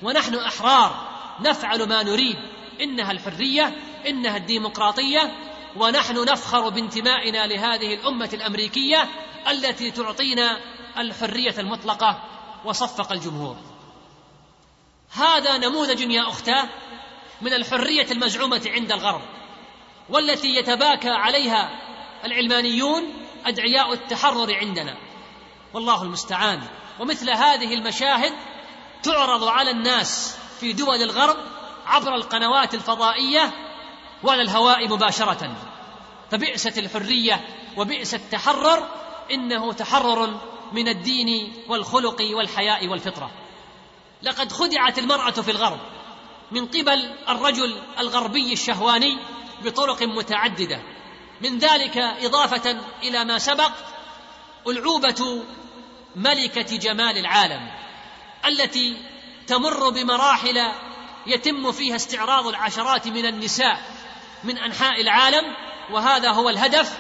ونحن 0.04 0.36
أحرار 0.36 1.08
نفعل 1.40 1.90
ما 1.90 2.04
نريد. 2.04 2.38
إنها 2.82 3.12
الحرية 3.12 3.76
إنها 4.08 4.38
الديمقراطية 4.38 5.32
ونحن 5.76 6.24
نفخر 6.24 6.70
بانتمائنا 6.70 7.48
لهذه 7.48 7.94
الأمة 7.94 8.30
الأمريكية 8.34 9.10
التي 9.50 9.92
تعطينا 9.92 10.60
الحرية 10.98 11.56
المطلقة 11.58 12.24
وصفق 12.66 13.12
الجمهور. 13.12 13.58
هذا 15.14 15.58
نموذج 15.58 16.02
يا 16.02 16.30
أختاه 16.30 16.70
من 17.42 17.54
الحرية 17.54 18.12
المزعومة 18.12 18.62
عند 18.66 18.92
الغرب. 18.92 19.43
والتي 20.10 20.48
يتباكى 20.48 21.10
عليها 21.10 21.70
العلمانيون 22.26 23.04
أدعياء 23.46 23.94
التحرر 23.94 24.56
عندنا. 24.56 24.98
والله 25.74 26.04
المستعان. 26.04 26.62
ومثل 27.00 27.30
هذه 27.30 27.74
المشاهد 27.74 28.34
تعرض 29.04 29.44
على 29.44 29.72
الناس 29.72 30.38
في 30.60 30.74
دول 30.74 31.02
الغرب 31.04 31.38
عبر 31.86 32.16
القنوات 32.16 32.74
الفضائية 32.74 33.54
وعلى 34.24 34.42
الهواء 34.42 34.88
مباشرة. 34.88 35.56
فبئست 36.32 36.78
الحرية 36.78 37.46
وبئس 37.78 38.14
التحرر 38.14 38.90
إنه 39.32 39.74
تحرر 39.74 40.40
من 40.72 40.88
الدين 40.88 41.54
والخلق 41.68 42.18
والحياء 42.34 42.88
والفطرة. 42.88 43.32
لقد 44.24 44.52
خدعت 44.52 45.00
المرأة 45.00 45.32
في 45.32 45.52
الغرب 45.52 45.80
من 46.52 46.66
قبل 46.66 47.16
الرجل 47.30 47.82
الغربي 48.00 48.54
الشهواني 48.54 49.18
بطرق 49.64 50.04
متعددة. 50.04 50.82
من 51.42 51.58
ذلك 51.58 51.98
إضافة 51.98 52.78
إلى 53.04 53.26
ما 53.26 53.38
سبق 53.38 53.72
العوبة 54.68 55.44
ملكة 56.16 56.78
جمال 56.78 57.18
العالم 57.18 57.72
التي 58.46 58.98
تمر 59.48 59.90
بمراحل 59.90 60.72
يتم 61.28 61.72
فيها 61.72 61.96
استعراض 61.96 62.48
العشرات 62.48 63.08
من 63.08 63.26
النساء 63.26 63.82
من 64.44 64.58
أنحاء 64.58 65.02
العالم 65.02 65.56
وهذا 65.92 66.32
هو 66.32 66.50
الهدف. 66.50 66.98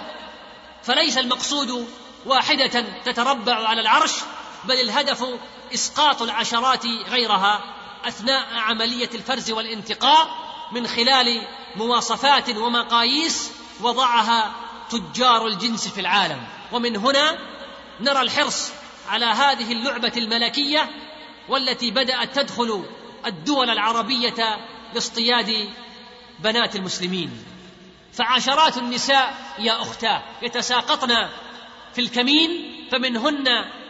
فليس 0.83 1.17
المقصود 1.17 1.87
واحدة 2.25 2.85
تتربع 3.05 3.67
على 3.67 3.81
العرش 3.81 4.11
بل 4.63 4.75
الهدف 4.81 5.25
إسقاط 5.73 6.21
العشرات 6.21 6.85
غيرها 6.85 7.63
أثناء 8.05 8.47
عملية 8.53 9.09
الفرز 9.13 9.51
والانتقاء. 9.51 10.52
من 10.73 10.87
خلال 10.87 11.41
مواصفات 11.75 12.49
ومقاييس 12.49 13.51
وضعها 13.81 14.51
تجار 14.89 15.47
الجنس 15.47 15.87
في 15.87 16.01
العالم. 16.01 16.43
ومن 16.71 16.97
هنا 16.97 17.37
نرى 17.99 18.21
الحرص 18.21 18.71
على 19.09 19.25
هذه 19.25 19.71
اللعبة 19.71 20.11
الملكية 20.17 20.89
والتي 21.49 21.91
بدأت 21.91 22.39
تدخل 22.39 22.85
الدول 23.25 23.69
العربية 23.69 24.57
لاصطياد 24.93 25.69
بنات 26.39 26.75
المسلمين. 26.75 27.45
فعشرات 28.13 28.77
النساء 28.77 29.55
يا 29.59 29.81
اختاه 29.81 30.23
يتساقطن 30.41 31.29
في 31.93 32.01
الكمين 32.01 32.73
فمنهن 32.91 33.45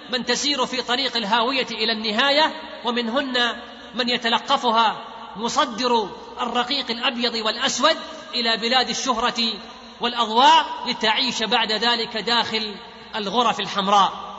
من 0.09 0.25
تسير 0.25 0.65
في 0.65 0.81
طريق 0.81 1.17
الهاوية 1.17 1.67
إلى 1.71 1.91
النهاية 1.91 2.53
ومنهن 2.85 3.61
من 3.95 4.09
يتلقفها 4.09 5.12
مصدر 5.35 6.09
الرقيق 6.41 6.91
الأبيض 6.91 7.35
والأسود 7.35 7.97
إلى 8.33 8.57
بلاد 8.57 8.89
الشهرة 8.89 9.53
والأضواء 10.01 10.65
لتعيش 10.87 11.43
بعد 11.43 11.71
ذلك 11.71 12.17
داخل 12.17 12.75
الغرف 13.15 13.59
الحمراء. 13.59 14.33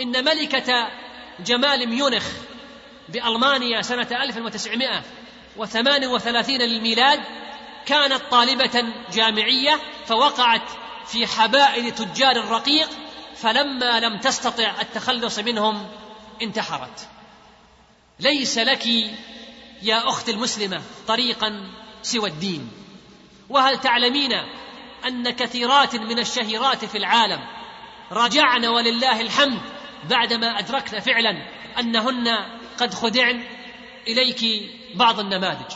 إن 0.00 0.24
ملكة 0.24 0.88
جمال 1.40 1.88
ميونخ 1.88 2.24
بألمانيا 3.08 3.82
سنة 3.82 4.08
1938 4.22 6.62
للميلاد 6.62 7.20
كانت 7.86 8.22
طالبة 8.30 8.84
جامعية 9.12 9.80
فوقعت 10.06 10.62
في 11.06 11.26
حبائل 11.26 11.90
تجار 11.90 12.36
الرقيق 12.36 12.88
فلما 13.36 14.00
لم 14.00 14.18
تستطع 14.18 14.80
التخلص 14.80 15.38
منهم 15.38 15.86
انتحرت. 16.42 17.08
ليس 18.20 18.58
لك 18.58 18.86
يا 19.82 20.08
أخت 20.08 20.28
المسلمة 20.28 20.82
طريقا 21.08 21.70
سوى 22.02 22.28
الدين. 22.28 22.70
وهل 23.48 23.80
تعلمين 23.80 24.32
أن 25.06 25.30
كثيرات 25.30 25.96
من 25.96 26.18
الشهيرات 26.18 26.84
في 26.84 26.98
العالم 26.98 27.40
رجعن 28.12 28.66
ولله 28.66 29.20
الحمد 29.20 29.60
بعدما 30.10 30.58
أدركن 30.58 31.00
فعلا 31.00 31.48
أنهن 31.78 32.28
قد 32.80 32.94
خدعن 32.94 33.44
إليك 34.08 34.70
بعض 34.94 35.20
النماذج. 35.20 35.72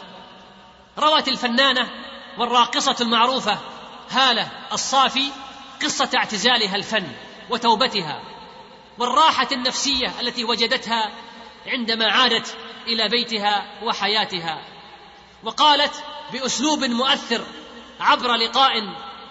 روت 0.99 1.29
الفنانة 1.29 1.89
والراقصة 2.39 2.97
المعروفة 3.01 3.59
هالة 4.11 4.51
الصافي 4.73 5.31
قصة 5.83 6.11
اعتزالها 6.17 6.77
الفن 6.77 7.07
وتوبتها 7.51 8.23
والراحة 8.99 9.49
النفسية 9.53 10.21
التي 10.21 10.45
وجدتها 10.45 11.11
عندما 11.67 12.07
عادت 12.11 12.57
إلى 12.89 13.09
بيتها 13.09 13.85
وحياتها 13.85 14.63
وقالت 15.45 16.05
بأسلوب 16.33 16.85
مؤثر 16.85 17.45
عبر 18.01 18.35
لقاء 18.35 18.73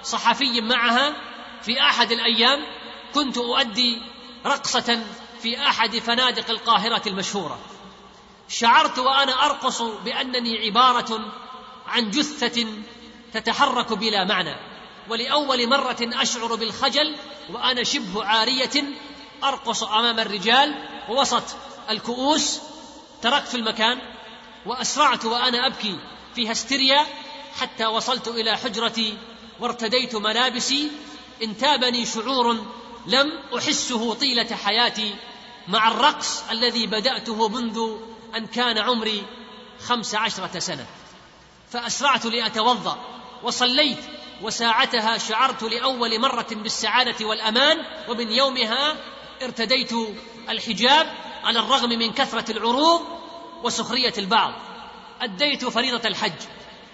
صحفي 0.03 0.61
معها 0.61 1.13
في 1.61 1.81
أحد 1.81 2.11
الأيام 2.11 2.65
كنت 3.13 3.37
أؤدي 3.37 4.01
رقصة 4.45 5.03
في 5.41 5.59
أحد 5.59 5.97
فنادق 5.97 6.49
القاهرة 6.49 7.01
المشهورة. 7.07 7.59
شعرت 8.49 8.99
وأنا 8.99 9.45
أرقص 9.45 9.81
بأنني 9.81 10.57
عبارة 10.65 11.33
عن 11.87 12.11
جثة 12.11 12.67
تتحرك 13.33 13.93
بلا 13.93 14.23
معنى 14.23 14.55
ولأول 15.09 15.69
مرة 15.69 15.97
أشعر 16.01 16.55
بالخجل 16.55 17.15
وأنا 17.53 17.83
شبه 17.83 18.25
عارية 18.25 18.83
أرقص 19.43 19.83
أمام 19.83 20.19
الرجال 20.19 20.75
ووسط 21.09 21.43
الكؤوس 21.89 22.59
تركت 23.21 23.55
المكان 23.55 23.99
وأسرعت 24.65 25.25
وأنا 25.25 25.67
أبكي 25.67 25.99
في 26.35 26.51
هستيريا 26.51 27.05
حتى 27.59 27.85
وصلت 27.85 28.27
إلى 28.27 28.57
حجرتي 28.57 29.17
وارتديت 29.59 30.15
ملابسي 30.15 30.91
انتابني 31.43 32.05
شعور 32.05 32.65
لم 33.05 33.31
أحسه 33.57 34.13
طيلة 34.13 34.55
حياتي 34.55 35.15
مع 35.67 35.87
الرقص 35.87 36.43
الذي 36.51 36.87
بدأته 36.87 37.47
منذ 37.47 37.97
أن 38.35 38.47
كان 38.47 38.77
عمري 38.77 39.25
خمس 39.79 40.15
عشرة 40.15 40.59
سنة. 40.59 40.85
فأسرعت 41.71 42.25
لأتوضأ 42.25 42.97
وصليت 43.43 43.97
وساعتها 44.41 45.17
شعرت 45.17 45.63
لأول 45.63 46.19
مرة 46.19 46.47
بالسعادة 46.51 47.25
والأمان 47.25 47.77
ومن 48.09 48.31
يومها 48.31 48.95
ارتديت 49.41 49.91
الحجاب 50.49 51.13
على 51.47 51.59
الرغم 51.59 51.89
من 51.89 52.13
كثرة 52.13 52.51
العروض 52.51 53.01
وسخرية 53.63 54.13
البعض. 54.17 54.53
أديت 55.21 55.65
فريضة 55.65 56.09
الحج 56.09 56.41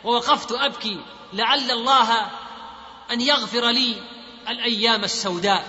ووقفت 0.04 0.52
أبكي 0.52 1.00
لعل 1.34 1.72
الله 1.72 2.32
أن 3.12 3.22
يغفر 3.22 3.70
لي 3.70 3.96
الأيام 4.50 5.04
السوداء. 5.04 5.68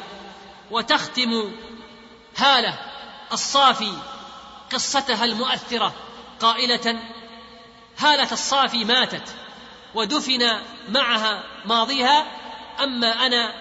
وتختم 0.71 1.53
هالة 2.37 2.79
الصافي 3.33 3.93
قصتها 4.73 5.25
المؤثرة 5.25 5.95
قائلة 6.41 7.01
هالة 7.99 8.33
الصافي 8.33 8.85
ماتت 8.85 9.35
ودفن 9.95 10.61
معها 10.89 11.43
ماضيها 11.65 12.27
أما 12.83 13.27
أنا 13.27 13.55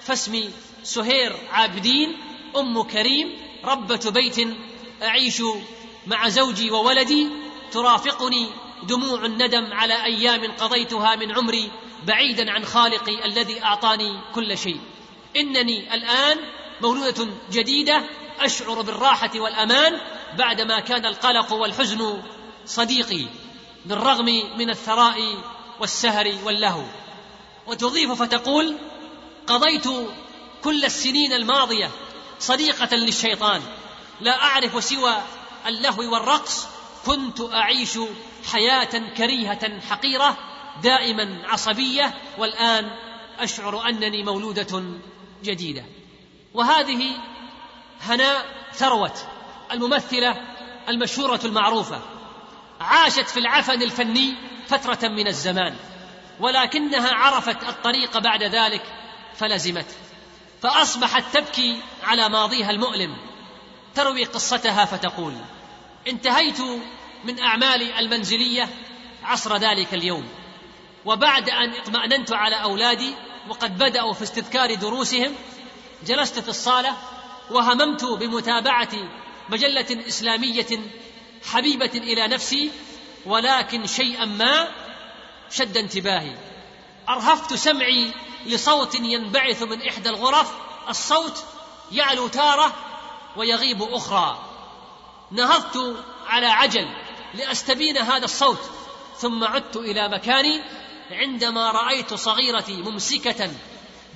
فاسمي 0.00 0.50
سهير 0.82 1.36
عابدين 1.52 2.16
أم 2.56 2.82
كريم 2.82 3.50
ربة 3.64 4.10
بيت 4.10 4.38
أعيش 5.02 5.42
مع 6.06 6.28
زوجي 6.28 6.70
وولدي 6.70 7.28
ترافقني 7.72 8.50
دموع 8.82 9.24
الندم 9.24 9.72
على 9.72 10.04
أيام 10.04 10.52
قضيتها 10.52 11.16
من 11.16 11.32
عمري 11.32 11.70
بعيدا 12.06 12.50
عن 12.50 12.64
خالقي 12.64 13.24
الذي 13.24 13.64
أعطاني 13.64 14.20
كل 14.34 14.58
شيء. 14.58 14.80
إنني 15.36 15.94
الآن 15.94 16.38
مولودة 16.80 17.28
جديدة 17.52 18.02
أشعر 18.40 18.82
بالراحة 18.82 19.30
والأمان 19.34 20.00
بعدما 20.38 20.80
كان 20.80 21.06
القلق 21.06 21.52
والحزن 21.52 22.22
صديقي 22.66 23.26
بالرغم 23.86 24.24
من 24.58 24.70
الثراء 24.70 25.34
والسهر 25.80 26.34
واللهو. 26.44 26.84
وتضيف 27.66 28.12
فتقول 28.12 28.76
قضيت 29.46 29.86
كل 30.64 30.84
السنين 30.84 31.32
الماضية 31.32 31.90
صديقة 32.38 32.96
للشيطان. 32.96 33.62
لا 34.20 34.42
أعرف 34.42 34.84
سوى 34.84 35.14
اللهو 35.66 36.12
والرقص. 36.12 36.66
كنت 37.06 37.40
أعيش 37.40 37.98
حياة 38.52 39.14
كريهة 39.16 39.80
حقيرة 39.90 40.36
دائما 40.82 41.42
عصبية 41.48 42.14
والآن 42.38 42.90
أشعر 43.38 43.88
أنني 43.88 44.22
مولودة 44.22 44.82
جديدة. 45.44 45.84
وهذه 46.54 47.10
هناء 48.00 48.46
ثروت 48.72 49.26
الممثلة 49.72 50.36
المشهورة 50.88 51.40
المعروفة. 51.44 52.00
عاشت 52.80 53.28
في 53.28 53.40
العفن 53.40 53.82
الفني 53.82 54.34
فترة 54.68 55.08
من 55.08 55.26
الزمان 55.26 55.76
ولكنها 56.40 57.14
عرفت 57.14 57.68
الطريق 57.68 58.18
بعد 58.18 58.42
ذلك 58.42 58.82
فلزمته 59.36 59.94
فأصبحت 60.62 61.24
تبكي 61.36 61.80
على 62.02 62.28
ماضيها 62.28 62.70
المؤلم. 62.70 63.29
تروي 63.94 64.24
قصتها 64.24 64.84
فتقول 64.84 65.34
انتهيت 66.08 66.60
من 67.24 67.40
أعمالي 67.40 67.98
المنزلية 67.98 68.68
عصر 69.22 69.56
ذلك 69.56 69.94
اليوم 69.94 70.28
وبعد 71.04 71.50
أن 71.50 71.74
اطمأننت 71.74 72.32
على 72.32 72.62
أولادي 72.62 73.14
وقد 73.48 73.78
بدأوا 73.78 74.12
في 74.12 74.22
استذكار 74.22 74.74
دروسهم 74.74 75.34
جلست 76.06 76.38
في 76.38 76.48
الصالة 76.48 76.96
وهممت 77.50 78.04
بمتابعة 78.04 78.88
مجلة 79.48 80.04
إسلامية 80.08 80.66
حبيبة 81.50 81.90
إلى 81.94 82.28
نفسي 82.28 82.70
ولكن 83.26 83.86
شيئا 83.86 84.24
ما 84.24 84.68
شد 85.50 85.76
انتباهي. 85.76 86.34
أرهفت 87.08 87.54
سمعي 87.54 88.12
لصوت 88.46 88.94
ينبعث 88.94 89.62
من 89.62 89.82
إحدى 89.88 90.08
الغرف 90.08 90.52
الصوت 90.88 91.44
يعلو 91.92 92.28
تارة 92.28 92.89
ويغيب 93.36 93.82
أخرى. 93.82 94.38
نهضت 95.30 95.96
على 96.26 96.46
عجل 96.46 96.88
لأستبين 97.34 97.98
هذا 97.98 98.24
الصوت 98.24 98.60
ثم 99.16 99.44
عدت 99.44 99.76
إلى 99.76 100.08
مكاني 100.08 100.62
عندما 101.10 101.70
رأيت 101.70 102.14
صغيرتي 102.14 102.76
ممسكة 102.76 103.50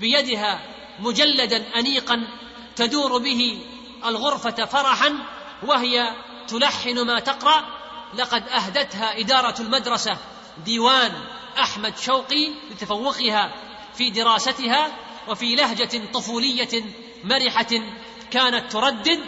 بيدها 0.00 0.60
مجلدا 1.00 1.78
أنيقا 1.78 2.28
تدور 2.76 3.18
به 3.18 3.58
الغرفة 4.04 4.64
فرحا 4.64 5.14
وهي 5.62 6.14
تلحن 6.48 7.06
ما 7.06 7.20
تقرأ 7.20 7.64
لقد 8.14 8.48
أهدتها 8.48 9.20
إدارة 9.20 9.60
المدرسة 9.60 10.16
ديوان 10.64 11.12
أحمد 11.58 11.98
شوقي 11.98 12.50
لتفوقها 12.70 13.54
في 13.94 14.10
دراستها 14.10 14.92
وفي 15.28 15.54
لهجة 15.54 16.02
طفولية 16.12 16.84
مرحة 17.24 17.66
كانت 18.30 18.72
تردد 18.72 19.20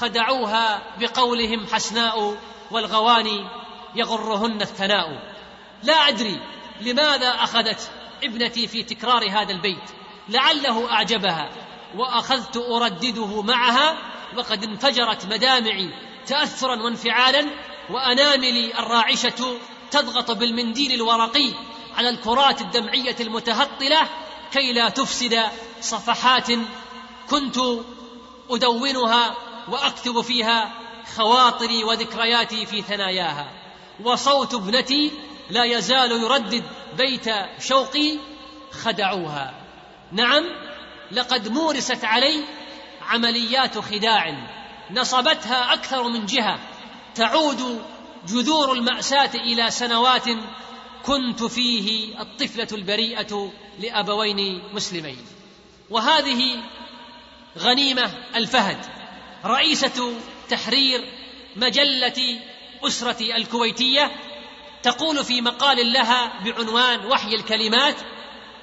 خدعوها 0.00 0.82
بقولهم 0.98 1.66
حسناء 1.66 2.36
والغواني 2.70 3.48
يغرهن 3.94 4.62
الثناء. 4.62 5.34
لا 5.82 6.08
أدري 6.08 6.40
لماذا 6.80 7.28
أخذت 7.28 7.90
ابنتي 8.22 8.66
في 8.66 8.82
تكرار 8.82 9.30
هذا 9.30 9.52
البيت. 9.52 9.90
لعله 10.28 10.92
أعجبها 10.92 11.50
وأخذت 11.96 12.56
أردده 12.56 13.42
معها 13.42 13.98
وقد 14.36 14.64
انفجرت 14.64 15.26
مدامعي 15.26 15.90
تاثرا 16.26 16.82
وانفعالا 16.82 17.46
واناملي 17.90 18.78
الراعشة 18.78 19.58
تضغط 19.90 20.30
بالمنديل 20.30 20.92
الورقي 20.92 21.52
على 21.96 22.08
الكرات 22.08 22.60
الدمعية 22.60 23.16
المتهطلة 23.20 24.08
كي 24.52 24.72
لا 24.72 24.88
تفسد 24.88 25.40
صفحات 25.80 26.48
كنت 27.30 27.58
أدونها 28.50 29.36
وأكتب 29.68 30.20
فيها 30.20 30.72
خواطري 31.16 31.84
وذكرياتي 31.84 32.66
في 32.66 32.82
ثناياها. 32.82 33.50
وصوت 34.04 34.54
ابنتي 34.54 35.12
لا 35.50 35.64
يزال 35.64 36.12
يردد 36.12 36.64
بيت 36.96 37.26
شوقي 37.60 38.18
خدعوها. 38.72 39.54
نعم 40.12 40.44
لقد 41.12 41.48
مورست 41.48 42.04
علي 42.04 42.44
عمليات 43.02 43.78
خداع 43.78 44.48
نصبتها 44.90 45.74
أكثر 45.74 46.08
من 46.08 46.26
جهة. 46.26 46.58
تعود 47.14 47.82
جذور 48.28 48.72
المأساة 48.72 49.30
إلى 49.34 49.70
سنوات 49.70 50.28
كنت 51.06 51.44
فيه 51.44 52.20
الطفلة 52.20 52.68
البريئة 52.72 53.52
لأبوين 53.80 54.62
مسلمين. 54.74 55.26
وهذه 55.90 56.56
غنيمة 57.58 58.10
الفهد 58.36 58.78
رئيسة 59.44 60.12
تحرير 60.48 61.04
مجلة 61.56 62.40
أسرة 62.82 63.36
الكويتية 63.36 64.10
تقول 64.82 65.24
في 65.24 65.40
مقال 65.40 65.92
لها 65.92 66.32
بعنوان 66.44 67.06
وحي 67.06 67.34
الكلمات 67.34 67.96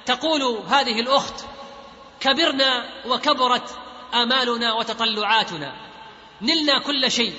تقول 0.06 0.42
هذه 0.68 1.00
الأخت 1.00 1.44
كبرنا 2.20 2.88
وكبرت 3.06 3.78
آمالنا 4.14 4.72
وتطلعاتنا 4.72 5.74
نلنا 6.42 6.78
كل 6.78 7.10
شيء 7.10 7.34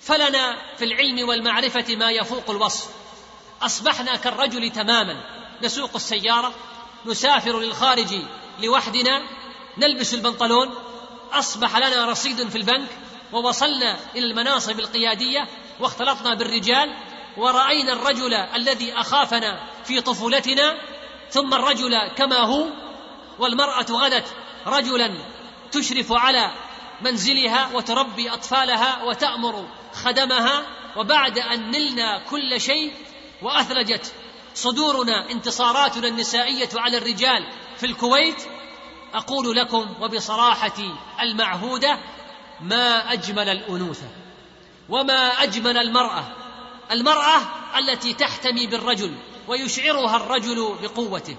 فلنا 0.00 0.56
في 0.76 0.84
العلم 0.84 1.28
والمعرفة 1.28 1.96
ما 1.96 2.10
يفوق 2.10 2.50
الوصف 2.50 2.90
أصبحنا 3.62 4.16
كالرجل 4.16 4.70
تماما 4.70 5.20
نسوق 5.62 5.90
السيارة 5.94 6.54
نسافر 7.06 7.60
للخارج 7.60 8.14
لوحدنا 8.62 9.22
نلبس 9.80 10.14
البنطلون 10.14 10.74
أصبح 11.32 11.76
لنا 11.76 12.06
رصيد 12.06 12.48
في 12.48 12.58
البنك 12.58 12.88
ووصلنا 13.32 13.96
إلى 14.16 14.26
المناصب 14.26 14.80
القيادية 14.80 15.48
واختلطنا 15.80 16.34
بالرجال 16.34 16.94
ورأينا 17.36 17.92
الرجل 17.92 18.34
الذي 18.34 18.92
أخافنا 18.92 19.70
في 19.84 20.00
طفولتنا 20.00 20.76
ثم 21.30 21.54
الرجل 21.54 22.08
كما 22.16 22.36
هو 22.36 22.66
والمرأة 23.38 23.86
غدت 23.90 24.24
رجلا 24.66 25.14
تشرف 25.72 26.12
على 26.12 26.50
منزلها 27.00 27.70
وتربي 27.74 28.30
أطفالها 28.30 29.02
وتأمر 29.04 29.68
خدمها 29.92 30.66
وبعد 30.96 31.38
أن 31.38 31.70
نلنا 31.70 32.18
كل 32.30 32.60
شيء 32.60 32.92
وأثلجت 33.42 34.12
صدورنا 34.54 35.30
انتصاراتنا 35.30 36.08
النسائية 36.08 36.68
على 36.74 36.96
الرجال 36.96 37.46
في 37.76 37.86
الكويت 37.86 38.42
أقول 39.14 39.56
لكم 39.56 39.94
وبصراحتي 40.00 40.94
المعهودة 41.20 41.98
ما 42.60 43.12
أجمل 43.12 43.48
الأنوثة 43.48 44.08
وما 44.88 45.42
أجمل 45.42 45.78
المرأة 45.78 46.24
المرأة 46.90 47.40
التي 47.78 48.14
تحتمي 48.14 48.66
بالرجل 48.66 49.14
ويشعرها 49.48 50.16
الرجل 50.16 50.76
بقوته 50.82 51.36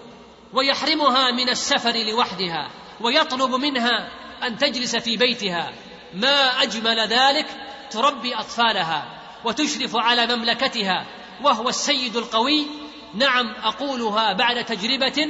ويحرمها 0.54 1.32
من 1.32 1.50
السفر 1.50 1.94
لوحدها 2.12 2.70
ويطلب 3.02 3.52
منها 3.56 4.10
أن 4.44 4.58
تجلس 4.58 4.96
في 4.96 5.18
بيتها 5.18 5.72
ما 6.14 6.64
أجمل 6.64 7.08
ذلك 7.08 7.48
تربي 7.92 8.36
أطفالها 8.36 9.06
وتشرف 9.46 9.96
على 9.96 10.36
مملكتها 10.36 11.06
وهو 11.44 11.70
السيد 11.70 12.16
القوي. 12.16 12.66
نعم 13.14 13.54
أقولها 13.64 14.34
بعد 14.34 14.66
تجربة 14.66 15.28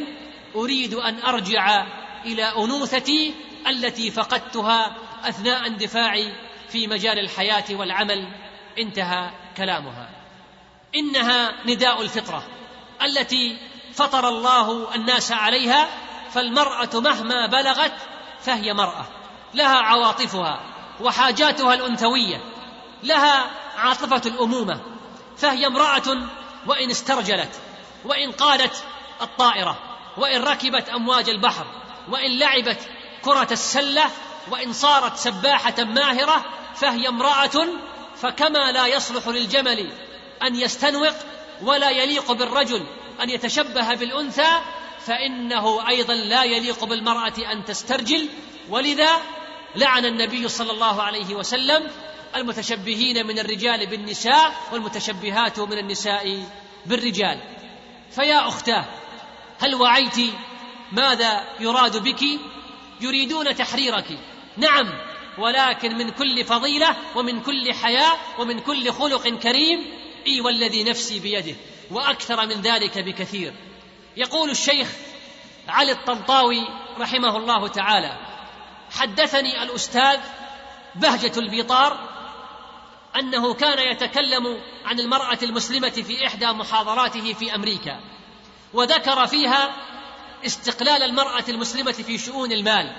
أريد 0.56 0.94
أن 0.94 1.20
أرجع 1.20 1.86
إلى 2.26 2.44
أنوثتي 2.44 3.34
التي 3.68 4.12
فقدتها 4.12 4.96
أثناء 5.24 5.68
اندفاعي 5.68 6.34
في 6.70 6.88
مجال 6.88 7.20
الحياة 7.20 7.64
والعمل. 7.72 8.28
انتهى 8.78 9.32
كلامها. 9.58 10.10
إنها 10.96 11.66
نداء 11.66 12.02
الفطرة 12.02 12.44
التي 13.02 13.58
فطر 13.94 14.30
الله 14.30 14.96
الناس 14.96 15.32
عليها 15.32 15.88
فالمرأة 16.32 16.90
مهما 16.94 17.48
بلغت 17.48 17.94
فهي 18.42 18.74
مرأة. 18.74 19.06
لها 19.54 19.78
عواطفها 19.78 20.60
وحاجاتها 21.02 21.74
الأنثوية. 21.74 22.42
لها 23.04 23.52
عاطفة 23.78 24.22
الأمومة. 24.30 24.82
فهي 25.38 25.68
امرأة 25.68 26.18
وإن 26.68 26.90
استرجلت 26.90 27.62
وإن 28.06 28.32
قادت 28.32 28.84
الطائرة 29.22 29.78
وإن 30.18 30.44
ركبت 30.44 30.90
أمواج 30.90 31.30
البحر 31.30 31.66
وإن 32.12 32.40
لعبت 32.40 32.80
كرة 33.22 33.48
السلة 33.52 34.10
وإن 34.52 34.74
صارت 34.74 35.18
سباحة 35.18 35.84
ماهرة 35.84 36.46
فهي 36.76 37.08
امرأة 37.08 37.68
فكما 38.16 38.72
لا 38.72 38.88
يصلح 38.88 39.28
للجمل 39.28 39.92
أن 40.44 40.56
يستنوق 40.56 41.14
ولا 41.62 41.90
يليق 41.90 42.32
بالرجل 42.32 42.86
أن 43.22 43.30
يتشبه 43.30 43.94
بالأنثى 43.94 44.62
فإنه 45.06 45.88
أيضا 45.88 46.14
لا 46.14 46.44
يليق 46.44 46.84
بالمرأة 46.84 47.34
أن 47.52 47.66
تسترجل. 47.66 48.30
ولذا 48.70 49.10
لعن 49.76 50.06
النبي 50.06 50.48
صلى 50.48 50.72
الله 50.72 51.02
عليه 51.02 51.36
وسلم 51.36 51.88
المتشبهين 52.36 53.28
من 53.28 53.40
الرجال 53.40 53.88
بالنساء 53.88 54.54
والمتشبهات 54.72 55.60
من 55.60 55.78
النساء 55.78 56.44
بالرجال. 56.86 57.40
فيا 58.12 58.48
أختاه 58.48 58.86
هل 59.60 59.76
وعيت 59.76 60.18
ماذا 60.92 61.44
يراد 61.60 62.04
بك؟ 62.04 62.22
يريدون 63.02 63.56
تحريرك. 63.56 64.20
نعم 64.58 64.90
ولكن 65.38 65.98
من 65.98 66.10
كل 66.10 66.46
فضيلة 66.46 66.96
ومن 67.16 67.42
كل 67.42 67.74
حياء 67.74 68.20
ومن 68.40 68.60
كل 68.60 68.92
خلق 68.92 69.28
كريم 69.28 69.86
إي 70.28 70.42
والذي 70.42 70.84
نفسي 70.84 71.20
بيده 71.20 71.56
وأكثر 71.92 72.46
من 72.46 72.62
ذلك 72.62 72.98
بكثير. 72.98 73.54
يقول 74.18 74.50
الشيخ 74.50 74.88
علي 75.68 75.92
الطنطاوي 75.92 76.68
رحمه 77.00 77.38
الله 77.38 77.68
تعالى 77.68 78.18
حدثني 78.92 79.64
الأستاذ 79.64 80.20
بهجة 80.96 81.40
البيطار 81.40 82.12
أنه 83.16 83.54
كان 83.54 83.80
يتكلم 83.92 84.62
عن 84.86 85.00
المرأة 85.00 85.38
المسلمة 85.44 85.90
في 85.90 86.28
إحدى 86.28 86.48
محاضراته 86.48 87.34
في 87.34 87.56
أمريكا 87.56 88.00
وذكر 88.74 89.28
فيها 89.28 89.76
استقلال 90.46 91.04
المرأة 91.04 91.44
المسلمة 91.50 91.92
في 91.92 92.18
شؤون 92.18 92.52
المال 92.52 92.96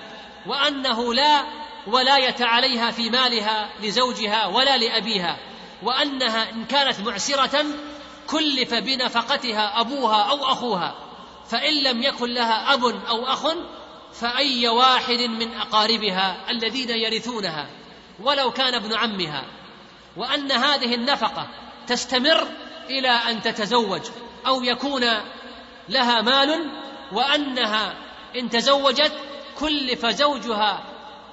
وأنه 0.47 1.15
لا 1.15 1.45
ولاية 1.87 2.37
عليها 2.41 2.91
في 2.91 3.11
مالها 3.11 3.71
لزوجها 3.83 4.47
ولا 4.47 4.77
لأبيها 4.77 5.39
وأنها 5.83 6.51
إن 6.51 6.65
كانت 6.65 7.01
معسرة 7.01 7.65
كلف 8.27 8.75
بنفقتها 8.75 9.81
أبوها 9.81 10.23
أو 10.23 10.45
أخوها 10.45 10.95
فإن 11.49 11.83
لم 11.83 12.03
يكن 12.03 12.31
لها 12.35 12.75
أب 12.75 12.85
أو 12.85 13.27
أخ 13.27 13.47
فأي 14.13 14.69
واحد 14.69 15.19
من 15.19 15.55
أقاربها 15.55 16.51
الذين 16.51 16.91
يرثونها 16.91 17.67
ولو 18.21 18.51
كان 18.51 18.75
ابن 18.75 18.95
عمها. 18.95 19.45
وأن 20.17 20.53
هذه 20.53 20.95
النفقة 20.95 21.49
تستمر 21.87 22.49
إلى 22.91 23.09
أن 23.09 23.43
تتزوج 23.43 24.03
أو 24.47 24.63
يكون 24.63 25.05
لها 25.89 26.21
مال 26.21 26.71
وأنها 27.13 27.95
إن 28.37 28.51
تزوجت 28.51 29.13
كلف 29.59 30.07
زوجها 30.07 30.85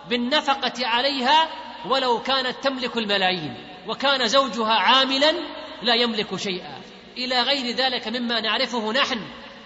بالنفقة 0.10 0.88
عليها 0.88 1.50
ولو 1.86 2.22
كانت 2.22 2.64
تملك 2.64 2.98
الملايين 2.98 3.56
وكان 3.88 4.28
زوجها 4.28 4.74
عاملا 4.74 5.34
لا 5.82 5.96
يملك 5.96 6.36
شيئا. 6.36 6.82
إلى 7.18 7.42
غير 7.42 7.76
ذلك 7.76 8.08
مما 8.08 8.40
نعرفه 8.40 8.92
نحن 8.92 9.20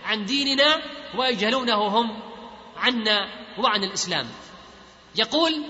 عن 0.05 0.25
ديننا 0.25 0.81
ويجهلونه 1.17 1.87
هم 1.87 2.19
عنا 2.77 3.27
وعن 3.57 3.83
الإسلام. 3.83 4.27
يقول 5.15 5.63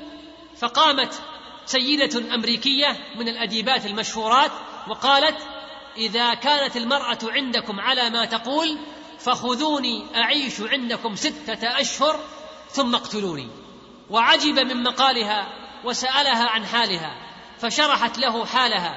فقامت 0.57 1.21
سيدة 1.65 2.35
أمريكية 2.35 2.97
من 3.15 3.27
الأديبات 3.27 3.85
المشهورات 3.85 4.51
وقالت 4.87 5.37
إذا 5.97 6.33
كانت 6.33 6.77
المرأة 6.77 7.17
عندكم 7.23 7.79
على 7.79 8.09
ما 8.09 8.25
تقول 8.25 8.77
فخذوني 9.23 10.05
أعيش 10.15 10.61
عندكم 10.61 11.15
ستة 11.15 11.81
أشهر 11.81 12.19
ثم 12.69 12.95
اقتلوني. 12.95 13.47
وعجب 14.09 14.59
من 14.59 14.83
مقالها 14.83 15.47
وسألها 15.83 16.49
عن 16.49 16.65
حالها 16.65 17.15
فشرحت 17.59 18.17
له 18.17 18.45
حالها. 18.45 18.95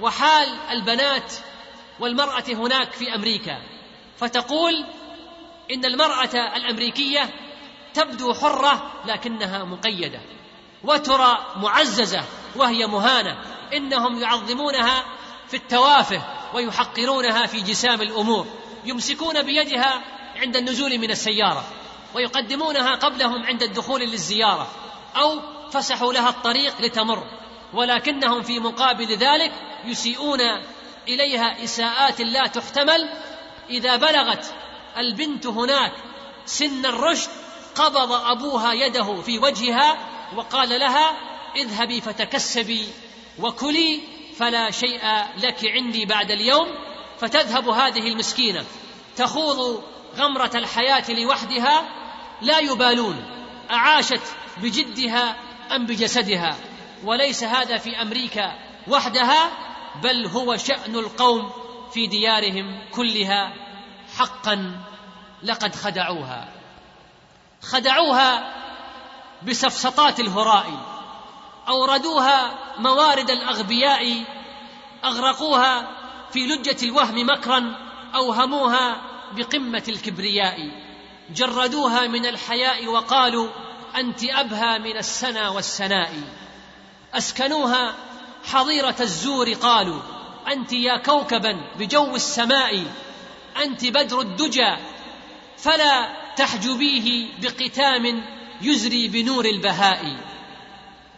وحال 0.00 0.48
البنات 0.70 1.32
والمرأة 2.00 2.44
هناك 2.48 2.92
في 2.92 3.14
أمريكا. 3.14 3.58
فتقول 4.16 4.72
إن 5.72 5.84
المرأة 5.84 6.56
الأمريكية 6.56 7.30
تبدو 7.94 8.34
حرة 8.34 8.92
لكنها 9.06 9.64
مقيدة. 9.64 10.20
وترى 10.84 11.38
معززة 11.56 12.24
وهي 12.56 12.86
مهانة. 12.86 13.38
إنهم 13.74 14.18
يعظمونها 14.18 15.04
في 15.48 15.56
التوافه 15.56 16.22
ويحقرونها 16.54 17.46
في 17.46 17.60
جسام 17.60 18.02
الأمور. 18.02 18.46
يمسكون 18.84 19.42
بيدها 19.42 20.02
عند 20.36 20.56
النزول 20.56 20.98
من 20.98 21.10
السيارة 21.10 21.64
ويقدمونها 22.14 22.94
قبلهم 22.94 23.42
عند 23.46 23.62
الدخول 23.62 24.00
للزيارة 24.00 24.70
أو 25.16 25.40
فسحوا 25.70 26.12
لها 26.12 26.28
الطريق 26.28 26.80
لتمر. 26.80 27.22
ولكنهم 27.74 28.42
في 28.42 28.60
مقابل 28.60 29.06
ذلك 29.06 29.52
يسيئون 29.84 30.40
إليها 31.08 31.64
إساءات 31.64 32.20
لا 32.20 32.46
تحتمل. 32.46 33.08
إذا 33.70 33.96
بلغت 33.96 34.54
البنت 34.96 35.46
هناك 35.46 35.92
سن 36.46 36.86
الرشد 36.86 37.30
قبض 37.74 38.12
أبوها 38.12 38.72
يده 38.72 39.22
في 39.22 39.38
وجهها 39.38 39.98
وقال 40.36 40.68
لها 40.68 41.16
اذهبي 41.56 42.00
فتكسبي 42.00 42.88
وكلي 43.38 44.00
فلا 44.36 44.70
شيء 44.70 45.00
لك 45.36 45.64
عندي 45.64 46.06
بعد 46.06 46.30
اليوم. 46.30 46.66
فتذهب 47.20 47.68
هذه 47.68 48.08
المسكينة. 48.08 48.64
تخوض 49.16 49.82
غمرة 50.16 50.50
الحياة 50.54 51.10
لوحدها 51.10 51.88
لا 52.42 52.58
يبالون. 52.58 53.24
أعاشت 53.70 54.22
بجدها 54.56 55.36
أم 55.76 55.86
بجسدها؟ 55.86 56.56
وليس 57.04 57.44
هذا 57.44 57.78
في 57.78 58.02
أمريكا 58.02 58.52
وحدها 58.88 59.50
بل 60.02 60.26
هو 60.26 60.56
شأن 60.56 60.94
القوم 60.94 61.50
في 61.92 62.06
ديارهم 62.06 62.90
كلها 62.92 63.52
حقا 64.18 64.80
لقد 65.42 65.74
خدعوها. 65.74 66.48
خدعوها 67.62 68.54
بسفسطات 69.42 70.20
الهراء 70.20 70.66
أوردوها 71.68 72.54
موارد 72.78 73.30
الأغبياء 73.30 74.24
أغرقوها 75.04 75.97
في 76.32 76.46
لجة 76.46 76.76
الوهم 76.82 77.26
مكرا 77.26 77.76
أوهموها 78.14 79.00
بقمة 79.36 79.82
الكبرياء 79.88 80.70
جردوها 81.34 82.06
من 82.06 82.26
الحياء 82.26 82.86
وقالوا 82.86 83.48
أنت 83.96 84.24
أبهى 84.24 84.78
من 84.78 84.96
السنا 84.96 85.48
والسناء. 85.48 86.12
أسكنوها 87.14 87.94
حظيرة 88.44 88.96
الزور 89.00 89.52
قالوا 89.52 90.00
أنت 90.52 90.72
يا 90.72 90.96
كوكبا 90.96 91.60
بجو 91.78 92.16
السماء 92.16 92.84
أنت 93.62 93.86
بدر 93.86 94.20
الدجى 94.20 94.76
فلا 95.56 96.08
تحجبيه 96.36 97.28
بقتام 97.40 98.24
يزري 98.62 99.08
بنور 99.08 99.44
البهاء. 99.44 100.16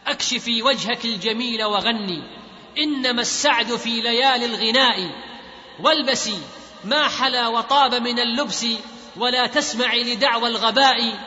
أكشفي 0.06 0.62
وجهك 0.62 1.04
الجميل 1.04 1.64
وغني 1.64 2.39
إنما 2.78 3.22
السعد 3.22 3.76
في 3.76 4.00
ليالي 4.00 4.44
الغناء 4.44 5.10
والبسي 5.80 6.38
ما 6.84 7.08
حلا 7.08 7.48
وطاب 7.48 7.94
من 7.94 8.18
اللبس 8.18 8.66
ولا 9.16 9.46
تسمعي 9.46 10.14
لدعوى 10.14 10.48
الغباء 10.48 11.18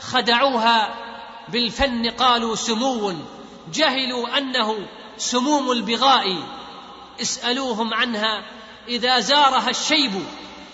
خدعوها 0.00 0.94
بالفن 1.48 2.10
قالوا 2.10 2.56
سمو 2.56 3.14
جهلوا 3.72 4.38
أنه 4.38 4.86
سموم 5.16 5.72
البغاء 5.72 6.38
اسألوهم 7.20 7.94
عنها 7.94 8.42
إذا 8.88 9.20
زارها 9.20 9.70
الشيب 9.70 10.24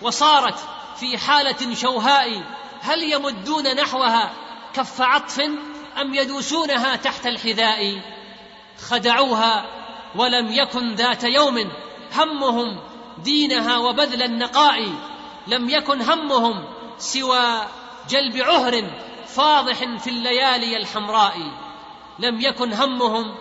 وصارت 0.02 0.58
في 1.00 1.18
حالة 1.18 1.74
شوهاء 1.74 2.42
هل 2.80 3.12
يمدون 3.12 3.74
نحوها 3.74 4.32
كف 4.74 5.00
عطف 5.00 5.40
أم 6.00 6.14
يدوسونها 6.14 6.96
تحت 6.96 7.26
الحذاء 7.26 8.00
خدعوها 8.88 9.66
ولم 10.18 10.52
يكن 10.52 10.94
ذات 10.94 11.24
يوم 11.24 11.70
همهم 12.12 12.80
دينها 13.18 13.78
وبذل 13.78 14.22
النقاء 14.22 14.92
لم 15.46 15.68
يكن 15.68 16.02
همهم 16.02 16.64
سوى 16.98 17.68
جلب 18.08 18.36
عهر 18.36 18.90
فاضح 19.26 19.98
في 19.98 20.10
الليالي 20.10 20.76
الحمراء 20.76 21.36
لم 22.18 22.40
يكن 22.40 22.72
همهم 22.72 23.34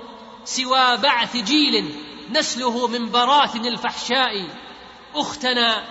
سوى 0.45 0.97
بعث 0.97 1.37
جيل 1.37 1.95
نسله 2.31 2.87
من 2.87 3.11
براثن 3.11 3.65
الفحشاء. 3.65 4.47
أختنا 5.15 5.83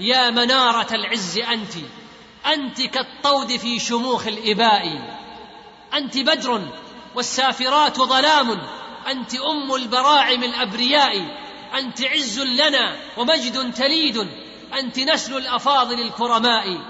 يا 0.00 0.30
منارة 0.30 0.94
العز 0.94 1.38
أنت 1.38 1.72
أنت 2.46 2.82
كالطود 2.82 3.56
في 3.56 3.78
شموخ 3.78 4.26
الإباء. 4.26 5.16
أنت 5.94 6.18
بدر 6.18 6.68
والسافرات 7.14 7.96
ظلام 7.96 8.60
أنت 9.06 9.34
أم 9.34 9.74
البراعم 9.74 10.44
الأبرياء 10.44 11.40
أنت 11.78 12.02
عز 12.02 12.40
لنا 12.40 12.96
ومجد 13.16 13.72
تليد 13.74 14.28
أنت 14.74 14.98
نسل 14.98 15.36
الأفاضل 15.36 16.00
الكرماء. 16.00 16.80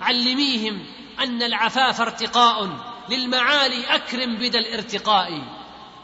علميهم 0.00 0.86
أن 1.20 1.42
العفاف 1.42 2.00
ارتقاء 2.00 2.68
للمعالي 3.10 3.84
أكرم 3.94 4.36
بدا 4.36 4.58
الارتقاء. 4.58 5.42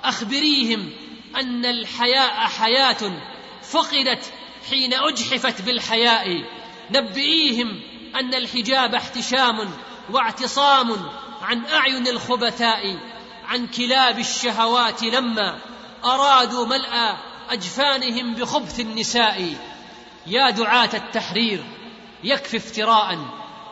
أخبريهم 0.05 0.91
أن 1.37 1.65
الحياء 1.65 2.47
حياة 2.49 3.23
فقدت 3.63 4.33
حين 4.71 4.95
أجحفت 4.95 5.63
بالحياء. 5.63 6.45
نبئيهم 6.91 7.81
أن 8.15 8.35
الحجاب 8.35 8.95
احتشام 8.95 9.71
واعتصام 10.11 11.11
عن 11.43 11.67
أعين 11.67 12.09
الخبثاء. 12.09 13.14
عن 13.49 13.67
كلاب 13.67 14.19
الشهوات 14.19 15.03
لما 15.03 15.59
أرادوا 16.05 16.67
ملأ 16.67 17.17
أجفانهم 17.51 18.35
بخبث 18.35 18.81
النساء. 18.81 19.55
يا 20.27 20.51
دعاة 20.51 20.91
التحرير 20.95 21.65
يكفي 22.25 22.57
افتراء. 22.57 23.19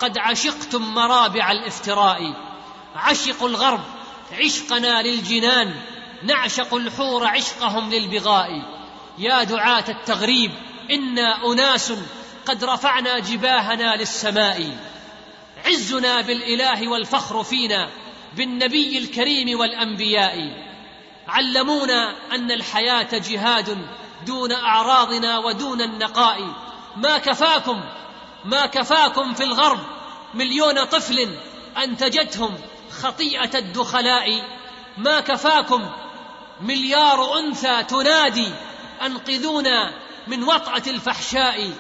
قد 0.01 0.19
عشقتم 0.19 0.83
مرابع 0.95 1.53
الافتراء. 1.53 2.21
عشقوا 2.97 3.49
الغرب 3.49 3.85
عشقنا 4.33 5.03
للجنان 5.03 5.75
نعشق 6.23 6.75
الحور 6.75 7.27
عشقهم 7.27 7.91
للبغاء. 7.91 8.51
يا 9.19 9.45
دعاة 9.45 9.85
التغريب 9.89 10.51
إنا 10.91 11.53
أناس 11.53 11.93
قد 12.47 12.65
رفعنا 12.65 13.19
جباهنا 13.19 13.97
للسماء. 13.97 14.77
عزنا 15.67 16.21
بالإله 16.21 16.89
والفخر 16.89 17.43
فينا 17.43 17.91
بالنبي 18.37 18.99
الكريم 18.99 19.61
والأنبياء. 19.61 20.63
علمونا 21.29 22.15
أن 22.33 22.51
الحياة 22.51 23.09
جهاد 23.13 23.87
دون 24.27 24.53
أعراضنا 24.53 25.39
ودون 25.39 25.81
النقاء. 25.81 26.39
ما 26.97 27.19
كفاكم 27.19 27.81
ما 28.45 28.67
كفاكم 28.67 29.35
في 29.35 29.45
الغرب 29.45 29.81
مليون 30.35 30.85
طفل 30.85 31.29
أنتجتهم 31.85 32.59
خطيئة 33.03 33.59
الدخلاء. 33.59 34.29
ما 34.99 35.21
كفاكم 35.21 35.91
مليار 36.61 37.39
أنثى 37.39 37.83
تنادي 37.83 38.49
أنقذونا 39.03 39.93
من 40.27 40.45
وطأة 40.45 40.83
الفحشاء. 40.87 41.71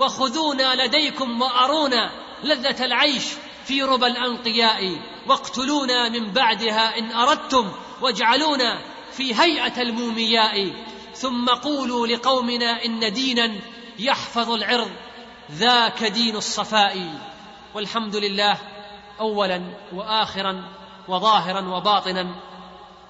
وخذونا 0.00 0.86
لديكم 0.86 1.42
وأرونا 1.42 2.10
لذة 2.44 2.84
العيش 2.84 3.24
في 3.64 3.82
ربى 3.82 4.06
الأنقياء. 4.06 5.11
واقتلونا 5.26 6.08
من 6.08 6.32
بعدها 6.32 6.98
إن 6.98 7.12
أردتم 7.12 7.72
واجعلونا 8.00 8.78
في 9.12 9.34
هيئة 9.34 9.82
المومياء. 9.82 10.72
ثم 11.14 11.48
قولوا 11.48 12.06
لقومنا 12.06 12.84
إن 12.84 13.12
دينا 13.12 13.60
يحفظ 13.98 14.50
العرض 14.50 14.90
ذاك 15.52 16.04
دين 16.04 16.36
الصفاء. 16.36 17.20
والحمد 17.74 18.16
لله 18.16 18.58
أولا 19.20 19.62
وآخرا 19.92 20.64
وظاهرا 21.08 21.76
وباطنا. 21.76 22.34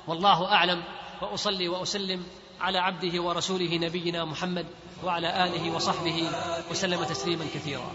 والله 0.09 0.53
أعلم 0.53 0.83
وأصلي 1.23 1.69
وأسلم 1.69 2.27
على 2.61 2.79
عبده 2.79 3.23
ورسوله 3.23 3.79
نبينا 3.79 4.25
محمد. 4.25 4.67
وعلى 5.05 5.45
آله 5.45 5.75
وصحبه 5.75 6.29
وسلم 6.71 7.05
تسليما 7.05 7.45
كثيرا. 7.55 7.93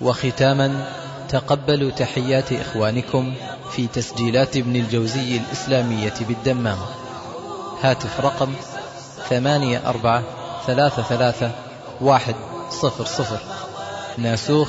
وختاما 0.00 0.92
تقبلوا 1.28 1.90
تحيات 1.90 2.52
إخوانكم 2.52 3.34
في 3.70 3.86
تسجيلات 3.86 4.56
ابن 4.56 4.76
الجوزي 4.76 5.36
الإسلامية 5.36 6.14
بالدمام. 6.20 6.78
هاتف 7.82 8.20
رقم 8.20 8.54
ثمانية 9.30 9.88
أربعة 9.88 10.22
ثلاثة 10.66 11.02
ثلاثة 11.02 11.50
واحد 12.00 12.34
صفر 12.70 13.04
صفر 13.04 13.38
ناسوخ 14.18 14.68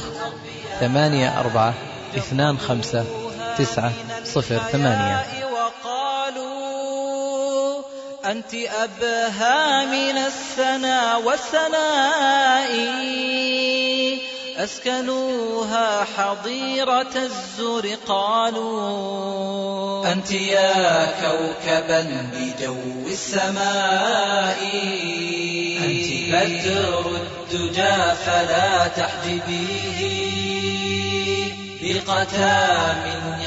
ثمانية 0.79 1.39
أربعة 1.39 1.73
اثنان 2.17 2.57
خمسة 2.57 3.05
تسعة 3.57 3.91
صفر 4.23 4.57
ثمانية 4.57 5.48
أنت 8.25 8.53
أبهى 8.53 9.85
من 9.85 10.17
السنا 10.17 11.17
والسناء 11.17 12.69
أسكنوها 14.57 16.05
حظيرة 16.17 17.15
الزر 17.15 17.95
قالوا. 18.07 20.11
أنت 20.11 20.31
يا 20.31 21.05
كوكبا 21.05 22.29
بجو 22.33 23.07
السماء. 23.07 24.59
أنت 25.85 26.07
بدر 26.33 27.11
الدجى 27.15 28.15
فلا 28.25 28.87
تحجبيه. 28.87 30.29
بقتام 31.81 33.01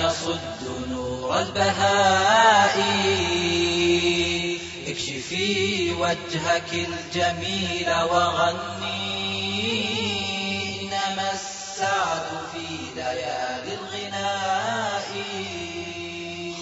يصد 0.05 0.63
نور 0.91 1.41
البهاء. 1.41 2.77
اكشفي 5.33 5.93
وجهك 5.93 6.73
الجميل 6.73 7.91
وغني. 7.91 8.93
إنما 10.83 11.33
السعد 11.33 12.27
في 12.53 12.67
ليالي 12.97 13.75
الغناء. 13.75 15.09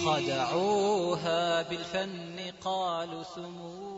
خدعوها 0.05 1.61
بالفن 1.61 2.39
قالوا 2.65 3.23
سمو. 3.35 3.90